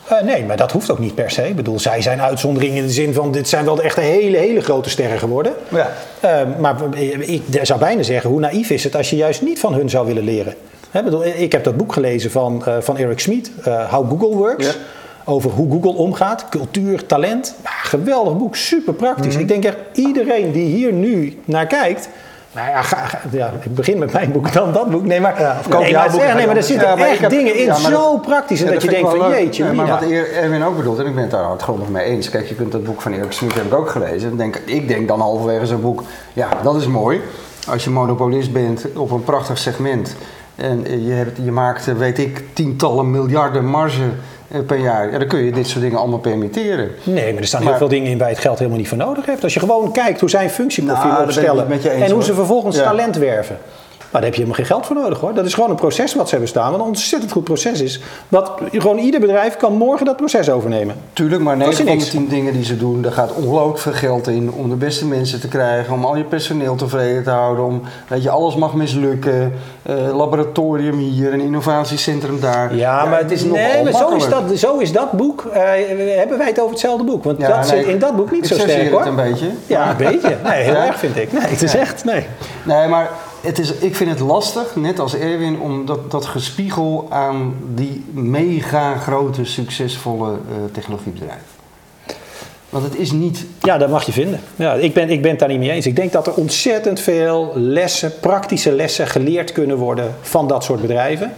Eh, 0.08 0.22
nee, 0.22 0.44
maar 0.44 0.56
dat 0.56 0.72
hoeft 0.72 0.90
ook 0.90 0.98
niet 0.98 1.14
per 1.14 1.30
se. 1.30 1.48
Ik 1.48 1.56
bedoel, 1.56 1.78
zij 1.78 2.02
zijn 2.02 2.20
uitzonderingen 2.20 2.76
in 2.76 2.86
de 2.86 2.92
zin 2.92 3.14
van... 3.14 3.32
dit 3.32 3.48
zijn 3.48 3.64
wel 3.64 3.74
de 3.74 3.82
echte 3.82 4.00
hele, 4.00 4.36
hele 4.36 4.60
grote 4.60 4.90
sterren 4.90 5.18
geworden. 5.18 5.52
Ja. 5.68 5.90
Eh, 6.20 6.40
maar 6.58 6.76
ik 7.20 7.42
zou 7.62 7.80
bijna 7.80 8.02
zeggen, 8.02 8.30
hoe 8.30 8.40
naïef 8.40 8.70
is 8.70 8.84
het 8.84 8.96
als 8.96 9.10
je 9.10 9.16
juist 9.16 9.42
niet 9.42 9.60
van 9.60 9.74
hun 9.74 9.90
zou 9.90 10.06
willen 10.06 10.24
leren? 10.24 10.54
Hè, 10.90 11.02
bedoel, 11.02 11.24
ik 11.24 11.52
heb 11.52 11.64
dat 11.64 11.76
boek 11.76 11.92
gelezen 11.92 12.30
van, 12.30 12.64
eh, 12.64 12.76
van 12.80 12.96
Eric 12.96 13.26
eh, 13.64 13.92
How 13.92 14.08
Google 14.08 14.36
Works. 14.36 14.66
Ja. 14.66 14.72
Over 15.24 15.50
hoe 15.50 15.70
Google 15.70 16.00
omgaat, 16.00 16.48
cultuur, 16.48 17.06
talent. 17.06 17.54
Ja, 17.62 17.70
geweldig 17.70 18.36
boek, 18.36 18.56
super 18.56 18.94
praktisch. 18.94 19.32
Mhm. 19.32 19.42
Ik 19.42 19.48
denk 19.48 19.64
echt, 19.64 19.76
iedereen 19.92 20.52
die 20.52 20.66
hier 20.66 20.92
nu 20.92 21.38
naar 21.44 21.66
kijkt... 21.66 22.08
Nou 22.52 22.68
ja, 22.68 22.82
ga, 22.82 22.96
ga- 22.96 23.20
ja, 23.30 23.52
ik 23.62 23.74
begin 23.74 23.98
met 23.98 24.12
mijn 24.12 24.32
boek, 24.32 24.52
dan 24.52 24.72
dat 24.72 24.90
boek. 24.90 25.04
Nee, 25.04 25.20
maar, 25.20 25.40
Ja, 25.40 25.56
of 25.60 25.68
koop 25.68 25.80
nee, 25.82 25.92
maar, 25.92 26.10
boek 26.10 26.20
nee, 26.20 26.46
maar 26.46 26.56
er 26.56 26.62
zitten 26.62 26.88
Ja, 26.88 27.06
echt 27.06 27.18
heb- 27.20 27.30
dingen 27.30 27.54
in, 27.58 27.74
zo 27.74 28.18
praktisch. 28.18 28.62
En 28.62 28.72
dat, 28.72 28.82
je 28.82 28.88
denkt 28.88 29.10
van, 29.10 29.18
leuk. 29.18 29.38
jeetje, 29.38 29.64
Ja, 29.64 29.72
maar 29.72 29.86
wat 29.86 30.02
Er- 30.02 30.32
Erwin 30.32 30.64
ook 30.64 30.76
bedoelt, 30.76 30.98
en 30.98 31.06
ik 31.06 31.12
ben 31.14 31.22
het 31.22 31.30
daar 31.30 31.42
hardgrondig 31.44 31.88
mee 31.88 32.04
eens. 32.04 32.30
Kijk, 32.30 32.46
je 32.48 32.54
kunt 32.54 32.72
dat 32.72 32.84
boek 32.84 33.00
van 33.00 33.12
Erik 33.12 33.32
Smit 33.32 33.54
heb 33.54 33.64
ik 33.64 33.74
ook 33.74 33.90
gelezen. 33.90 34.36
Denk, 34.36 34.56
ik 34.64 34.88
denk 34.88 35.08
dan 35.08 35.20
halverwege 35.20 35.66
zo'n 35.66 35.80
boek, 35.80 36.02
ja, 36.32 36.48
dat 36.62 36.76
is 36.76 36.86
mooi. 36.86 37.20
Als 37.68 37.84
je 37.84 37.90
monopolist 37.90 38.52
bent 38.52 38.86
op 38.96 39.10
een 39.10 39.24
prachtig 39.24 39.58
segment. 39.58 40.14
En 40.56 41.04
je, 41.04 41.12
hebt, 41.12 41.38
je 41.44 41.50
maakt, 41.52 41.96
weet 41.98 42.18
ik, 42.18 42.44
tientallen 42.52 43.10
miljarden 43.10 43.64
marge 43.64 44.02
per 44.66 44.78
jaar. 44.78 45.12
Ja, 45.12 45.18
dan 45.18 45.28
kun 45.28 45.38
je 45.44 45.52
dit 45.52 45.66
soort 45.68 45.80
dingen 45.82 45.98
allemaal 45.98 46.18
permitteren. 46.18 46.90
Nee, 47.02 47.32
maar 47.32 47.40
er 47.42 47.46
staan 47.48 47.60
Maar- 47.62 47.68
heel 47.70 47.78
veel 47.78 47.88
dingen 47.88 48.10
in 48.10 48.18
waar 48.18 48.28
je 48.28 48.34
het 48.34 48.42
geld 48.42 48.58
helemaal 48.58 48.78
niet 48.78 48.88
voor 48.88 48.96
nodig 48.98 49.26
hebt. 49.26 49.42
Als 49.42 49.54
je 49.54 49.60
gewoon 49.60 49.92
kijkt 49.92 50.20
hoe 50.20 50.30
zij 50.30 50.44
een 50.44 50.50
functieprofiel 50.50 51.10
Nou, 51.10 51.22
opstellen 51.24 51.66
en 51.70 52.00
hoe 52.00 52.10
hoor. 52.12 52.22
ze 52.22 52.34
vervolgens 52.34 52.76
Ja. 52.76 52.82
talent 52.82 53.16
werven. 53.16 53.58
Maar 54.10 54.20
daar 54.20 54.30
heb 54.30 54.38
je 54.40 54.44
helemaal 54.46 54.64
geen 54.66 54.76
geld 54.76 54.86
voor 54.86 54.96
nodig 54.96 55.20
hoor. 55.20 55.34
Dat 55.34 55.44
is 55.46 55.54
gewoon 55.54 55.70
een 55.70 55.76
proces 55.76 56.14
wat 56.14 56.24
ze 56.24 56.30
hebben 56.30 56.48
staan. 56.48 56.70
Wat 56.70 56.80
een 56.80 56.86
ontzettend 56.86 57.32
goed 57.32 57.44
proces 57.44 57.80
is. 57.80 58.00
Wat 58.28 58.52
gewoon 58.72 58.98
ieder 58.98 59.20
bedrijf 59.20 59.56
kan 59.56 59.72
morgen 59.72 60.06
dat 60.06 60.16
proces 60.16 60.50
overnemen. 60.50 60.96
Tuurlijk, 61.12 61.42
maar 61.42 61.56
Kost 61.56 61.66
9 61.68 61.84
je 61.84 61.90
van 61.90 61.98
de 61.98 62.04
niks. 62.04 62.10
10 62.10 62.28
dingen 62.28 62.52
die 62.52 62.64
ze 62.64 62.76
doen, 62.76 63.02
daar 63.02 63.12
gaat 63.12 63.32
ongelooflijk 63.32 63.78
veel 63.78 63.92
geld 63.92 64.28
in 64.28 64.52
om 64.52 64.68
de 64.68 64.74
beste 64.74 65.06
mensen 65.06 65.40
te 65.40 65.48
krijgen, 65.48 65.94
om 65.94 66.04
al 66.04 66.16
je 66.16 66.24
personeel 66.24 66.74
tevreden 66.74 67.22
te 67.22 67.30
houden, 67.30 67.64
om, 67.64 67.82
weet 68.08 68.22
je, 68.22 68.30
alles 68.30 68.56
mag 68.56 68.74
mislukken, 68.74 69.52
eh, 69.82 69.94
laboratorium 70.16 70.98
hier, 70.98 71.32
een 71.32 71.40
innovatiecentrum 71.40 72.40
daar. 72.40 72.74
Ja, 72.74 73.04
maar 73.04 73.18
het 73.18 73.30
is 73.30 73.44
nog 73.44 73.56
nee, 73.56 73.82
maar 73.82 73.92
zo 73.92 74.08
is, 74.14 74.28
dat, 74.28 74.42
zo 74.58 74.78
is 74.78 74.92
dat 74.92 75.12
boek. 75.12 75.44
eh, 75.52 75.62
hebben 76.16 76.38
wij 76.38 76.46
het 76.46 76.58
over 76.60 76.70
hetzelfde 76.70 77.04
boek? 77.04 77.24
Want 77.24 77.40
Ja, 77.40 77.48
dat 77.48 77.70
nee, 77.70 77.78
zit 77.80 77.86
in 77.92 77.98
dat 77.98 78.16
boek 78.16 78.30
niet 78.30 78.46
zo 78.46 78.54
sterk 78.54 78.90
hoor. 78.90 79.06
een 79.06 79.16
beetje. 79.16 79.46
Ja, 79.66 79.90
een 79.90 79.96
beetje. 79.96 80.36
Nee, 80.44 80.62
heel 80.62 80.74
Ja. 80.74 80.86
erg 80.86 80.98
vind 80.98 81.16
ik. 81.16 81.32
Nee, 81.32 81.42
het 81.42 81.62
is 81.62 81.74
echt. 81.74 82.04
Nee. 82.04 82.26
Nee, 82.62 82.88
maar 82.88 83.10
het 83.40 83.58
is, 83.58 83.72
ik 83.72 83.96
vind 83.96 84.10
het 84.10 84.20
lastig, 84.20 84.76
net 84.76 84.98
als 84.98 85.14
Erwin, 85.14 85.60
om 85.60 85.86
dat, 85.86 86.10
dat 86.10 86.24
gespiegel 86.24 87.06
aan 87.10 87.54
die 87.74 88.04
mega 88.10 88.96
grote, 88.96 89.44
succesvolle 89.44 90.30
eh, 90.30 90.56
technologiebedrijven. 90.72 91.56
Want 92.68 92.84
het 92.84 92.96
is 92.96 93.12
niet 93.12 93.46
Ja, 93.60 93.78
dat 93.78 93.90
mag 93.90 94.06
je 94.06 94.12
vinden. 94.12 94.40
Ja, 94.56 94.74
ik, 94.74 94.94
ben, 94.94 95.10
ik 95.10 95.22
ben 95.22 95.30
het 95.30 95.38
daar 95.38 95.48
niet 95.48 95.58
mee 95.58 95.70
eens. 95.70 95.86
Ik 95.86 95.96
denk 95.96 96.12
dat 96.12 96.26
er 96.26 96.34
ontzettend 96.34 97.00
veel 97.00 97.52
lessen, 97.54 98.12
praktische 98.20 98.72
lessen 98.72 99.06
geleerd 99.06 99.52
kunnen 99.52 99.76
worden 99.76 100.14
van 100.20 100.48
dat 100.48 100.64
soort 100.64 100.80
bedrijven. 100.80 101.32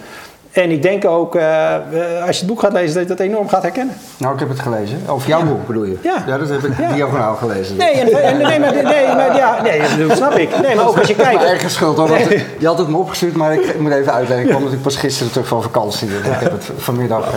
En 0.53 0.71
ik 0.71 0.83
denk 0.83 1.05
ook, 1.05 1.35
eh, 1.35 1.75
eh, 1.75 1.81
als 2.27 2.37
je 2.37 2.43
het 2.45 2.47
boek 2.47 2.61
gaat 2.61 2.73
lezen, 2.73 2.95
dat 2.95 3.03
je 3.03 3.09
dat 3.09 3.19
enorm 3.19 3.49
gaat 3.49 3.63
herkennen. 3.63 3.95
Nou, 4.17 4.35
ik 4.35 4.41
heb 4.41 4.49
het 4.49 4.61
gelezen. 4.61 5.03
Over 5.07 5.29
jouw 5.29 5.43
boek 5.45 5.67
bedoel 5.67 5.85
je? 5.85 5.97
Ja. 6.03 6.37
dat 6.39 6.49
heb 6.49 6.63
ik 6.65 6.79
Ja. 6.79 6.93
diagonaal 6.93 7.35
gelezen. 7.35 7.77
Nee, 7.77 7.93
en, 7.93 8.23
en- 8.23 8.37
nee, 8.39 8.59
maar, 8.61 8.73
nee, 8.73 9.07
maar 9.07 9.37
ja, 9.37 9.63
nee, 9.63 10.07
dat 10.09 10.17
snap 10.17 10.33
ik. 10.35 10.61
Nee, 10.63 10.75
maar 10.75 10.89
ook 10.89 10.99
als 10.99 11.09
je 11.09 11.15
Mijn 11.17 11.29
kijkt. 11.29 11.45
eigen 11.45 11.71
schuld 11.71 11.97
hoor. 11.97 12.19
Je 12.59 12.67
had 12.67 12.79
het 12.79 12.89
me 12.89 12.97
opgestuurd, 12.97 13.35
maar 13.37 13.53
ik, 13.55 13.61
ik 13.61 13.81
moet 13.81 13.93
even 13.93 14.13
uitleggen. 14.13 14.39
Ik 14.39 14.49
kwam 14.49 14.61
natuurlijk 14.63 14.83
pas 14.83 14.97
gisteren 14.97 15.33
terug 15.33 15.49
van 15.49 15.63
vakantie. 15.63 16.09
Dus 16.09 16.17
ik 16.19 16.41
heb 16.41 16.53
het 16.53 16.71
vanmiddag 16.77 17.27
eh, 17.27 17.33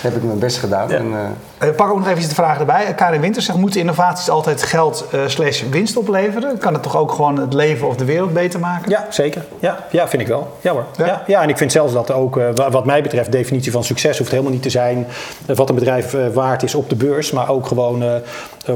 heb 0.00 0.16
ik 0.16 0.22
mijn 0.22 0.38
best 0.38 0.58
gedaan. 0.58 0.90
En, 0.90 1.06
eh, 1.12 1.68
Eh, 1.68 1.74
pak 1.74 1.90
ook 1.90 1.98
nog 1.98 2.08
even 2.08 2.28
de 2.28 2.34
vraag 2.34 2.58
erbij. 2.58 2.94
Karin 2.96 3.20
Winters 3.20 3.44
zegt, 3.44 3.58
moeten 3.58 3.80
innovaties 3.80 4.30
altijd 4.30 4.62
geld 4.62 5.04
slash 5.26 5.62
winst 5.70 5.96
opleveren? 5.96 6.58
Kan 6.58 6.72
het 6.72 6.82
toch 6.82 6.96
ook 6.96 7.12
gewoon 7.12 7.38
het 7.40 7.52
leven 7.52 7.88
of 7.88 7.96
de 7.96 8.04
wereld 8.04 8.32
beter 8.32 8.60
maken? 8.60 8.90
Ja, 8.90 9.06
zeker. 9.08 9.44
Ja, 9.58 9.76
ja, 9.90 10.08
vind 10.08 10.22
ik 10.22 10.28
wel. 10.28 10.56
Ja 10.60 10.72
hoor. 10.72 10.84
Ja? 10.96 11.06
Ja? 11.06 11.22
Ja, 11.26 11.42
en 11.42 11.48
ik 11.48 11.56
vind 11.56 11.72
zelfs 11.72 11.92
dat 11.92 12.12
ook, 12.12 12.36
wat 12.54 12.84
mij 12.84 13.02
betreft, 13.02 13.32
de 13.32 13.38
definitie 13.38 13.72
van 13.72 13.84
succes 13.84 14.18
hoeft 14.18 14.30
helemaal 14.30 14.52
niet 14.52 14.62
te 14.62 14.70
zijn 14.70 15.06
eh, 15.46 15.56
wat 15.56 15.68
een 15.68 15.74
bedrijf 15.74 16.14
eh, 16.14 16.20
waard 16.32 16.62
is 16.62 16.74
op 16.74 16.88
de 16.88 16.96
beurs, 16.96 17.30
maar 17.30 17.48
ook 17.48 17.66
gewoon 17.66 18.02
eh, 18.02 18.14
eh, 18.16 18.22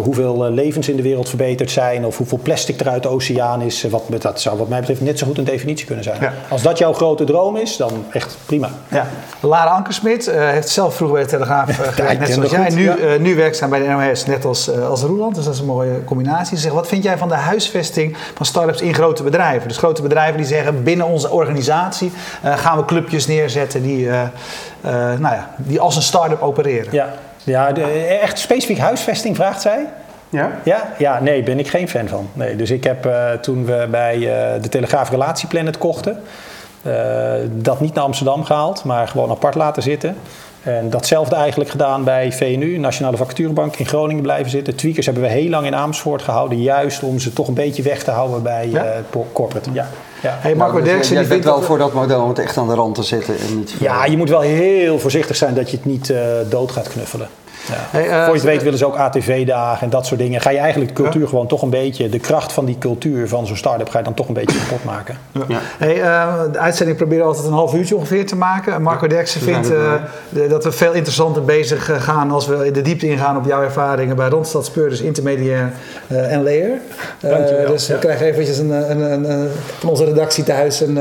hoeveel 0.02 0.44
eh, 0.46 0.52
levens 0.52 0.88
in 0.88 0.96
de 0.96 1.02
wereld 1.02 1.28
verbeterd 1.28 1.70
zijn 1.70 2.04
of 2.06 2.16
hoeveel 2.16 2.38
plastic 2.42 2.80
er 2.80 2.88
uit 2.88 3.02
de 3.02 3.08
oceaan 3.08 3.60
is. 3.60 3.84
Eh, 3.84 3.90
Wat, 3.90 4.02
dat 4.18 4.40
zou 4.40 4.58
wat 4.58 4.68
mij 4.68 4.78
betreft 4.78 5.00
net 5.00 5.18
zo 5.18 5.26
goed 5.26 5.38
een 5.38 5.44
definitie 5.44 5.86
kunnen 5.86 6.04
zijn. 6.04 6.16
Ja. 6.20 6.32
Als 6.48 6.62
dat 6.62 6.78
jouw 6.78 6.92
grote 6.92 7.24
droom 7.24 7.56
is, 7.56 7.76
dan 7.76 8.04
echt 8.12 8.36
prima. 8.46 8.70
Ja. 8.88 9.06
Lara 9.40 9.70
Ankersmit 9.70 10.26
eh, 10.28 10.48
heeft 10.48 10.68
zelf 10.68 10.94
vroeger 10.94 11.16
bij 11.16 11.24
de 11.26 11.30
Telegraaf 11.30 11.68
eh, 11.68 11.74
gewerkt, 11.74 12.12
ik 12.12 12.18
net 12.18 12.32
zoals 12.32 12.50
jij. 12.50 12.64
goed, 12.64 12.74
Nu, 12.74 12.84
ja. 12.84 12.96
eh, 12.96 13.18
nu 13.20 13.34
werkzaam 13.36 13.70
bij 13.70 13.78
de 13.80 13.86
NOS, 13.88 14.26
net 14.26 14.44
als, 14.44 14.70
eh, 14.72 14.88
als 14.88 15.02
Roeland. 15.02 15.34
Dus 15.34 15.44
dat 15.44 15.54
is 15.54 15.60
een 15.60 15.66
mooie 15.66 16.04
combinatie. 16.04 16.56
Ze 16.56 16.62
zegt, 16.62 16.74
wat 16.74 16.86
vind 16.86 17.02
jij 17.04 17.18
van 17.18 17.28
de 17.28 17.34
huisvesting 17.34 18.16
van 18.34 18.46
start-ups 18.46 18.80
in 18.80 18.94
grote 18.94 19.22
bedrijven? 19.22 19.68
Dus 19.68 19.76
grote 19.76 20.02
bedrijven 20.02 20.36
die 20.36 20.46
zeggen, 20.46 20.82
binnen 20.82 21.06
onze 21.06 21.30
organisatie 21.30 22.12
eh, 22.42 22.56
gaan 22.58 22.76
we 22.78 22.84
clubjes 22.84 23.26
neerzetten 23.26 23.61
die, 23.70 24.08
eh, 24.08 24.22
eh, 24.22 24.30
nou 25.18 25.34
ja, 25.34 25.50
die 25.56 25.80
als 25.80 25.96
een 25.96 26.02
start-up 26.02 26.42
opereren. 26.42 26.92
Ja, 26.92 27.08
ja 27.44 27.72
de, 27.72 27.82
echt 28.22 28.38
specifiek 28.38 28.78
huisvesting 28.78 29.36
vraagt 29.36 29.60
zij. 29.62 29.86
ja? 30.28 30.50
Ja, 30.64 30.92
ja, 30.98 31.20
nee, 31.20 31.42
ben 31.42 31.58
ik 31.58 31.68
geen 31.68 31.88
fan 31.88 32.08
van. 32.08 32.28
Nee, 32.32 32.56
dus 32.56 32.70
ik 32.70 32.84
heb 32.84 33.06
eh, 33.06 33.30
toen 33.32 33.64
we 33.64 33.86
bij 33.90 34.14
eh, 34.14 34.62
de 34.62 34.68
Telegraaf 34.68 35.10
Relatieplanet 35.10 35.78
kochten, 35.78 36.22
eh, 36.82 37.32
dat 37.50 37.80
niet 37.80 37.94
naar 37.94 38.04
Amsterdam 38.04 38.44
gehaald, 38.44 38.84
maar 38.84 39.08
gewoon 39.08 39.30
apart 39.30 39.54
laten 39.54 39.82
zitten. 39.82 40.16
En 40.62 40.90
datzelfde 40.90 41.34
eigenlijk 41.36 41.70
gedaan 41.70 42.04
bij 42.04 42.32
VNU, 42.32 42.78
Nationale 42.78 43.16
Vacaturebank 43.16 43.76
in 43.76 43.86
Groningen 43.86 44.22
blijven 44.22 44.50
zitten. 44.50 44.76
Tweakers 44.76 45.06
hebben 45.06 45.24
we 45.24 45.30
heel 45.30 45.48
lang 45.48 45.66
in 45.66 45.74
Amersfoort 45.74 46.22
gehouden, 46.22 46.62
juist 46.62 47.02
om 47.02 47.18
ze 47.18 47.32
toch 47.32 47.48
een 47.48 47.54
beetje 47.54 47.82
weg 47.82 48.02
te 48.02 48.10
houden 48.10 48.42
bij 48.42 48.68
Ja? 48.70 48.84
eh, 48.84 49.20
corporate. 49.32 49.72
Ja, 49.72 49.88
ja. 50.22 50.38
Hey, 50.40 50.54
Marco 50.54 50.72
Nou, 50.72 50.84
dus 50.84 50.92
Derksen 50.92 51.12
jij 51.14 51.22
die 51.22 51.30
bent 51.30 51.42
vindt 51.42 51.44
wel 51.44 51.54
dat... 51.54 51.64
voor 51.64 51.78
dat 51.78 51.92
model 51.92 52.22
om 52.22 52.28
het 52.28 52.38
echt 52.38 52.56
aan 52.56 52.68
de 52.68 52.74
rand 52.74 52.94
te 52.94 53.02
zetten. 53.02 53.38
En 53.38 53.56
niet 53.56 53.74
ja, 53.78 54.04
je 54.04 54.16
moet 54.16 54.28
wel 54.28 54.40
heel 54.40 54.98
voorzichtig 54.98 55.36
zijn 55.36 55.54
dat 55.54 55.70
je 55.70 55.76
het 55.76 55.86
niet 55.86 56.10
eh, 56.10 56.20
dood 56.48 56.70
gaat 56.70 56.88
knuffelen. 56.88 57.28
Ja. 57.68 57.74
Hey, 57.90 58.08
eh, 58.08 58.16
Voor 58.24 58.26
je 58.34 58.40
het 58.40 58.42
weet 58.42 58.62
willen 58.62 58.78
ze 58.78 58.86
ook 58.86 58.96
ATV-dagen 58.96 59.82
en 59.82 59.90
dat 59.90 60.06
soort 60.06 60.20
dingen. 60.20 60.40
Ga 60.40 60.50
je 60.50 60.58
eigenlijk 60.58 60.96
de 60.96 61.02
cultuur 61.02 61.28
gewoon 61.28 61.46
toch 61.46 61.62
een 61.62 61.70
beetje, 61.70 62.08
de 62.08 62.18
kracht 62.18 62.52
van 62.52 62.64
die 62.64 62.78
cultuur 62.78 63.28
van 63.28 63.46
zo'n 63.46 63.56
start-up 63.56 63.88
ga 63.88 63.98
je 63.98 64.04
dan 64.04 64.14
toch 64.14 64.28
een 64.28 64.34
beetje 64.34 64.58
kapot 64.58 64.84
maken. 64.84 65.16
Ja. 65.48 65.58
Hey, 65.78 66.02
eh, 66.02 66.34
de 66.52 66.58
uitzending 66.58 66.96
proberen 66.98 67.22
we 67.24 67.28
altijd 67.30 67.46
een 67.46 67.52
half 67.52 67.74
uurtje 67.74 67.96
ongeveer 67.96 68.26
te 68.26 68.36
maken. 68.36 68.82
Marco 68.82 69.06
Derksen 69.06 69.40
vindt 69.40 69.70
eh, 69.72 69.92
dat 70.48 70.64
we 70.64 70.72
veel 70.72 70.92
interessanter 70.92 71.44
bezig 71.44 72.04
gaan 72.04 72.30
als 72.30 72.46
we 72.46 72.66
in 72.66 72.72
de 72.72 72.82
diepte 72.82 73.06
ingaan 73.08 73.36
op 73.36 73.46
jouw 73.46 73.62
ervaringen 73.62 74.16
bij 74.16 74.28
Randstad 74.28 74.64
Speurders, 74.66 75.00
Intermediair 75.00 75.72
eh, 76.06 76.32
en 76.32 76.42
Layer. 76.42 76.70
Dankjewel. 77.20 77.72
dus 77.72 77.86
we 77.86 77.92
Ja. 77.92 77.98
krijgen 77.98 78.26
eventjes 78.26 78.58
een, 78.58 78.70
een, 78.70 79.00
een, 79.12 79.30
een- 79.30 79.48
van 79.78 79.88
onze 79.88 80.04
redactie 80.04 80.44
thuis 80.44 80.80
een... 80.80 80.98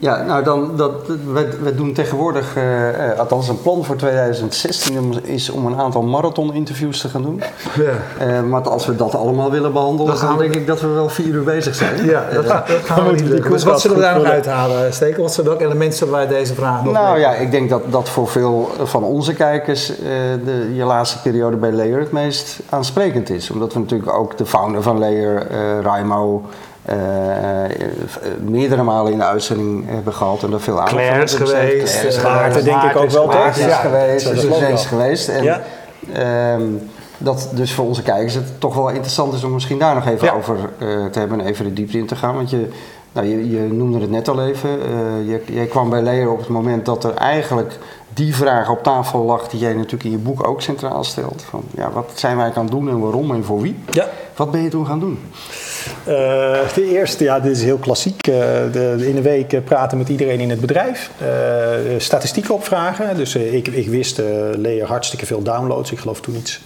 Ja, 0.00 0.22
nou 0.22 0.44
dan, 0.44 0.76
dat, 0.76 0.90
we, 1.32 1.48
we 1.62 1.74
doen 1.74 1.92
tegenwoordig, 1.92 2.56
eh, 2.56 3.10
eh, 3.10 3.18
althans 3.18 3.48
een 3.48 3.62
plan 3.62 3.84
voor 3.84 3.96
2016 3.96 5.14
is 5.24 5.50
om 5.50 5.66
een 5.66 5.76
aantal 5.78 6.02
marathon-interviews 6.02 7.00
te 7.00 7.08
gaan 7.08 7.22
doen. 7.22 7.42
ja. 7.76 8.26
Eh, 8.26 8.42
maar 8.42 8.68
als 8.68 8.86
we 8.86 8.96
dat 8.96 9.14
allemaal 9.14 9.50
willen 9.50 9.72
behandelen, 9.72 10.06
Dan 10.06 10.14
dan, 10.20 10.28
gaan 10.28 10.36
we- 10.36 10.42
denk 10.42 10.54
ik 10.54 10.66
dat 10.66 10.80
we 10.80 10.86
wel 10.86 11.08
vier 11.08 11.26
uur 11.26 11.44
bezig 11.44 11.74
zijn. 11.74 12.04
Ja, 12.04 12.24
dat, 12.34 12.46
ga- 12.46 12.64
dat 12.68 12.76
gaan 12.84 13.06
we 13.06 13.12
niet 13.12 13.28
lukken. 13.28 13.50
Dus 13.50 13.64
wat 13.64 13.80
zullen 13.80 13.96
we 13.96 14.02
daar 14.02 14.14
nog 14.18 14.24
uithalen, 14.24 14.92
Steken? 14.94 15.22
Wat 15.22 15.32
zullen, 15.32 15.50
welke 15.50 15.64
elementen 15.64 15.98
zullen 15.98 16.14
wij 16.14 16.26
deze 16.26 16.54
vraag 16.54 16.84
nog 16.84 16.92
nou 16.92 17.18
ja, 17.18 17.34
ik 17.34 17.50
denk 17.50 17.70
dat, 17.70 17.82
dat 17.90 18.08
voor 18.08 18.28
veel 18.28 18.70
van 18.82 19.02
onze 19.02 19.34
kijkers 19.34 19.90
eh, 19.90 19.96
de, 20.44 20.70
je 20.74 20.84
laatste 20.84 21.20
periode 21.22 21.56
bij 21.56 21.72
Layer 21.72 21.98
het 21.98 22.12
meest 22.12 22.58
aansprekend 22.68 23.30
is. 23.30 23.50
Omdat 23.50 23.72
we 23.72 23.78
natuurlijk 23.78 24.12
ook 24.12 24.36
de 24.36 24.46
founder 24.46 24.82
van 24.82 24.98
Layer, 24.98 25.46
eh 25.50 25.80
Raimo, 25.82 26.42
meerdere 28.40 28.82
malen 28.82 29.12
in 29.12 29.18
de 29.18 29.24
uitzending 29.24 29.84
hebben 29.88 30.12
gehad. 30.14 30.42
En 30.42 30.50
daar 30.50 30.60
veel 30.60 30.74
aandacht 30.78 30.94
Claire 30.96 31.22
is 31.22 31.36
besteed. 31.36 31.58
geweest, 31.58 32.00
Claire 32.00 32.18
eh, 32.18 32.34
Maarten 32.34 32.64
denk 32.64 32.82
ik 32.82 32.96
ook 32.96 33.10
wel, 33.10 33.28
toch? 33.28 33.46
Is 33.56 33.74
geweest, 33.74 34.28
dus 34.34 34.44
is 34.72 34.86
geweest. 34.86 35.28
En, 35.28 35.62
ehm, 36.12 36.62
dat 37.18 37.48
dus 37.54 37.74
voor 37.74 37.86
onze 37.86 38.02
kijkers 38.02 38.34
het 38.34 38.60
toch 38.60 38.74
wel 38.74 38.88
interessant 38.88 39.34
is 39.34 39.44
om 39.44 39.52
misschien 39.52 39.78
daar 39.78 39.94
nog 39.94 40.06
even 40.06 40.26
Ja. 40.26 40.32
over 40.32 40.56
eh, 40.78 40.88
te 41.06 41.18
hebben 41.18 41.40
en 41.40 41.46
even 41.46 41.64
de 41.64 41.72
diepte 41.72 41.98
in 41.98 42.06
te 42.06 42.16
gaan. 42.16 42.34
Want 42.34 42.50
je, 42.50 42.68
nou, 43.12 43.26
je, 43.26 43.50
je 43.50 43.60
noemde 43.72 44.00
het 44.00 44.10
net 44.10 44.28
al 44.28 44.42
even. 44.46 44.70
eh, 44.70 45.28
je, 45.28 45.42
jij 45.46 45.66
kwam 45.66 45.90
bij 45.90 46.02
Leer 46.02 46.30
op 46.30 46.38
het 46.38 46.48
moment 46.48 46.86
dat 46.86 47.04
er 47.04 47.14
eigenlijk 47.14 47.78
die 48.14 48.36
vraag 48.36 48.70
op 48.70 48.82
tafel 48.82 49.22
lag 49.24 49.48
die 49.48 49.60
jij 49.60 49.72
natuurlijk 49.74 50.04
in 50.04 50.10
je 50.10 50.16
boek 50.18 50.46
ook 50.46 50.62
centraal 50.62 51.04
stelt. 51.04 51.44
Van, 51.50 51.62
ja, 51.70 51.90
wat 51.90 52.10
zijn 52.14 52.36
wij 52.36 52.52
aan 52.54 52.62
het 52.62 52.70
doen 52.70 52.88
en 52.88 53.00
waarom 53.00 53.34
en 53.34 53.44
voor 53.44 53.60
wie? 53.60 53.78
Ja. 53.90 54.06
Wat 54.36 54.50
ben 54.50 54.62
je 54.62 54.68
toen 54.68 54.86
gaan 54.86 55.00
doen? 55.00 55.18
Eh, 56.04 56.14
de 56.74 56.88
eerste, 56.92 57.24
ja, 57.24 57.40
dit 57.40 57.52
is 57.56 57.62
heel 57.62 57.76
klassiek. 57.78 58.26
Eh, 58.26 58.34
de, 58.72 58.94
de- 58.98 59.08
in 59.08 59.16
een 59.16 59.22
week 59.22 59.52
eh, 59.52 59.60
praten 59.64 59.98
met 59.98 60.08
iedereen 60.08 60.40
in 60.40 60.50
het 60.50 60.60
bedrijf. 60.60 61.10
Eh, 61.18 61.26
statistieken 61.98 62.54
opvragen. 62.54 63.16
Dus 63.16 63.34
ik, 63.34 63.68
ik 63.68 63.88
wist, 63.88 64.20
Leer 64.56 64.84
hartstikke 64.86 65.26
veel 65.26 65.42
downloads. 65.42 65.92
Ik 65.92 65.98
geloof 65.98 66.20
toen 66.20 66.34
iets 66.36 66.60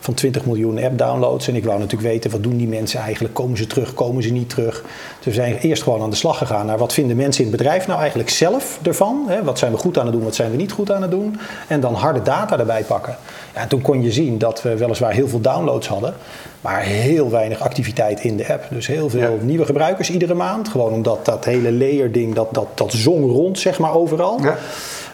van 0.00 0.14
20 0.14 0.44
miljoen 0.44 0.82
app-downloads. 0.82 1.48
En 1.48 1.54
ik 1.54 1.64
wou 1.64 1.78
natuurlijk 1.78 2.10
weten, 2.12 2.30
wat 2.30 2.42
doen 2.42 2.56
die 2.56 2.68
mensen 2.68 3.00
eigenlijk? 3.00 3.34
Komen 3.34 3.56
ze 3.56 3.66
terug, 3.66 3.94
komen 3.94 4.22
ze 4.22 4.32
niet 4.32 4.48
terug? 4.50 4.84
Dus 5.16 5.24
we 5.24 5.32
zijn 5.32 5.56
eerst 5.56 5.82
gewoon 5.82 6.02
aan 6.02 6.10
de 6.10 6.16
slag 6.16 6.38
gegaan 6.38 6.66
naar 6.66 6.78
wat 6.78 6.92
vinden 6.92 7.16
mensen 7.16 7.44
in 7.44 7.50
het 7.50 7.56
bedrijf 7.58 7.86
nou 7.86 7.98
eigenlijk 8.00 8.30
zelf 8.30 8.78
ervan? 8.82 9.24
Hè? 9.28 9.42
Wat 9.44 9.58
zijn 9.58 9.72
we 9.72 9.78
goed 9.78 9.98
aan 9.98 10.04
het 10.04 10.14
doen, 10.14 10.24
wat 10.24 10.34
zijn 10.34 10.50
we 10.50 10.56
niet 10.56 10.72
goed 10.72 10.92
aan 10.92 11.02
het 11.02 11.10
doen? 11.10 11.38
En 11.68 11.80
dan 11.80 11.94
harde 11.94 12.22
data 12.22 12.58
erbij 12.58 12.82
pakken. 12.82 13.16
Ja, 13.54 13.60
en 13.60 13.68
toen 13.68 13.80
kon 13.80 14.02
je 14.02 14.12
zien 14.12 14.38
dat 14.38 14.62
we 14.62 14.76
weliswaar 14.76 15.12
heel 15.12 15.28
veel 15.28 15.40
downloads 15.40 15.88
hadden, 15.88 16.14
maar 16.60 16.80
heel 16.80 17.30
weinig 17.30 17.60
activiteit 17.60 18.24
in 18.24 18.36
de 18.36 18.52
app. 18.52 18.66
Dus 18.70 18.86
heel 18.86 19.10
veel 19.10 19.38
nieuwe 19.42 19.64
gebruikers 19.64 20.10
iedere 20.10 20.34
maand. 20.34 20.68
Gewoon 20.68 20.92
omdat 20.92 21.24
dat 21.24 21.44
hele 21.44 21.72
layer-ding, 21.72 22.34
dat, 22.34 22.54
dat, 22.54 22.66
dat 22.74 22.92
zong 22.92 23.30
rond 23.30 23.58
zeg 23.58 23.78
maar 23.78 23.94
overal. 23.94 24.38
Ja. 24.42 24.56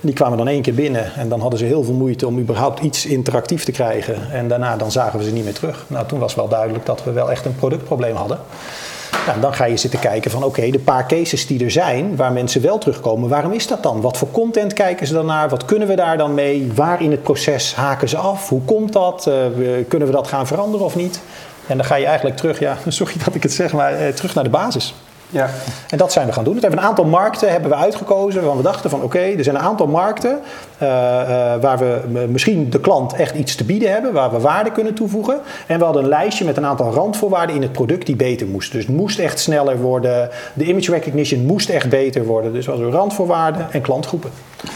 Die 0.00 0.14
kwamen 0.14 0.38
dan 0.38 0.48
één 0.48 0.62
keer 0.62 0.74
binnen 0.74 1.14
en 1.14 1.28
dan 1.28 1.40
hadden 1.40 1.58
ze 1.58 1.64
heel 1.64 1.84
veel 1.84 1.94
moeite 1.94 2.26
om 2.26 2.38
überhaupt 2.38 2.80
iets 2.80 3.06
interactief 3.06 3.64
te 3.64 3.72
krijgen. 3.72 4.30
En 4.32 4.48
daarna 4.48 4.75
dan 4.78 4.92
zagen 4.92 5.18
we 5.18 5.24
ze 5.24 5.32
niet 5.32 5.44
meer 5.44 5.54
terug. 5.54 5.84
Nou, 5.86 6.06
toen 6.06 6.18
was 6.18 6.34
wel 6.34 6.48
duidelijk 6.48 6.86
dat 6.86 7.04
we 7.04 7.12
wel 7.12 7.30
echt 7.30 7.44
een 7.44 7.56
productprobleem 7.56 8.16
hadden. 8.16 8.38
Nou, 9.26 9.40
dan 9.40 9.54
ga 9.54 9.64
je 9.64 9.76
zitten 9.76 10.00
kijken 10.00 10.30
van 10.30 10.44
oké, 10.44 10.70
de 10.70 10.78
paar 10.78 11.08
cases 11.08 11.46
die 11.46 11.64
er 11.64 11.70
zijn 11.70 12.16
waar 12.16 12.32
mensen 12.32 12.62
wel 12.62 12.78
terugkomen, 12.78 13.28
waarom 13.28 13.52
is 13.52 13.66
dat 13.66 13.82
dan? 13.82 14.00
Wat 14.00 14.16
voor 14.16 14.30
content 14.30 14.72
kijken 14.72 15.06
ze 15.06 15.12
dan 15.12 15.26
naar? 15.26 15.48
Wat 15.48 15.64
kunnen 15.64 15.88
we 15.88 15.96
daar 15.96 16.18
dan 16.18 16.34
mee? 16.34 16.72
Waar 16.74 17.02
in 17.02 17.10
het 17.10 17.22
proces 17.22 17.74
haken 17.74 18.08
ze 18.08 18.16
af? 18.16 18.48
Hoe 18.48 18.62
komt 18.62 18.92
dat? 18.92 19.26
Eh, 19.26 19.34
kunnen 19.88 20.08
we 20.08 20.14
dat 20.14 20.28
gaan 20.28 20.46
veranderen 20.46 20.86
of 20.86 20.96
niet? 20.96 21.20
En 21.66 21.76
dan 21.76 21.86
ga 21.86 21.94
je 21.94 22.06
eigenlijk 22.06 22.36
terug, 22.36 22.58
ja, 22.58 22.76
sorry 22.88 23.14
dat 23.24 23.34
ik 23.34 23.42
het 23.42 23.52
zeg, 23.52 23.72
maar 23.72 23.92
eh, 23.92 24.08
terug 24.12 24.34
naar 24.34 24.44
de 24.44 24.50
basis. 24.50 24.94
Ja. 25.30 25.50
En 25.88 25.98
dat 25.98 26.12
zijn 26.12 26.26
we 26.26 26.32
gaan 26.32 26.44
doen. 26.44 26.54
We 26.54 26.60
hebben 26.60 26.78
een 26.78 26.84
aantal 26.84 27.04
markten 27.04 27.50
hebben 27.50 27.70
we 27.70 27.76
uitgekozen 27.76 28.40
waarvan 28.40 28.56
we 28.56 28.62
dachten 28.62 28.90
van 28.90 29.02
oké, 29.02 29.18
er 29.18 29.44
zijn 29.44 29.56
een 29.56 29.62
aantal 29.62 29.86
markten 29.86 30.40
eh, 30.78 31.20
eh, 31.20 31.60
waar 31.60 31.78
we 31.78 32.26
misschien 32.28 32.70
de 32.70 32.80
klant 32.80 33.12
echt 33.12 33.34
iets 33.34 33.54
te 33.54 33.64
bieden 33.64 33.92
hebben, 33.92 34.12
waar 34.12 34.30
we 34.30 34.38
waarde 34.38 34.70
kunnen 34.70 34.94
toevoegen. 34.94 35.40
En 35.66 35.78
we 35.78 35.84
hadden 35.84 36.02
een 36.02 36.08
lijstje 36.08 36.44
met 36.44 36.56
een 36.56 36.66
aantal 36.66 36.92
randvoorwaarden 36.92 37.56
in 37.56 37.62
het 37.62 37.72
product 37.72 38.06
die 38.06 38.16
beter 38.16 38.46
moest. 38.46 38.72
Dus 38.72 38.86
het 38.86 38.96
moest 38.96 39.18
echt 39.18 39.40
sneller 39.40 39.78
worden, 39.80 40.30
de 40.54 40.64
image 40.64 40.90
recognition 40.90 41.46
moest 41.46 41.68
echt 41.68 41.88
beter 41.88 42.24
worden. 42.24 42.52
Dus 42.52 42.64
we 42.66 42.70
hadden 42.70 42.90
randvoorwaarden 42.90 43.66
en 43.70 43.80
klantgroepen. 43.80 44.30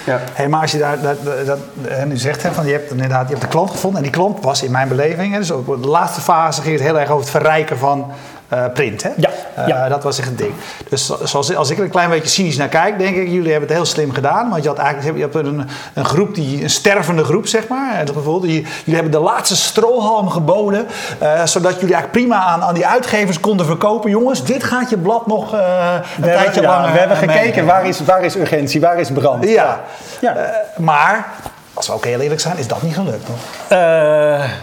Ja. 0.06 0.20
Hey, 0.32 0.48
maar 0.48 0.60
als 0.60 0.72
je 0.72 0.78
daar 0.78 1.02
dat, 1.02 1.16
dat, 1.46 1.58
nu 2.06 2.16
zegt, 2.16 2.42
hè, 2.42 2.52
van 2.52 2.66
je 2.66 2.72
hebt 2.72 2.90
inderdaad 2.90 3.22
je 3.22 3.34
hebt 3.34 3.40
de 3.40 3.48
klant 3.48 3.70
gevonden. 3.70 3.98
En 3.98 4.04
die 4.04 4.12
klant 4.12 4.44
was 4.44 4.62
in 4.62 4.70
mijn 4.70 4.88
beleving, 4.88 5.32
hè, 5.32 5.38
dus 5.38 5.50
op 5.50 5.82
de 5.82 5.88
laatste 5.88 6.20
fase 6.20 6.62
ging 6.62 6.74
het 6.74 6.84
heel 6.84 6.98
erg 6.98 7.10
over 7.10 7.22
het 7.22 7.30
verrijken 7.30 7.78
van 7.78 8.12
eh, 8.50 8.64
print. 8.74 9.02
Hè? 9.02 9.10
Ja, 9.16 9.28
Eh, 9.54 9.66
ja. 9.66 9.88
dat 9.88 10.02
was 10.02 10.18
echt 10.18 10.28
een 10.28 10.36
ding. 10.36 10.52
Dus 10.88 11.06
zo- 11.06 11.18
zoals, 11.24 11.54
als 11.54 11.70
ik 11.70 11.78
er 11.78 11.84
een 11.84 11.90
klein 11.90 12.10
beetje 12.10 12.28
cynisch 12.28 12.56
naar 12.56 12.68
kijk, 12.68 12.98
denk 12.98 13.16
ik, 13.16 13.28
jullie 13.28 13.50
hebben 13.50 13.68
het 13.68 13.76
heel 13.78 13.86
slim 13.86 14.12
gedaan. 14.12 14.50
Want 14.50 14.62
je 14.62 14.68
had 14.68 14.78
eigenlijk 14.78 15.16
je 15.16 15.22
hebt 15.22 15.34
een, 15.34 15.68
een 15.94 16.04
groep, 16.04 16.34
die, 16.34 16.62
een 16.62 16.70
stervende 16.70 17.24
groep, 17.24 17.46
zeg 17.46 17.68
maar. 17.68 17.94
En 17.94 18.04
bijvoorbeeld, 18.04 18.52
jullie 18.52 18.66
hebben 18.94 19.10
de 19.10 19.18
laatste 19.20 19.56
strohalm 19.56 20.28
geboden. 20.30 20.86
eh, 21.18 21.44
zodat 21.46 21.80
jullie 21.80 21.94
eigenlijk 21.94 22.10
prima 22.12 22.36
aan, 22.44 22.62
aan 22.62 22.74
die 22.74 22.86
uitgevers 22.86 23.40
konden 23.40 23.66
verkopen. 23.66 24.10
Jongens, 24.10 24.44
dit 24.44 24.64
gaat 24.64 24.90
je 24.90 24.98
blad 24.98 25.26
nog 25.26 25.52
een 25.52 26.22
tijdje 26.22 26.62
lang. 26.62 26.94
eh, 26.96 27.20
meegeven. 27.26 27.66
waar 27.66 27.86
is, 27.86 28.00
waar 28.04 28.22
is 28.24 28.36
urgentie, 28.36 28.80
waar 28.80 28.98
is 29.00 29.10
brand. 29.10 29.48
Ja. 29.48 29.80
Ja. 30.20 30.36
Maar, 30.76 31.26
als 31.74 31.86
we 31.86 31.92
ook 31.92 32.04
heel 32.04 32.20
eerlijk 32.20 32.40
zijn, 32.40 32.58
is 32.58 32.66
dat 32.66 32.82
niet 32.82 32.94
gelukt. 32.94 33.28
Eh, 33.68 33.78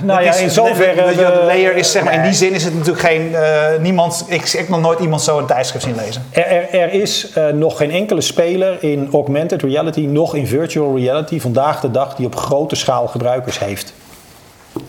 nou 0.03 0.23
ja, 0.23 0.29
is- 0.29 0.39
in 0.41 0.49
zoverre... 0.49 0.95
De, 1.05 1.09
de, 1.09 1.15
de 1.15 1.23
we- 1.39 1.43
layer 1.45 1.75
is, 1.75 1.91
zeg 1.91 2.03
maar, 2.03 2.13
in 2.13 2.21
die 2.21 2.33
zin 2.33 2.53
is 2.53 2.63
het 2.63 2.73
natuurlijk 2.73 3.05
geen... 3.05 3.35
eh, 3.35 3.79
niemand, 3.81 4.25
ik, 4.27 4.41
ik 4.43 4.51
heb 4.51 4.69
nog 4.69 4.81
nooit 4.81 4.99
iemand 4.99 5.21
zo 5.21 5.37
een 5.37 5.45
tijdschrift 5.45 5.85
zien 5.85 5.95
lezen. 5.95 6.23
Er, 6.29 6.45
er, 6.47 6.69
er 6.79 6.93
is 6.93 7.31
eh, 7.33 7.47
nog 7.47 7.77
geen 7.77 7.91
enkele 7.91 8.21
speler 8.21 8.83
in 8.83 9.09
augmented 9.13 9.61
reality, 9.61 9.99
nog 10.01 10.35
in 10.35 10.47
virtual 10.47 10.97
reality 10.97 11.39
vandaag 11.39 11.79
de 11.79 11.91
dag 11.91 12.15
die 12.15 12.25
op 12.25 12.35
grote 12.35 12.75
schaal 12.75 13.07
gebruikers 13.07 13.59
heeft. 13.59 13.93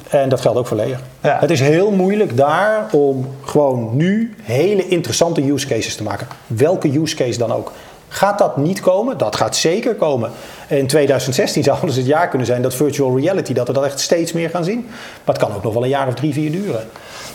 En 0.08 0.28
dat 0.28 0.40
geldt 0.40 0.58
ook 0.58 0.66
voor 0.66 0.76
Leer. 0.76 1.00
Ja. 1.22 1.36
Het 1.40 1.50
is 1.50 1.60
heel 1.60 1.90
moeilijk 1.90 2.36
daar 2.36 2.86
om 2.92 3.28
gewoon 3.44 3.96
nu 3.96 4.34
hele 4.42 4.88
interessante 4.88 5.50
use 5.52 5.66
cases 5.66 5.96
te 5.96 6.02
maken. 6.02 6.26
Welke 6.46 7.00
use 7.00 7.16
case 7.16 7.38
dan 7.38 7.52
ook. 7.52 7.72
Gaat 8.08 8.38
dat 8.38 8.56
niet 8.56 8.80
komen? 8.80 9.18
Dat 9.18 9.36
gaat 9.36 9.56
zeker 9.56 9.94
komen. 9.94 10.30
In 10.68 10.86
2016 10.86 11.62
zou 11.62 11.86
dus 11.86 11.96
het 11.96 12.06
jaar 12.06 12.28
kunnen 12.28 12.46
zijn 12.46 12.62
dat 12.62 12.74
virtual 12.74 13.18
reality, 13.18 13.52
dat 13.52 13.66
we 13.66 13.72
dat 13.72 13.84
echt 13.84 14.00
steeds 14.00 14.32
meer 14.32 14.50
gaan 14.50 14.64
zien. 14.64 14.86
Maar 15.24 15.34
het 15.34 15.44
kan 15.44 15.54
ook 15.54 15.62
nog 15.62 15.72
wel 15.72 15.82
een 15.82 15.88
jaar 15.88 16.06
of 16.06 16.14
drie, 16.14 16.32
vier 16.32 16.50
duren. 16.50 16.88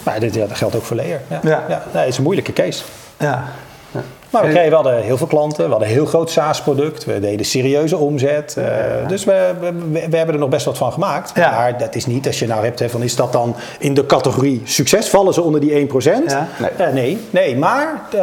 Maar 0.04 0.20
dit, 0.20 0.34
ja, 0.34 0.48
dat 0.48 0.58
geldt 0.58 0.76
ook 0.76 0.84
voor 0.84 0.96
Leer. 0.96 1.22
Ja. 1.28 1.40
Ja. 1.44 1.64
Ja. 1.70 1.84
Nee, 1.94 2.04
het 2.04 2.12
is 2.12 2.18
een 2.18 2.24
moeilijke 2.24 2.54
case. 2.54 2.84
Ja. 3.20 3.44
Maar 4.30 4.42
we, 4.44 4.50
kregen, 4.50 4.70
we 4.70 4.76
hadden 4.76 5.02
heel 5.02 5.18
veel 5.18 5.28
klanten, 5.28 5.64
we 5.64 5.70
hadden 5.70 5.88
een 5.88 5.94
heel 5.94 6.06
groot 6.06 6.30
SaaS-product, 6.32 7.06
we 7.06 7.20
deden 7.20 7.46
serieuze 7.46 7.98
omzet. 7.98 8.58
eh, 8.58 8.66
Dus 9.08 9.24
we, 9.24 9.52
we, 9.60 9.72
we 10.10 10.18
hebben 10.18 10.36
er 10.36 10.40
nog 10.42 10.50
best 10.50 10.66
wat 10.66 10.78
van 10.78 10.92
gemaakt. 10.92 11.32
Ja. 11.36 11.52
Maar 11.52 11.78
dat 11.78 11.96
is 11.96 12.06
niet, 12.06 12.28
als 12.28 12.40
je 12.40 12.48
nou 12.48 12.64
hebt, 12.64 12.80
hè, 12.80 12.90
van 12.90 13.04
is 13.04 13.16
dat 13.16 13.32
dan 13.32 13.56
in 13.80 13.94
de 13.94 14.06
categorie 14.06 14.62
succes? 14.66 15.10
Vallen 15.10 15.34
ze 15.34 15.42
onder 15.42 15.62
die 15.62 15.88
1%? 15.88 15.94
Ja. 16.28 16.48
Nee. 16.60 16.70
Eh, 16.78 16.94
nee, 16.94 17.18
nee, 17.30 17.58
maar 17.58 18.02
eh, 18.12 18.20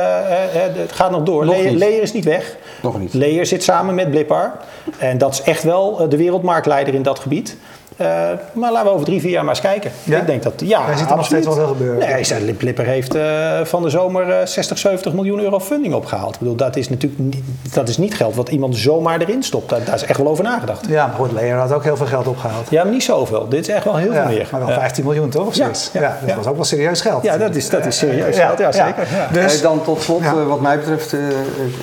het 0.81 0.93
gaat 0.93 1.11
nog 1.11 1.23
door. 1.23 1.45
Nog 1.45 1.55
Layer, 1.55 1.71
niet. 1.71 1.79
Layer 1.81 2.03
is 2.03 2.13
niet 2.13 2.25
weg. 2.25 2.57
Nog 2.83 2.99
niet. 2.99 3.15
Layer 3.15 3.47
zit 3.47 3.63
samen 3.63 3.95
met 3.95 4.11
Blippar. 4.11 4.53
En 4.99 5.19
dat 5.19 5.33
is 5.33 5.43
echt 5.43 5.63
wel 5.63 6.09
de 6.09 6.17
wereldmarktleider 6.17 6.95
in 6.95 7.03
dat 7.03 7.19
gebied. 7.19 7.57
Eh, 8.01 8.07
maar 8.53 8.73
laten 8.73 8.87
we 8.89 8.93
over 8.95 9.07
drie, 9.07 9.21
vier 9.21 9.31
jaar 9.31 9.45
maar 9.45 9.55
eens 9.55 9.63
kijken. 9.63 9.91
Ja? 10.05 10.19
Ik 10.21 10.27
denk 10.27 10.43
dat, 10.43 10.53
ja, 10.57 10.83
Jij 10.87 10.97
ziet 10.97 11.11
er 11.11 11.17
nog 11.17 11.25
steeds 11.25 11.47
wel 11.47 11.55
veel 11.55 11.67
gebeuren. 11.67 12.09
Nee, 12.09 12.25
zei, 12.25 12.45
Lip- 12.45 12.59
Blipper 12.59 12.85
heeft 12.85 13.15
eh, 13.15 13.61
van 13.65 13.83
de 13.83 13.91
zomer 13.91 14.31
eh, 14.31 14.47
60, 14.47 14.79
70 14.79 15.13
miljoen 15.13 15.41
euro 15.41 15.61
funding 15.61 15.95
opgehaald. 15.95 16.33
Ik 16.35 16.39
bedoel, 16.39 16.55
dat 16.55 16.77
is 16.77 16.89
natuurlijk 16.89 17.21
niet, 17.23 17.37
dat 17.73 17.89
is 17.89 17.99
niet 17.99 18.15
geld 18.15 18.35
wat 18.35 18.49
iemand 18.49 18.77
zomaar 18.77 19.21
erin 19.21 19.43
stopt. 19.43 19.69
Daar, 19.69 19.85
daar 19.85 19.95
is 19.95 20.03
echt 20.05 20.19
wel 20.19 20.29
over 20.29 20.45
nagedacht. 20.45 20.87
ja, 20.89 21.07
maar 21.07 21.17
goed, 21.17 21.33
Layer 21.33 21.57
had 21.57 21.73
ook 21.73 21.85
heel 21.85 21.97
veel 21.97 22.07
geld 22.07 22.27
opgehaald. 22.27 22.71
Ja, 22.71 22.83
maar 22.83 22.93
niet 22.93 23.03
zoveel. 23.03 23.49
Dit 23.49 23.61
is 23.69 23.75
echt 23.75 23.85
wel 23.85 23.97
heel 23.97 24.13
Ja, 24.13 24.23
veel 24.27 24.37
meer. 24.37 24.49
maar 24.51 24.61
wel 24.61 24.69
Ja. 24.69 24.75
15 24.75 25.05
miljoen 25.05 25.29
toch? 25.31 25.47
Of 25.47 25.55
Ja, 25.55 25.67
dat 26.27 26.37
was 26.37 26.47
ook 26.47 26.57
wel 26.57 26.65
serieus 26.65 27.01
geld. 27.01 27.23
Ja, 27.23 27.37
dat 27.39 27.55
is, 27.55 27.69
dat 27.71 27.87
is 27.87 27.99
serieus. 27.99 28.37
Geld. 28.39 28.59
Ja, 28.59 28.65
ja. 28.67 28.73
zeker. 28.73 29.07
Ja. 29.15 29.29
Dus- 29.33 29.57
Eh, 29.57 29.63
dan 29.63 29.83
tot 29.85 30.03
slot, 30.03 30.23
Ja. 30.23 30.31
eh, 30.33 30.47
wat 30.47 30.61
mij 30.61 30.79
betreft, 30.79 31.13
eh, 31.13 31.21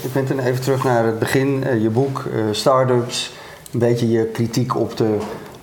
ik 0.01 0.13
ben 0.27 0.39
even 0.39 0.61
terug 0.61 0.83
naar 0.83 1.05
het 1.05 1.19
begin. 1.19 1.63
eh, 1.67 1.81
je 1.81 1.89
boek, 1.89 2.25
eh 2.33 2.39
Startups. 2.51 3.31
Een 3.73 3.79
beetje 3.79 4.09
je 4.11 4.25
kritiek 4.25 4.75
op 4.79 4.97
de 4.97 5.17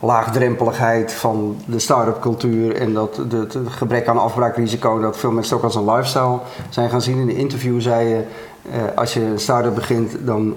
laagdrempeligheid 0.05 1.13
van 1.13 1.57
de 1.67 1.79
start-up 1.79 2.21
cultuur. 2.21 2.77
En 2.77 2.93
dat 2.93 3.17
het 3.17 3.57
gebrek 3.69 4.09
aan 4.09 4.19
afbraakrisico. 4.19 5.01
Dat 5.01 5.19
veel 5.19 5.31
mensen 5.31 5.57
ook 5.57 5.63
als 5.63 5.75
een 5.75 5.91
lifestyle 5.91 6.39
zijn 6.69 6.91
gaan 6.91 7.03
zien. 7.03 7.19
In 7.19 7.27
de 7.27 7.37
interview 7.37 7.81
zei 7.81 8.09
je, 8.09 8.23
eh, 8.71 8.79
als 8.95 9.15
je 9.15 9.21
een 9.21 9.39
start-up 9.39 9.75
begint 9.75 10.13
dan, 10.21 10.55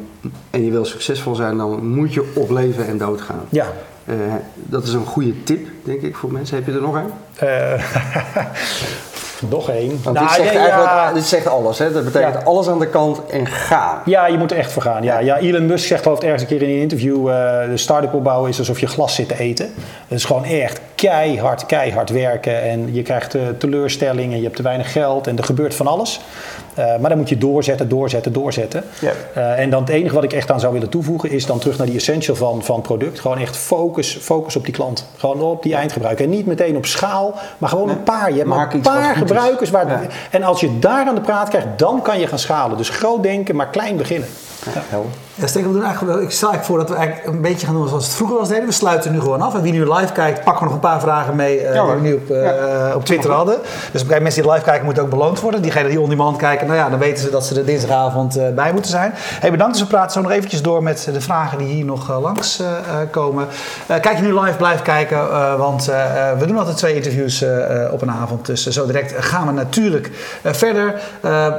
en 0.50 0.66
je 0.66 0.72
wil 0.72 0.86
succesvol 0.86 1.36
zijn, 1.36 1.58
dan 1.58 1.88
moet 1.88 2.14
je 2.14 2.32
op 2.36 2.50
leven 2.50 2.88
en 2.88 2.98
dood 2.98 3.22
gaan. 3.22 3.42
ja. 3.50 3.66
Eh, 4.08 4.16
dat 4.56 4.84
is 4.84 4.94
een 4.94 5.06
goede 5.06 5.44
tip, 5.44 5.68
denk 5.84 6.02
ik, 6.02 6.16
voor 6.16 6.32
mensen. 6.32 6.56
Heb 6.58 6.66
je 6.66 6.72
er 6.72 6.82
nog 6.82 6.96
een? 6.96 7.12
Eh, 7.48 7.84
nog 9.50 9.70
één. 9.70 10.00
Want 10.04 10.16
Nou, 10.18 10.28
dit, 10.28 10.36
zegt 10.36 10.54
ja, 10.54 10.60
eigenlijk, 10.60 10.90
ja. 10.92 11.14
dit 11.14 11.26
zegt 11.26 11.48
alles. 11.48 11.80
Hè? 11.80 11.92
Dat 11.92 12.04
betekent 12.04 12.34
Ja. 12.34 12.40
alles 12.44 12.68
aan 12.68 12.80
de 12.80 12.88
kant 12.88 13.26
en 13.30 13.48
gaan. 13.48 14.02
Ja, 14.06 14.28
je 14.28 14.38
moet 14.38 14.52
er 14.52 14.58
echt 14.58 14.72
voor 14.72 14.82
gaan. 14.82 15.04
Ja, 15.04 15.20
ja, 15.20 15.38
Elon 15.38 15.66
Musk 15.66 15.88
zegt 15.88 16.06
ik 16.06 16.24
ergens 16.24 16.42
een 16.42 16.48
keer 16.48 16.62
in 16.62 16.70
een 16.70 16.82
interview... 16.82 17.30
eh, 17.30 17.70
de 17.70 17.78
start-up 17.78 18.14
opbouwen 18.14 18.50
is 18.50 18.60
alsof 18.60 18.80
je 18.80 18.88
glas 18.88 19.16
zit 19.16 19.28
te 19.28 19.40
eten. 19.40 19.66
Het 20.08 20.18
is 20.18 20.26
gewoon 20.26 20.46
echt 20.46 20.80
keihard, 20.96 21.66
keihard 21.66 22.10
werken. 22.10 22.62
En 22.62 22.94
je 22.94 23.02
krijgt 23.02 23.36
eh, 23.36 23.42
teleurstelling 23.58 24.32
en 24.32 24.38
je 24.38 24.44
hebt 24.44 24.56
te 24.56 24.64
weinig 24.64 24.92
geld. 24.92 25.28
En 25.28 25.38
er 25.38 25.44
gebeurt 25.44 25.76
van 25.76 25.88
alles. 25.88 26.22
Eh, 26.78 26.98
maar 27.00 27.10
dan 27.10 27.18
moet 27.18 27.30
je 27.30 27.38
doorzetten, 27.38 27.90
doorzetten, 27.90 28.34
doorzetten. 28.34 28.84
Ja. 29.00 29.12
Eh, 29.34 29.60
en 29.60 29.70
dan 29.70 29.82
het 29.82 29.90
enige 29.90 30.16
wat 30.16 30.24
ik 30.24 30.34
echt 30.34 30.52
aan 30.52 30.60
zou 30.60 30.74
willen 30.74 30.90
toevoegen... 30.90 31.30
is 31.30 31.46
dan 31.46 31.60
terug 31.60 31.78
naar 31.78 31.88
die 31.88 31.96
essential 31.96 32.36
van, 32.36 32.64
van 32.64 32.82
product. 32.82 33.20
Gewoon 33.20 33.38
echt 33.38 33.58
focus, 33.58 34.18
focus 34.22 34.56
op 34.56 34.66
die 34.66 34.74
klant. 34.74 35.06
Gewoon 35.18 35.42
op 35.42 35.64
die 35.64 35.76
eindgebruiker. 35.76 36.26
En 36.26 36.32
niet 36.32 36.46
meteen 36.46 36.76
op 36.76 36.86
schaal, 36.86 37.34
maar 37.58 37.70
gewoon 37.70 37.90
een 37.90 38.04
paar. 38.04 38.30
Je 38.30 38.38
hebt 38.38 38.50
maar 38.50 38.74
een 38.74 38.82
paar 38.82 39.16
gebruikers. 39.16 39.70
Waar, 39.70 39.86
Ja. 39.88 40.02
En 40.32 40.44
als 40.44 40.60
je 40.60 40.80
daar 40.80 41.08
aan 41.08 41.16
de 41.16 41.22
praat 41.22 41.50
krijgt, 41.50 41.68
dan 41.76 42.02
kan 42.02 42.20
je 42.20 42.28
gaan 42.28 42.40
schalen. 42.40 42.78
Dus 42.78 42.90
groot 42.90 43.24
denken, 43.24 43.56
maar 43.56 43.70
klein 43.70 43.98
beginnen. 43.98 44.30
Ja, 44.74 44.82
helder. 44.90 45.12
Ja, 45.40 45.48
Steven, 45.48 45.68
we 45.68 45.74
doen 45.78 45.84
eigenlijk, 45.86 46.14
wel- 46.16 46.24
ik 46.24 46.32
stel 46.32 46.50
eigenlijk 46.50 46.64
voor 46.66 46.78
dat 46.78 46.90
we 46.90 46.96
eigenlijk 47.06 47.36
een 47.36 47.42
beetje 47.42 47.66
gaan 47.66 47.76
doen 47.76 47.88
zoals 47.88 48.06
het 48.06 48.14
vroeger 48.16 48.38
was 48.38 48.48
deden. 48.48 48.66
We 48.66 48.72
sluiten 48.72 49.12
nu 49.12 49.20
gewoon 49.20 49.42
af. 49.42 49.56
En 49.56 49.62
wie 49.62 49.72
nu 49.72 49.94
live 49.94 50.14
kijkt, 50.14 50.44
pakken 50.44 50.60
we 50.60 50.66
nog 50.66 50.74
een 50.74 50.90
paar 50.90 51.00
vragen 51.00 51.36
mee 51.36 51.60
eh, 51.60 51.74
Ja, 51.76 51.84
die 51.86 51.94
we 51.96 52.00
nu 52.02 52.14
op, 52.14 52.30
eh, 52.30 52.44
Ja. 52.44 52.96
op 52.96 53.06
Twitter 53.06 53.32
hadden. 53.32 53.58
Dus 53.92 54.06
mensen 54.06 54.42
die 54.44 54.52
live 54.52 54.64
kijken 54.64 54.86
moeten 54.86 55.04
ook 55.04 55.10
beloond 55.10 55.40
worden. 55.40 55.62
Diegenen 55.62 55.90
die 55.90 56.02
on 56.02 56.10
demand 56.10 56.38
kijken, 56.38 56.68
nou 56.68 56.80
ja, 56.80 56.90
dan 56.90 57.00
weten 57.00 57.24
ze 57.24 57.30
dat 57.30 57.46
ze 57.46 57.56
er 57.60 57.66
dinsdagavond 57.66 58.36
eh, 58.38 58.44
bij 58.56 58.74
moeten 58.74 58.92
zijn. 58.92 59.12
Hey, 59.16 59.52
bedankt. 59.52 59.74
Dus 59.74 59.82
we 59.82 59.88
praten 59.90 60.12
zo 60.12 60.22
nog 60.22 60.32
eventjes 60.32 60.62
door 60.62 60.84
met 60.84 61.08
de 61.14 61.22
vragen 61.22 61.58
die 61.58 61.68
hier 61.68 61.86
nog 61.86 62.20
langs 62.22 62.62
komen. 63.12 63.48
Kijk 63.88 64.16
je 64.16 64.22
nu 64.22 64.40
live, 64.40 64.58
blijf 64.58 64.82
kijken. 64.82 65.58
want 65.58 65.86
we 66.40 66.46
doen 66.48 66.58
altijd 66.58 66.78
twee 66.78 66.96
interviews 66.96 67.46
op 67.92 68.02
een 68.02 68.12
avond. 68.12 68.46
Dus 68.46 68.68
zo 68.68 68.86
direct 68.86 69.14
gaan 69.26 69.46
we 69.48 69.54
natuurlijk 69.54 70.12
verder. 70.44 71.02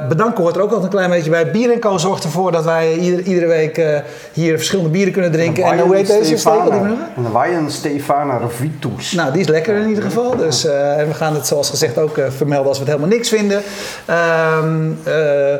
Bedanken 0.09 0.43
hoort 0.43 0.55
er 0.55 0.61
ook 0.61 0.67
altijd 0.71 0.83
een 0.83 0.97
klein 0.97 1.09
beetje 1.09 1.29
bij. 1.29 1.51
Bier 1.51 1.79
Co 1.79 1.97
zorgt 1.97 2.23
ervoor 2.23 2.51
dat 2.51 2.63
wij 2.63 2.93
ieder- 2.97 3.21
iedere 3.25 3.47
week 3.47 3.68
eh, 3.77 3.99
hier 4.33 4.57
verschillende 4.57 4.89
bieren 4.89 5.13
kunnen 5.13 5.31
drinken. 5.31 5.63
En, 5.63 5.79
hoe 5.79 5.95
heet 5.95 6.07
deze? 6.07 6.49
Noemen? 6.49 6.97
Een 7.17 7.33
Wijn 7.33 7.71
Stefana 7.71 8.39
Vitus. 8.49 9.11
Nou, 9.11 9.31
die 9.31 9.41
is 9.41 9.47
lekker 9.47 9.75
in 9.75 9.87
ieder 9.87 10.03
geval. 10.03 10.35
Dus, 10.35 10.65
eh, 10.65 10.99
en 10.99 11.07
we 11.07 11.13
gaan 11.13 11.33
het 11.33 11.47
zoals 11.47 11.69
gezegd 11.69 11.97
ook 11.97 12.17
eh, 12.17 12.25
vermelden 12.29 12.67
als 12.67 12.77
we 12.79 12.83
het 12.83 12.93
helemaal 12.93 13.15
niks 13.15 13.29
vinden. 13.29 13.61
Ehm 14.05 14.91
eh, 15.03 15.55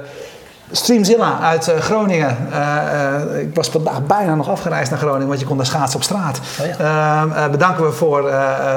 Streamzilla 0.72 1.40
uit 1.40 1.68
eh, 1.68 1.80
Groningen. 1.80 2.38
Eh, 2.52 3.16
eh, 3.16 3.40
ik 3.40 3.56
was 3.56 3.70
vandaag 3.70 4.06
bijna 4.06 4.36
nog 4.36 4.50
afgereisd 4.50 4.90
naar 4.90 5.00
Groningen, 5.00 5.28
want 5.28 5.40
je 5.40 5.46
kon 5.46 5.58
daar 5.58 5.66
schaatsen 5.66 6.00
op 6.00 6.04
straat. 6.04 6.40
Oh 6.62 6.66
ja. 6.66 7.22
Ehm, 7.22 7.32
eh, 7.32 7.50
bedanken 7.50 7.86
we 7.86 7.92
voor, 7.92 8.32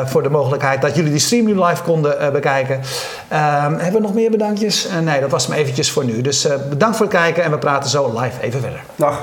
voor 0.04 0.22
de 0.22 0.30
mogelijkheid 0.30 0.80
dat 0.80 0.94
jullie 0.94 1.10
die 1.10 1.20
stream 1.20 1.44
nu 1.44 1.64
live 1.64 1.82
konden 1.82 2.32
bekijken. 2.32 2.80
Ehm, 3.28 3.72
hebben 3.72 3.92
we 3.92 4.00
nog 4.00 4.14
meer 4.14 4.30
bedankjes? 4.30 4.88
Nee, 5.02 5.20
dat 5.20 5.30
was 5.30 5.46
hem 5.46 5.56
eventjes 5.56 5.90
voor 5.90 6.04
nu. 6.04 6.20
Dus 6.20 6.48
bedankt 6.68 6.96
voor 6.96 7.06
het 7.06 7.14
kijken 7.14 7.44
en 7.44 7.50
we 7.50 7.58
praten 7.58 7.90
zo 7.90 8.20
live 8.20 8.40
even 8.40 8.60
verder. 8.60 8.80
Dag. 8.96 9.20